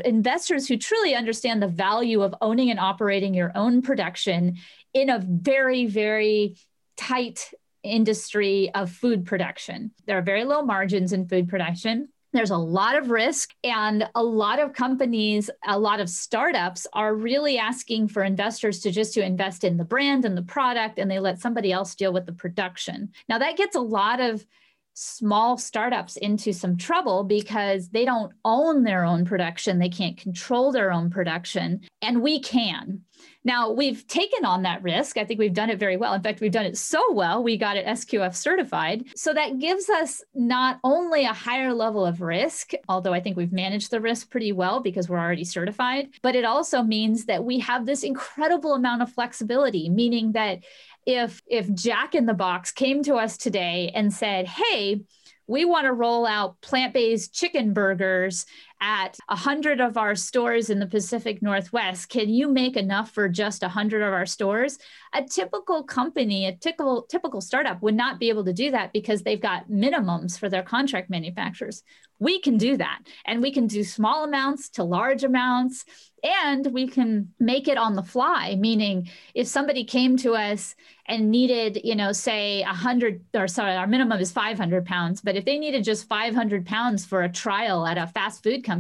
investors 0.03 0.67
who 0.67 0.77
truly 0.77 1.15
understand 1.15 1.61
the 1.61 1.67
value 1.67 2.21
of 2.21 2.35
owning 2.41 2.69
and 2.71 2.79
operating 2.79 3.33
your 3.33 3.51
own 3.55 3.81
production 3.81 4.57
in 4.93 5.09
a 5.09 5.19
very, 5.19 5.85
very 5.85 6.55
tight 6.97 7.51
industry 7.83 8.71
of 8.73 8.91
food 8.91 9.25
production. 9.25 9.91
There 10.05 10.17
are 10.17 10.21
very 10.21 10.43
low 10.43 10.61
margins 10.61 11.13
in 11.13 11.27
food 11.27 11.49
production. 11.49 12.09
There's 12.33 12.51
a 12.51 12.57
lot 12.57 12.95
of 12.95 13.09
risk, 13.09 13.53
and 13.63 14.09
a 14.15 14.23
lot 14.23 14.59
of 14.59 14.73
companies, 14.73 15.49
a 15.67 15.77
lot 15.77 15.99
of 15.99 16.09
startups 16.09 16.87
are 16.93 17.13
really 17.13 17.57
asking 17.57 18.07
for 18.07 18.23
investors 18.23 18.79
to 18.81 18.91
just 18.91 19.13
to 19.15 19.25
invest 19.25 19.65
in 19.65 19.75
the 19.75 19.83
brand 19.83 20.23
and 20.23 20.37
the 20.37 20.41
product, 20.41 20.97
and 20.97 21.11
they 21.11 21.19
let 21.19 21.41
somebody 21.41 21.73
else 21.73 21.93
deal 21.93 22.13
with 22.13 22.25
the 22.25 22.31
production. 22.31 23.11
Now, 23.27 23.37
that 23.39 23.57
gets 23.57 23.75
a 23.75 23.81
lot 23.81 24.21
of 24.21 24.45
small 24.93 25.57
startups 25.57 26.17
into 26.17 26.53
some 26.53 26.77
trouble 26.77 27.23
because 27.23 27.89
they 27.89 28.05
don't 28.05 28.33
own 28.43 28.83
their 28.83 29.03
own 29.03 29.25
production, 29.25 29.79
they 29.79 29.89
can't 29.89 30.17
control 30.17 30.71
their 30.71 30.91
own 30.91 31.09
production, 31.09 31.81
and 32.01 32.21
we 32.21 32.39
can. 32.39 33.01
Now, 33.43 33.71
we've 33.71 34.05
taken 34.07 34.45
on 34.45 34.63
that 34.63 34.83
risk. 34.83 35.17
I 35.17 35.25
think 35.25 35.39
we've 35.39 35.53
done 35.53 35.69
it 35.69 35.79
very 35.79 35.97
well. 35.97 36.13
In 36.13 36.21
fact, 36.21 36.41
we've 36.41 36.51
done 36.51 36.65
it 36.65 36.77
so 36.77 37.11
well, 37.11 37.43
we 37.43 37.57
got 37.57 37.77
it 37.77 37.85
SQF 37.87 38.35
certified. 38.35 39.05
So 39.15 39.33
that 39.33 39.57
gives 39.59 39.89
us 39.89 40.23
not 40.35 40.79
only 40.83 41.25
a 41.25 41.33
higher 41.33 41.73
level 41.73 42.05
of 42.05 42.21
risk, 42.21 42.71
although 42.87 43.13
I 43.13 43.19
think 43.19 43.37
we've 43.37 43.51
managed 43.51 43.91
the 43.91 44.01
risk 44.01 44.29
pretty 44.29 44.51
well 44.51 44.79
because 44.79 45.09
we're 45.09 45.19
already 45.19 45.43
certified, 45.43 46.09
but 46.21 46.35
it 46.35 46.45
also 46.45 46.83
means 46.83 47.25
that 47.25 47.43
we 47.43 47.59
have 47.59 47.85
this 47.85 48.03
incredible 48.03 48.73
amount 48.73 49.01
of 49.01 49.11
flexibility, 49.11 49.89
meaning 49.89 50.33
that 50.33 50.59
if 51.05 51.41
if 51.47 51.71
Jack 51.73 52.15
in 52.15 52.25
the 52.25 52.33
Box 52.33 52.71
came 52.71 53.03
to 53.03 53.15
us 53.15 53.37
today 53.37 53.91
and 53.93 54.13
said, 54.13 54.47
"Hey, 54.47 55.01
we 55.47 55.65
want 55.65 55.85
to 55.85 55.93
roll 55.93 56.25
out 56.25 56.61
plant-based 56.61 57.33
chicken 57.33 57.73
burgers 57.73 58.45
at 58.81 59.15
100 59.27 59.79
of 59.79 59.95
our 59.95 60.15
stores 60.15 60.71
in 60.71 60.79
the 60.79 60.87
Pacific 60.87 61.41
Northwest. 61.41 62.09
Can 62.09 62.29
you 62.29 62.49
make 62.49 62.75
enough 62.75 63.11
for 63.11 63.29
just 63.29 63.61
100 63.61 64.01
of 64.01 64.11
our 64.11 64.25
stores? 64.25 64.79
A 65.13 65.23
typical 65.23 65.83
company, 65.83 66.47
a 66.47 66.55
typical 66.55 67.03
typical 67.03 67.41
startup 67.41 67.81
would 67.83 67.95
not 67.95 68.19
be 68.19 68.29
able 68.29 68.43
to 68.45 68.53
do 68.53 68.71
that 68.71 68.91
because 68.91 69.21
they've 69.21 69.41
got 69.41 69.69
minimums 69.69 70.37
for 70.37 70.49
their 70.49 70.63
contract 70.63 71.09
manufacturers. 71.09 71.83
We 72.19 72.39
can 72.39 72.57
do 72.57 72.77
that. 72.77 72.99
And 73.25 73.41
we 73.41 73.51
can 73.51 73.67
do 73.67 73.83
small 73.83 74.23
amounts 74.23 74.69
to 74.71 74.83
large 74.83 75.23
amounts 75.23 75.85
and 76.23 76.67
we 76.67 76.87
can 76.87 77.33
make 77.39 77.67
it 77.67 77.77
on 77.77 77.95
the 77.95 78.03
fly 78.03 78.55
meaning 78.55 79.09
if 79.33 79.47
somebody 79.47 79.83
came 79.83 80.17
to 80.17 80.33
us 80.33 80.75
and 81.07 81.31
needed 81.31 81.81
you 81.83 81.95
know 81.95 82.11
say 82.11 82.61
100 82.63 83.21
or 83.33 83.47
sorry 83.47 83.75
our 83.75 83.87
minimum 83.87 84.19
is 84.19 84.31
500 84.31 84.85
pounds 84.85 85.21
but 85.21 85.35
if 85.35 85.45
they 85.45 85.57
needed 85.57 85.83
just 85.83 86.07
500 86.07 86.65
pounds 86.65 87.05
for 87.05 87.23
a 87.23 87.29
trial 87.31 87.85
at 87.85 87.97
a 87.97 88.07
fast 88.07 88.43
food 88.43 88.63
company 88.63 88.70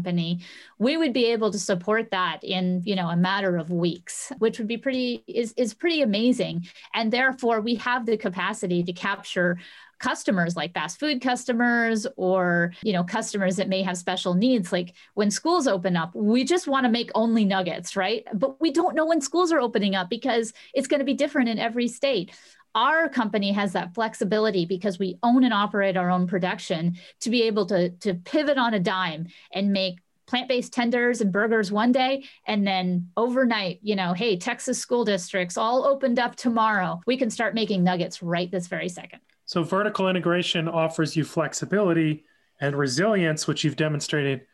we 0.79 0.97
would 0.97 1.13
be 1.13 1.25
able 1.25 1.51
to 1.51 1.59
support 1.59 2.11
that 2.11 2.43
in 2.43 2.81
you 2.85 2.95
know 2.95 3.09
a 3.09 3.15
matter 3.15 3.57
of 3.57 3.69
weeks 3.69 4.31
which 4.39 4.57
would 4.57 4.67
be 4.67 4.77
pretty 4.77 5.23
is, 5.27 5.53
is 5.57 5.73
pretty 5.73 6.01
amazing. 6.01 6.67
And 6.93 7.11
therefore 7.11 7.61
we 7.61 7.75
have 7.75 8.05
the 8.05 8.17
capacity 8.17 8.83
to 8.83 8.93
capture 8.93 9.57
customers 9.99 10.55
like 10.55 10.73
fast 10.73 10.99
food 10.99 11.21
customers 11.21 12.07
or 12.15 12.73
you 12.81 12.91
know 12.91 13.03
customers 13.03 13.55
that 13.57 13.69
may 13.69 13.83
have 13.83 13.97
special 13.97 14.33
needs. 14.33 14.71
Like 14.71 14.93
when 15.13 15.29
schools 15.29 15.67
open 15.67 15.95
up 15.95 16.15
we 16.15 16.43
just 16.43 16.67
want 16.67 16.85
to 16.85 16.91
make 16.91 17.11
only 17.15 17.45
nuggets 17.45 17.95
right? 17.95 18.25
But 18.33 18.59
we 18.59 18.71
don't 18.71 18.95
know 18.95 19.05
when 19.05 19.21
schools 19.21 19.51
are 19.51 19.59
opening 19.59 19.95
up 19.95 20.09
because 20.09 20.53
it's 20.73 20.87
going 20.87 20.99
to 20.99 21.05
be 21.05 21.13
different 21.13 21.49
in 21.49 21.59
every 21.59 21.87
state 21.87 22.31
our 22.75 23.09
company 23.09 23.51
has 23.51 23.73
that 23.73 23.93
flexibility 23.93 24.65
because 24.65 24.99
we 24.99 25.17
own 25.23 25.43
and 25.43 25.53
operate 25.53 25.97
our 25.97 26.09
own 26.09 26.27
production 26.27 26.97
to 27.21 27.29
be 27.29 27.43
able 27.43 27.65
to, 27.67 27.89
to 27.89 28.13
pivot 28.13 28.57
on 28.57 28.73
a 28.73 28.79
dime 28.79 29.27
and 29.53 29.71
make 29.71 29.99
plant-based 30.27 30.71
tenders 30.71 31.19
and 31.19 31.31
burgers 31.31 31.71
one 31.71 31.91
day. 31.91 32.23
And 32.47 32.65
then 32.65 33.09
overnight 33.17 33.79
you 33.81 33.95
know 33.95 34.13
hey 34.13 34.37
texas 34.37 34.79
school 34.79 35.03
districts 35.03 35.57
all 35.57 35.85
opened 35.85 36.19
up 36.19 36.35
tomorrow. 36.35 37.01
We 37.05 37.17
can 37.17 37.29
start 37.29 37.53
making 37.53 37.83
nuggets 37.83 38.21
right 38.21 38.49
this 38.49 38.67
very 38.67 38.87
second. 38.87 39.19
So 39.45 39.63
vertical 39.63 40.07
integration 40.07 40.69
offers 40.69 41.17
you 41.17 41.25
flexibility 41.25 42.23
and 42.61 42.75
resilience, 42.75 43.47
which 43.47 43.63
you've 43.63 43.75
demonstrated 43.75 44.45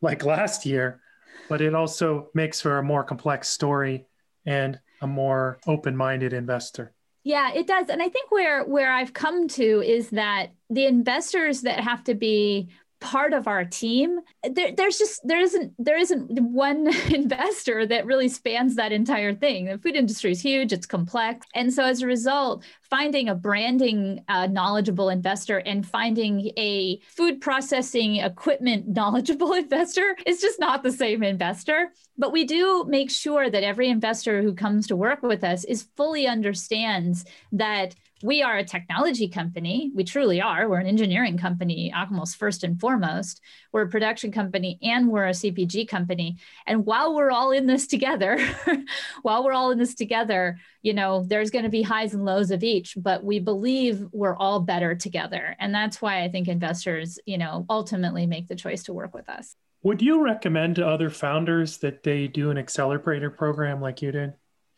like 0.00 0.24
last 0.24 0.66
year, 0.66 1.00
but 1.48 1.60
it 1.60 1.74
also 1.74 2.30
makes 2.34 2.60
for 2.60 2.78
a 2.78 2.82
more 2.82 3.04
complex 3.04 3.48
story 3.48 4.06
and 4.46 4.80
a 5.02 5.06
more 5.06 5.60
open-minded 5.66 6.32
investor. 6.32 6.94
Yeah, 7.22 7.52
it 7.52 7.66
does. 7.66 7.88
And 7.88 8.02
I 8.02 8.08
think 8.08 8.30
where 8.30 8.64
where 8.64 8.90
I've 8.92 9.12
come 9.12 9.46
to 9.48 9.82
is 9.82 10.10
that 10.10 10.52
the 10.70 10.86
investors 10.86 11.62
that 11.62 11.80
have 11.80 12.02
to 12.04 12.14
be 12.14 12.70
part 13.00 13.32
of 13.32 13.48
our 13.48 13.64
team 13.64 14.20
there, 14.42 14.72
there's 14.72 14.98
just 14.98 15.20
there 15.24 15.40
isn't 15.40 15.72
there 15.78 15.96
isn't 15.96 16.38
one 16.40 16.88
investor 17.14 17.86
that 17.86 18.06
really 18.06 18.28
spans 18.28 18.76
that 18.76 18.92
entire 18.92 19.34
thing. 19.34 19.66
The 19.66 19.78
food 19.78 19.96
industry 19.96 20.32
is 20.32 20.40
huge 20.40 20.72
it's 20.72 20.86
complex. 20.86 21.46
And 21.54 21.72
so 21.72 21.84
as 21.84 22.02
a 22.02 22.06
result 22.06 22.64
finding 22.90 23.28
a 23.28 23.34
branding 23.34 24.22
uh, 24.28 24.48
knowledgeable 24.48 25.08
investor 25.08 25.58
and 25.58 25.86
finding 25.86 26.50
a 26.58 27.00
food 27.06 27.40
processing 27.40 28.16
equipment 28.16 28.88
knowledgeable 29.00 29.52
investor 29.52 30.16
is 30.26 30.40
just 30.40 30.58
not 30.60 30.82
the 30.82 30.92
same 30.92 31.22
investor. 31.22 31.92
But 32.18 32.32
we 32.32 32.44
do 32.44 32.84
make 32.88 33.10
sure 33.10 33.48
that 33.48 33.62
every 33.62 33.88
investor 33.88 34.42
who 34.42 34.54
comes 34.54 34.86
to 34.88 34.96
work 34.96 35.22
with 35.22 35.44
us 35.44 35.64
is 35.64 35.88
fully 35.96 36.26
understands 36.26 37.24
that 37.52 37.94
we 38.22 38.42
are 38.42 38.58
a 38.58 38.64
technology 38.64 39.28
company. 39.28 39.90
We 39.94 40.04
truly 40.04 40.40
are. 40.40 40.68
We're 40.68 40.78
an 40.78 40.86
engineering 40.86 41.38
company, 41.38 41.92
almost 41.92 42.36
first 42.36 42.64
and 42.64 42.78
foremost. 42.78 43.40
We're 43.72 43.82
a 43.82 43.88
production 43.88 44.30
company 44.30 44.78
and 44.82 45.08
we're 45.08 45.26
a 45.26 45.32
CPG 45.32 45.88
company. 45.88 46.36
And 46.66 46.84
while 46.84 47.14
we're 47.14 47.30
all 47.30 47.50
in 47.50 47.66
this 47.66 47.86
together, 47.86 48.38
while 49.22 49.44
we're 49.44 49.52
all 49.52 49.70
in 49.70 49.78
this 49.78 49.94
together, 49.94 50.58
you 50.82 50.92
know, 50.92 51.24
there's 51.24 51.50
going 51.50 51.64
to 51.64 51.70
be 51.70 51.82
highs 51.82 52.12
and 52.12 52.24
lows 52.24 52.50
of 52.50 52.62
each, 52.62 52.94
but 52.96 53.24
we 53.24 53.38
believe 53.38 54.06
we're 54.12 54.36
all 54.36 54.60
better 54.60 54.94
together. 54.94 55.56
And 55.58 55.74
that's 55.74 56.02
why 56.02 56.22
I 56.22 56.28
think 56.28 56.48
investors, 56.48 57.18
you 57.24 57.38
know, 57.38 57.64
ultimately 57.70 58.26
make 58.26 58.48
the 58.48 58.56
choice 58.56 58.82
to 58.84 58.92
work 58.92 59.14
with 59.14 59.28
us. 59.28 59.56
Would 59.82 60.02
you 60.02 60.22
recommend 60.22 60.76
to 60.76 60.86
other 60.86 61.08
founders 61.08 61.78
that 61.78 62.02
they 62.02 62.28
do 62.28 62.50
an 62.50 62.58
accelerator 62.58 63.30
program 63.30 63.80
like 63.80 64.02
you 64.02 64.12
did? 64.12 64.34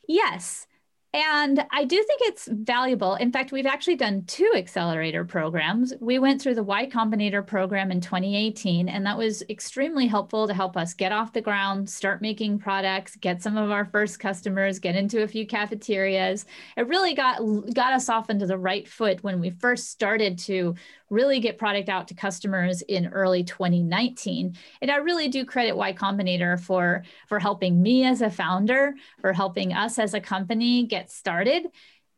Yes. 0.06 0.66
And 1.14 1.62
I 1.70 1.84
do 1.84 1.96
think 1.96 2.20
it's 2.22 2.48
valuable. 2.50 3.16
In 3.16 3.32
fact, 3.32 3.52
we've 3.52 3.66
actually 3.66 3.96
done 3.96 4.24
two 4.26 4.50
accelerator 4.56 5.26
programs. 5.26 5.92
We 6.00 6.18
went 6.18 6.40
through 6.40 6.54
the 6.54 6.62
Y 6.62 6.86
Combinator 6.86 7.46
program 7.46 7.90
in 7.90 8.00
2018, 8.00 8.88
and 8.88 9.04
that 9.04 9.18
was 9.18 9.42
extremely 9.50 10.06
helpful 10.06 10.48
to 10.48 10.54
help 10.54 10.74
us 10.74 10.94
get 10.94 11.12
off 11.12 11.34
the 11.34 11.42
ground, 11.42 11.90
start 11.90 12.22
making 12.22 12.60
products, 12.60 13.16
get 13.16 13.42
some 13.42 13.58
of 13.58 13.70
our 13.70 13.84
first 13.84 14.20
customers, 14.20 14.78
get 14.78 14.96
into 14.96 15.22
a 15.22 15.28
few 15.28 15.46
cafeterias. 15.46 16.46
It 16.78 16.88
really 16.88 17.12
got 17.12 17.40
got 17.74 17.92
us 17.92 18.08
off 18.08 18.30
into 18.30 18.46
the 18.46 18.56
right 18.56 18.88
foot 18.88 19.22
when 19.22 19.38
we 19.38 19.50
first 19.50 19.90
started 19.90 20.38
to 20.38 20.74
really 21.12 21.40
get 21.40 21.58
product 21.58 21.88
out 21.88 22.08
to 22.08 22.14
customers 22.14 22.82
in 22.82 23.08
early 23.08 23.44
2019. 23.44 24.56
And 24.80 24.90
I 24.90 24.96
really 24.96 25.28
do 25.28 25.44
credit 25.44 25.76
Y 25.76 25.92
Combinator 25.92 26.58
for, 26.58 27.04
for 27.28 27.38
helping 27.38 27.82
me 27.82 28.04
as 28.04 28.22
a 28.22 28.30
founder, 28.30 28.94
for 29.20 29.32
helping 29.32 29.72
us 29.74 29.98
as 29.98 30.14
a 30.14 30.20
company 30.20 30.86
get 30.86 31.10
started 31.10 31.66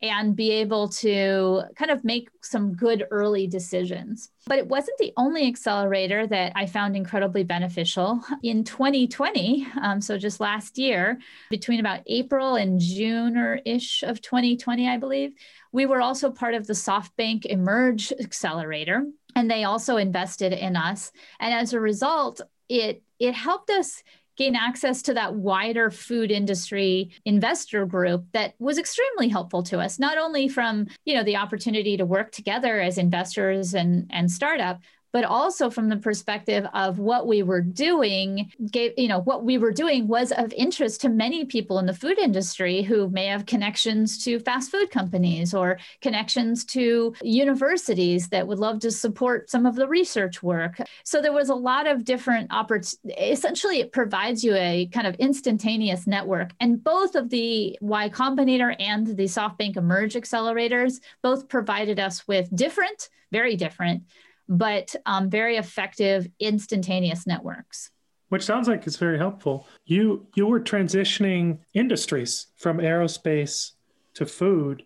and 0.04 0.36
be 0.36 0.50
able 0.50 0.86
to 0.86 1.62
kind 1.76 1.90
of 1.90 2.04
make 2.04 2.28
some 2.42 2.74
good 2.74 3.06
early 3.10 3.46
decisions. 3.46 4.28
But 4.46 4.58
it 4.58 4.68
wasn't 4.68 4.98
the 4.98 5.14
only 5.16 5.48
accelerator 5.48 6.26
that 6.26 6.52
I 6.54 6.66
found 6.66 6.94
incredibly 6.94 7.42
beneficial. 7.42 8.20
In 8.42 8.64
2020, 8.64 9.66
um, 9.80 10.02
so 10.02 10.18
just 10.18 10.40
last 10.40 10.76
year, 10.76 11.18
between 11.48 11.80
about 11.80 12.02
April 12.06 12.56
and 12.56 12.78
June 12.78 13.38
or 13.38 13.60
ish 13.64 14.02
of 14.02 14.20
2020, 14.20 14.86
I 14.86 14.98
believe, 14.98 15.32
we 15.72 15.86
were 15.86 16.02
also 16.02 16.30
part 16.30 16.52
of 16.54 16.66
the 16.66 16.74
SoftBank 16.74 17.46
Emerge 17.46 18.12
Accelerator, 18.20 19.06
and 19.34 19.50
they 19.50 19.64
also 19.64 19.96
invested 19.96 20.52
in 20.52 20.76
us. 20.76 21.12
And 21.40 21.54
as 21.54 21.72
a 21.72 21.80
result, 21.80 22.42
it 22.68 23.02
it 23.18 23.34
helped 23.34 23.70
us 23.70 24.02
gain 24.36 24.56
access 24.56 25.02
to 25.02 25.14
that 25.14 25.34
wider 25.34 25.90
food 25.90 26.30
industry 26.30 27.10
investor 27.24 27.86
group 27.86 28.24
that 28.32 28.54
was 28.58 28.78
extremely 28.78 29.28
helpful 29.28 29.62
to 29.64 29.78
us, 29.78 29.98
not 29.98 30.18
only 30.18 30.48
from, 30.48 30.86
you 31.04 31.14
know, 31.14 31.24
the 31.24 31.36
opportunity 31.36 31.96
to 31.96 32.04
work 32.04 32.32
together 32.32 32.80
as 32.80 32.98
investors 32.98 33.74
and, 33.74 34.06
and 34.10 34.30
startup, 34.30 34.80
but 35.14 35.24
also 35.24 35.70
from 35.70 35.88
the 35.88 35.96
perspective 35.96 36.66
of 36.74 36.98
what 36.98 37.28
we 37.28 37.44
were 37.44 37.60
doing 37.60 38.50
gave 38.70 38.92
you 38.98 39.06
know 39.06 39.20
what 39.20 39.44
we 39.44 39.56
were 39.56 39.70
doing 39.70 40.08
was 40.08 40.32
of 40.32 40.52
interest 40.54 41.00
to 41.00 41.08
many 41.08 41.44
people 41.44 41.78
in 41.78 41.86
the 41.86 41.94
food 41.94 42.18
industry 42.18 42.82
who 42.82 43.08
may 43.10 43.26
have 43.26 43.46
connections 43.46 44.22
to 44.24 44.40
fast 44.40 44.72
food 44.72 44.90
companies 44.90 45.54
or 45.54 45.78
connections 46.02 46.64
to 46.64 47.14
universities 47.22 48.28
that 48.28 48.46
would 48.46 48.58
love 48.58 48.80
to 48.80 48.90
support 48.90 49.48
some 49.48 49.66
of 49.66 49.76
the 49.76 49.86
research 49.86 50.42
work. 50.42 50.80
So 51.04 51.22
there 51.22 51.32
was 51.32 51.48
a 51.48 51.54
lot 51.54 51.86
of 51.86 52.04
different 52.04 52.52
opportunities 52.52 52.98
essentially 53.16 53.78
it 53.78 53.92
provides 53.92 54.42
you 54.42 54.54
a 54.56 54.86
kind 54.92 55.06
of 55.06 55.14
instantaneous 55.16 56.08
network. 56.08 56.50
And 56.58 56.82
both 56.82 57.14
of 57.14 57.30
the 57.30 57.78
y 57.80 58.08
combinator 58.08 58.74
and 58.80 59.06
the 59.06 59.24
softbank 59.24 59.76
emerge 59.76 60.14
accelerators 60.14 61.00
both 61.22 61.48
provided 61.48 62.00
us 62.00 62.26
with 62.26 62.48
different 62.54 63.10
very 63.34 63.56
different 63.56 64.04
but 64.48 64.94
um, 65.06 65.30
very 65.30 65.56
effective 65.56 66.28
instantaneous 66.38 67.26
networks. 67.26 67.90
Which 68.28 68.42
sounds 68.42 68.68
like 68.68 68.86
it's 68.86 68.96
very 68.96 69.18
helpful. 69.18 69.66
You 69.84 70.26
you 70.34 70.46
were 70.46 70.60
transitioning 70.60 71.58
industries 71.72 72.48
from 72.56 72.78
aerospace 72.78 73.72
to 74.14 74.26
food. 74.26 74.84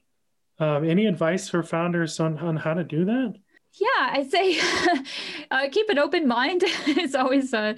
Um, 0.59 0.85
any 0.85 1.07
advice 1.07 1.49
for 1.49 1.63
founders 1.63 2.19
on, 2.19 2.37
on 2.39 2.57
how 2.57 2.75
to 2.75 2.85
do 2.85 3.05
that? 3.05 3.35
Yeah 3.75 3.87
i'd 3.99 4.31
say 4.31 4.59
uh, 5.51 5.69
keep 5.71 5.89
an 5.89 5.99
open 5.99 6.27
mind. 6.27 6.65
It's 6.87 7.15
always 7.15 7.53
a 7.53 7.77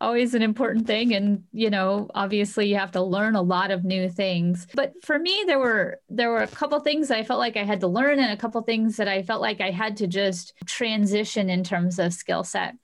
always 0.00 0.34
an 0.34 0.42
important 0.42 0.86
thing. 0.86 1.14
And 1.14 1.44
you 1.52 1.70
know 1.70 2.08
obviously 2.14 2.68
you 2.68 2.76
have 2.76 2.92
to 2.92 3.02
learn 3.02 3.36
a 3.36 3.42
lot 3.42 3.70
of 3.70 3.84
new 3.84 4.08
things. 4.08 4.66
But 4.74 4.94
for 5.02 5.18
me 5.18 5.44
there 5.46 5.58
were 5.58 6.00
there 6.08 6.30
were 6.30 6.42
a 6.42 6.46
couple 6.46 6.80
things 6.80 7.10
i 7.10 7.22
felt 7.22 7.38
like 7.38 7.56
i 7.56 7.64
had 7.64 7.80
to 7.80 7.88
learn 7.88 8.18
and 8.18 8.32
a 8.32 8.36
couple 8.36 8.60
things 8.62 8.96
that 8.96 9.08
i 9.08 9.22
felt 9.22 9.40
like 9.40 9.60
i 9.60 9.70
had 9.70 9.96
to 9.98 10.06
just 10.06 10.54
transition 10.66 11.50
in 11.50 11.64
terms 11.64 11.98
of 11.98 12.12
skill 12.12 12.44
set. 12.44 12.74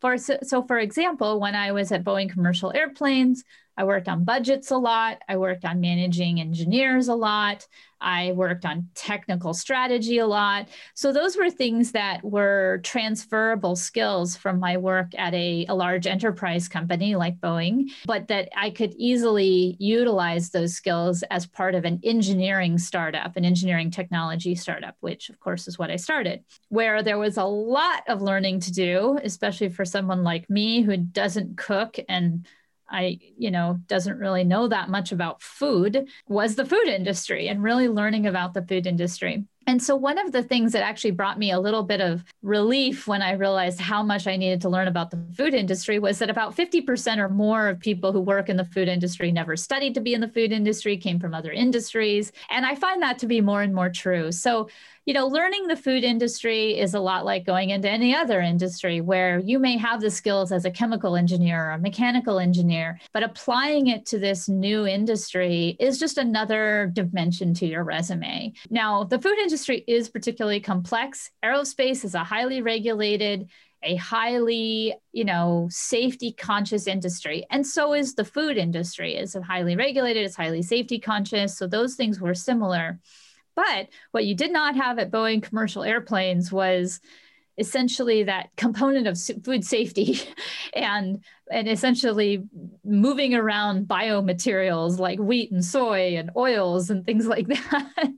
For 0.00 0.18
so, 0.18 0.38
so 0.42 0.62
for 0.62 0.78
example 0.78 1.40
when 1.40 1.54
i 1.54 1.72
was 1.72 1.92
at 1.92 2.04
boeing 2.04 2.30
commercial 2.30 2.72
airplanes 2.74 3.44
I 3.76 3.84
worked 3.84 4.08
on 4.08 4.24
budgets 4.24 4.70
a 4.70 4.76
lot. 4.76 5.22
I 5.28 5.36
worked 5.36 5.64
on 5.64 5.80
managing 5.80 6.40
engineers 6.40 7.08
a 7.08 7.14
lot. 7.14 7.66
I 8.00 8.32
worked 8.32 8.66
on 8.66 8.88
technical 8.94 9.54
strategy 9.54 10.18
a 10.18 10.26
lot. 10.26 10.68
So 10.94 11.12
those 11.12 11.36
were 11.36 11.50
things 11.50 11.92
that 11.92 12.22
were 12.22 12.80
transferable 12.84 13.76
skills 13.76 14.36
from 14.36 14.60
my 14.60 14.76
work 14.76 15.12
at 15.16 15.32
a, 15.32 15.64
a 15.68 15.74
large 15.74 16.06
enterprise 16.06 16.68
company 16.68 17.16
like 17.16 17.40
Boeing, 17.40 17.90
but 18.04 18.28
that 18.28 18.50
I 18.54 18.70
could 18.70 18.94
easily 18.98 19.76
utilize 19.78 20.50
those 20.50 20.74
skills 20.74 21.24
as 21.30 21.46
part 21.46 21.74
of 21.74 21.86
an 21.86 22.00
engineering 22.04 22.76
startup, 22.76 23.36
an 23.36 23.44
engineering 23.44 23.90
technology 23.90 24.54
startup, 24.54 24.96
which 25.00 25.30
of 25.30 25.40
course 25.40 25.66
is 25.66 25.78
what 25.78 25.90
I 25.90 25.96
started, 25.96 26.44
where 26.68 27.02
there 27.02 27.18
was 27.18 27.38
a 27.38 27.44
lot 27.44 28.02
of 28.06 28.20
learning 28.20 28.60
to 28.60 28.72
do, 28.72 29.18
especially 29.22 29.70
for 29.70 29.86
someone 29.86 30.22
like 30.22 30.50
me 30.50 30.82
who 30.82 30.96
doesn't 30.98 31.56
cook 31.56 31.96
and 32.08 32.46
I, 32.94 33.18
you 33.36 33.50
know, 33.50 33.80
doesn't 33.88 34.18
really 34.18 34.44
know 34.44 34.68
that 34.68 34.88
much 34.88 35.10
about 35.12 35.42
food 35.42 36.08
was 36.28 36.54
the 36.54 36.64
food 36.64 36.86
industry 36.86 37.48
and 37.48 37.62
really 37.62 37.88
learning 37.88 38.26
about 38.26 38.54
the 38.54 38.62
food 38.62 38.86
industry. 38.86 39.44
And 39.66 39.82
so, 39.82 39.96
one 39.96 40.18
of 40.18 40.32
the 40.32 40.42
things 40.42 40.72
that 40.72 40.82
actually 40.82 41.12
brought 41.12 41.38
me 41.38 41.50
a 41.50 41.58
little 41.58 41.82
bit 41.82 42.00
of 42.00 42.24
relief 42.42 43.06
when 43.06 43.22
I 43.22 43.32
realized 43.32 43.80
how 43.80 44.02
much 44.02 44.26
I 44.26 44.36
needed 44.36 44.60
to 44.62 44.68
learn 44.68 44.88
about 44.88 45.10
the 45.10 45.24
food 45.36 45.54
industry 45.54 45.98
was 45.98 46.18
that 46.18 46.30
about 46.30 46.54
50% 46.54 47.18
or 47.18 47.28
more 47.28 47.68
of 47.68 47.80
people 47.80 48.12
who 48.12 48.20
work 48.20 48.48
in 48.48 48.56
the 48.56 48.64
food 48.64 48.88
industry 48.88 49.32
never 49.32 49.56
studied 49.56 49.94
to 49.94 50.00
be 50.00 50.14
in 50.14 50.20
the 50.20 50.28
food 50.28 50.52
industry, 50.52 50.96
came 50.96 51.18
from 51.18 51.34
other 51.34 51.50
industries. 51.50 52.30
And 52.50 52.66
I 52.66 52.74
find 52.74 53.02
that 53.02 53.18
to 53.20 53.26
be 53.26 53.40
more 53.40 53.62
and 53.62 53.74
more 53.74 53.90
true. 53.90 54.32
So, 54.32 54.68
you 55.06 55.12
know, 55.12 55.26
learning 55.26 55.66
the 55.66 55.76
food 55.76 56.02
industry 56.02 56.78
is 56.78 56.94
a 56.94 57.00
lot 57.00 57.26
like 57.26 57.44
going 57.44 57.70
into 57.70 57.90
any 57.90 58.14
other 58.14 58.40
industry 58.40 59.02
where 59.02 59.38
you 59.38 59.58
may 59.58 59.76
have 59.76 60.00
the 60.00 60.10
skills 60.10 60.50
as 60.50 60.64
a 60.64 60.70
chemical 60.70 61.14
engineer 61.14 61.66
or 61.66 61.70
a 61.72 61.78
mechanical 61.78 62.38
engineer, 62.38 62.98
but 63.12 63.22
applying 63.22 63.88
it 63.88 64.06
to 64.06 64.18
this 64.18 64.48
new 64.48 64.86
industry 64.86 65.76
is 65.78 65.98
just 65.98 66.16
another 66.16 66.90
dimension 66.94 67.52
to 67.52 67.66
your 67.66 67.84
resume. 67.84 68.52
Now, 68.70 69.04
the 69.04 69.20
food 69.20 69.38
industry 69.38 69.84
is 69.86 70.08
particularly 70.08 70.60
complex. 70.60 71.30
Aerospace 71.44 72.04
is 72.04 72.14
a 72.14 72.24
highly 72.24 72.62
regulated, 72.62 73.50
a 73.82 73.96
highly 73.96 74.94
you 75.12 75.24
know 75.24 75.68
safety 75.70 76.32
conscious 76.32 76.86
industry 76.86 77.44
and 77.50 77.66
so 77.66 77.92
is 77.92 78.14
the 78.14 78.24
food 78.24 78.56
industry 78.56 79.14
it's 79.14 79.36
highly 79.44 79.76
regulated 79.76 80.24
it's 80.24 80.36
highly 80.36 80.62
safety 80.62 80.98
conscious 80.98 81.58
so 81.58 81.66
those 81.66 81.94
things 81.94 82.18
were 82.18 82.34
similar 82.34 82.98
but 83.54 83.88
what 84.10 84.24
you 84.24 84.34
did 84.34 84.52
not 84.52 84.76
have 84.76 84.98
at 84.98 85.10
Boeing 85.10 85.42
commercial 85.42 85.82
airplanes 85.82 86.50
was 86.50 87.00
essentially 87.58 88.24
that 88.24 88.50
component 88.56 89.06
of 89.06 89.18
food 89.44 89.64
safety. 89.64 90.20
And 90.74 91.22
and 91.50 91.68
essentially 91.68 92.42
moving 92.84 93.34
around 93.34 93.86
biomaterials 93.86 94.98
like 94.98 95.18
wheat 95.18 95.50
and 95.50 95.64
soy 95.64 96.16
and 96.16 96.30
oils 96.36 96.90
and 96.90 97.04
things 97.04 97.26
like 97.34 97.46
that. 97.48 98.12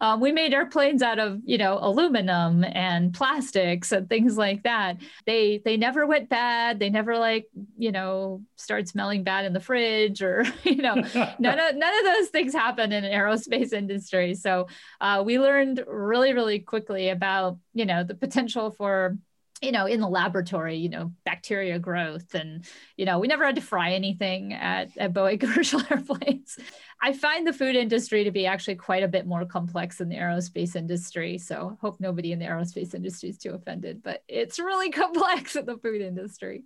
um, 0.00 0.20
we 0.20 0.32
made 0.32 0.52
airplanes 0.52 1.02
out 1.02 1.18
of 1.18 1.40
you 1.44 1.58
know 1.58 1.78
aluminum 1.80 2.64
and 2.64 3.14
plastics 3.14 3.92
and 3.92 4.08
things 4.08 4.36
like 4.36 4.62
that. 4.64 4.96
They 5.26 5.60
they 5.64 5.76
never 5.76 6.06
went 6.06 6.28
bad. 6.28 6.78
They 6.78 6.90
never 6.90 7.16
like 7.16 7.46
you 7.78 7.92
know 7.92 8.42
start 8.56 8.88
smelling 8.88 9.22
bad 9.22 9.44
in 9.44 9.52
the 9.52 9.60
fridge 9.60 10.22
or 10.22 10.44
you 10.64 10.76
know 10.76 10.94
none 10.94 11.58
of 11.58 11.76
none 11.76 11.98
of 11.98 12.04
those 12.04 12.28
things 12.28 12.52
happen 12.52 12.92
in 12.92 13.04
aerospace 13.04 13.72
industry. 13.72 14.34
So 14.34 14.68
uh, 15.00 15.22
we 15.24 15.38
learned 15.38 15.84
really 15.86 16.32
really 16.32 16.58
quickly 16.58 17.08
about 17.10 17.58
you 17.72 17.86
know 17.86 18.04
the 18.04 18.14
potential 18.14 18.70
for 18.70 19.16
you 19.64 19.72
know, 19.72 19.86
in 19.86 20.00
the 20.00 20.08
laboratory, 20.08 20.76
you 20.76 20.88
know, 20.88 21.12
bacteria 21.24 21.78
growth. 21.78 22.34
And, 22.34 22.64
you 22.96 23.04
know, 23.04 23.18
we 23.18 23.26
never 23.26 23.44
had 23.44 23.54
to 23.56 23.60
fry 23.60 23.92
anything 23.92 24.52
at, 24.52 24.96
at 24.98 25.12
Boeing 25.12 25.40
commercial 25.40 25.80
airplanes. 25.90 26.58
I 27.02 27.12
find 27.12 27.46
the 27.46 27.52
food 27.52 27.76
industry 27.76 28.24
to 28.24 28.30
be 28.30 28.46
actually 28.46 28.76
quite 28.76 29.02
a 29.02 29.08
bit 29.08 29.26
more 29.26 29.44
complex 29.44 29.98
than 29.98 30.08
the 30.08 30.16
aerospace 30.16 30.76
industry. 30.76 31.38
So 31.38 31.76
hope 31.80 32.00
nobody 32.00 32.32
in 32.32 32.38
the 32.38 32.46
aerospace 32.46 32.94
industry 32.94 33.30
is 33.30 33.38
too 33.38 33.54
offended, 33.54 34.02
but 34.02 34.22
it's 34.28 34.58
really 34.58 34.90
complex 35.02 35.56
in 35.56 35.66
the 35.66 35.76
food 35.78 36.00
industry. 36.00 36.64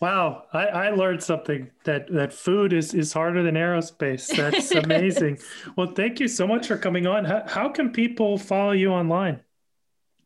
Wow, 0.00 0.44
I, 0.52 0.66
I 0.66 0.90
learned 0.90 1.22
something 1.22 1.70
that 1.84 2.10
that 2.12 2.32
food 2.32 2.72
is 2.72 2.94
is 2.94 3.12
harder 3.12 3.42
than 3.42 3.56
aerospace. 3.56 4.28
That's 4.36 4.70
amazing. 4.84 5.38
well, 5.76 5.88
thank 5.88 6.20
you 6.20 6.28
so 6.28 6.46
much 6.46 6.68
for 6.68 6.76
coming 6.76 7.06
on. 7.06 7.24
How, 7.24 7.42
how 7.46 7.68
can 7.68 7.90
people 7.90 8.38
follow 8.38 8.72
you 8.72 8.90
online? 8.90 9.40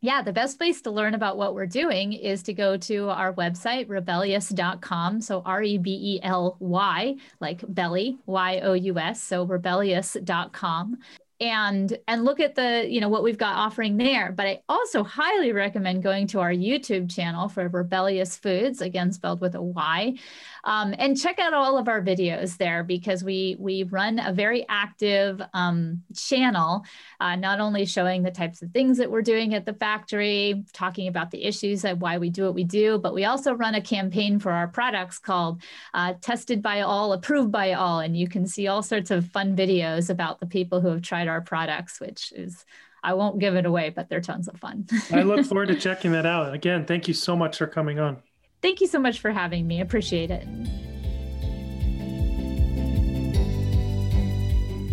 Yeah, 0.03 0.21
the 0.21 0.33
best 0.33 0.57
place 0.57 0.81
to 0.81 0.91
learn 0.91 1.13
about 1.13 1.37
what 1.37 1.55
we're 1.55 1.65
doing 1.65 2.11
is 2.11 2.43
to 2.43 2.53
go 2.53 2.75
to 2.75 3.07
our 3.07 3.33
website, 3.35 3.87
rebellyous.com. 3.87 5.21
So 5.21 5.41
R 5.45 5.63
E 5.63 5.77
B 5.77 5.91
E 5.91 6.19
L 6.21 6.57
Y, 6.59 7.15
like 7.39 7.63
belly, 7.69 8.17
Y 8.25 8.59
O 8.59 8.73
U 8.73 8.99
S. 8.99 9.23
So 9.23 9.45
rebellyous.com 9.45 10.97
and 11.39 11.97
and 12.07 12.23
look 12.23 12.39
at 12.39 12.55
the 12.55 12.85
you 12.87 13.01
know 13.01 13.09
what 13.09 13.23
we've 13.23 13.37
got 13.37 13.55
offering 13.55 13.97
there. 13.97 14.31
But 14.31 14.47
i 14.47 14.61
also 14.69 15.03
highly 15.03 15.51
recommend 15.51 16.03
going 16.03 16.27
to 16.27 16.39
our 16.39 16.51
youtube 16.51 17.13
channel 17.13 17.49
for 17.49 17.67
Rebellyous 17.69 18.37
Foods 18.37 18.81
again 18.81 19.11
spelled 19.11 19.41
with 19.41 19.55
a 19.55 19.61
y 19.61 20.15
um, 20.63 20.95
and 20.97 21.19
check 21.19 21.39
out 21.39 21.53
all 21.53 21.77
of 21.77 21.87
our 21.87 22.01
videos 22.01 22.57
there 22.57 22.83
because 22.83 23.23
we 23.23 23.57
we 23.59 23.83
run 23.83 24.19
a 24.19 24.31
very 24.31 24.65
active 24.69 25.41
um, 25.53 26.01
channel, 26.15 26.85
uh, 27.19 27.35
not 27.35 27.59
only 27.59 27.85
showing 27.85 28.23
the 28.23 28.31
types 28.31 28.61
of 28.61 28.71
things 28.71 28.97
that 28.97 29.11
we're 29.11 29.21
doing 29.21 29.53
at 29.53 29.65
the 29.65 29.73
factory, 29.73 30.63
talking 30.71 31.07
about 31.07 31.31
the 31.31 31.43
issues 31.43 31.83
and 31.83 31.99
why 31.99 32.17
we 32.17 32.29
do 32.29 32.45
what 32.45 32.53
we 32.53 32.63
do, 32.63 32.97
but 32.97 33.13
we 33.13 33.25
also 33.25 33.53
run 33.53 33.75
a 33.75 33.81
campaign 33.81 34.39
for 34.39 34.51
our 34.51 34.67
products 34.67 35.19
called 35.19 35.61
uh, 35.93 36.13
"Tested 36.21 36.61
by 36.61 36.81
All, 36.81 37.11
Approved 37.11 37.51
by 37.51 37.73
All," 37.73 37.99
and 37.99 38.15
you 38.15 38.29
can 38.29 38.47
see 38.47 38.67
all 38.67 38.81
sorts 38.81 39.11
of 39.11 39.27
fun 39.27 39.55
videos 39.55 40.09
about 40.09 40.39
the 40.39 40.45
people 40.45 40.79
who 40.79 40.89
have 40.89 41.01
tried 41.01 41.22
our 41.27 41.41
products, 41.41 41.99
which 41.99 42.31
is 42.33 42.65
I 43.03 43.13
won't 43.13 43.39
give 43.39 43.55
it 43.55 43.65
away, 43.65 43.89
but 43.89 44.09
they're 44.09 44.21
tons 44.21 44.47
of 44.47 44.57
fun. 44.59 44.87
I 45.11 45.23
look 45.23 45.45
forward 45.47 45.67
to 45.67 45.75
checking 45.75 46.13
that 46.13 46.25
out. 46.25 46.53
Again, 46.53 46.85
thank 46.85 47.07
you 47.07 47.13
so 47.13 47.35
much 47.35 47.57
for 47.57 47.67
coming 47.67 47.99
on. 47.99 48.17
Thank 48.61 48.79
you 48.79 48.87
so 48.87 48.99
much 48.99 49.19
for 49.19 49.31
having 49.31 49.67
me. 49.67 49.81
Appreciate 49.81 50.31
it. 50.31 50.47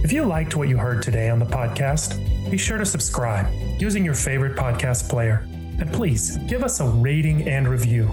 If 0.02 0.12
you 0.12 0.24
liked 0.24 0.56
what 0.56 0.68
you 0.68 0.76
heard 0.76 1.02
today 1.02 1.30
on 1.30 1.38
the 1.38 1.46
podcast, 1.46 2.18
be 2.50 2.58
sure 2.58 2.78
to 2.78 2.86
subscribe 2.86 3.46
using 3.80 4.04
your 4.04 4.14
favorite 4.14 4.56
podcast 4.56 5.08
player. 5.08 5.46
And 5.78 5.92
please 5.92 6.36
give 6.48 6.64
us 6.64 6.80
a 6.80 6.86
rating 6.86 7.48
and 7.48 7.68
review. 7.68 8.06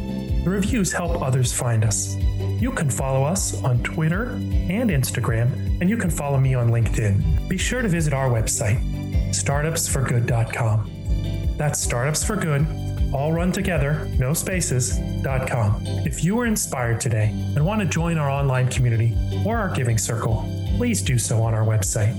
The 0.44 0.50
reviews 0.50 0.92
help 0.92 1.22
others 1.22 1.52
find 1.52 1.84
us. 1.84 2.16
You 2.60 2.72
can 2.72 2.90
follow 2.90 3.24
us 3.24 3.64
on 3.64 3.84
Twitter 3.84 4.32
and 4.32 4.90
Instagram, 4.90 5.80
and 5.80 5.90
you 5.90 5.98
can 5.98 6.10
follow 6.10 6.40
me 6.40 6.56
on 6.56 6.70
LinkedIn. 6.70 7.48
Be 7.48 7.58
sure 7.58 7.82
to 7.82 7.88
visit 7.88 8.14
our 8.14 8.30
website, 8.30 8.82
startupsforgood.com. 9.30 11.56
That's 11.58 11.86
startupsforgood 11.86 12.88
all 13.14 13.32
run 13.32 13.52
together, 13.52 14.10
no 14.18 14.34
spaces.com. 14.34 15.82
If 16.06 16.24
you 16.24 16.36
were 16.36 16.46
inspired 16.46 17.00
today 17.00 17.30
and 17.56 17.66
want 17.66 17.82
to 17.82 17.88
join 17.88 18.18
our 18.18 18.30
online 18.30 18.70
community 18.70 19.16
or 19.46 19.58
our 19.58 19.74
giving 19.74 19.98
circle, 19.98 20.46
please 20.78 21.02
do 21.02 21.18
so 21.18 21.42
on 21.42 21.54
our 21.54 21.64
website 21.64 22.16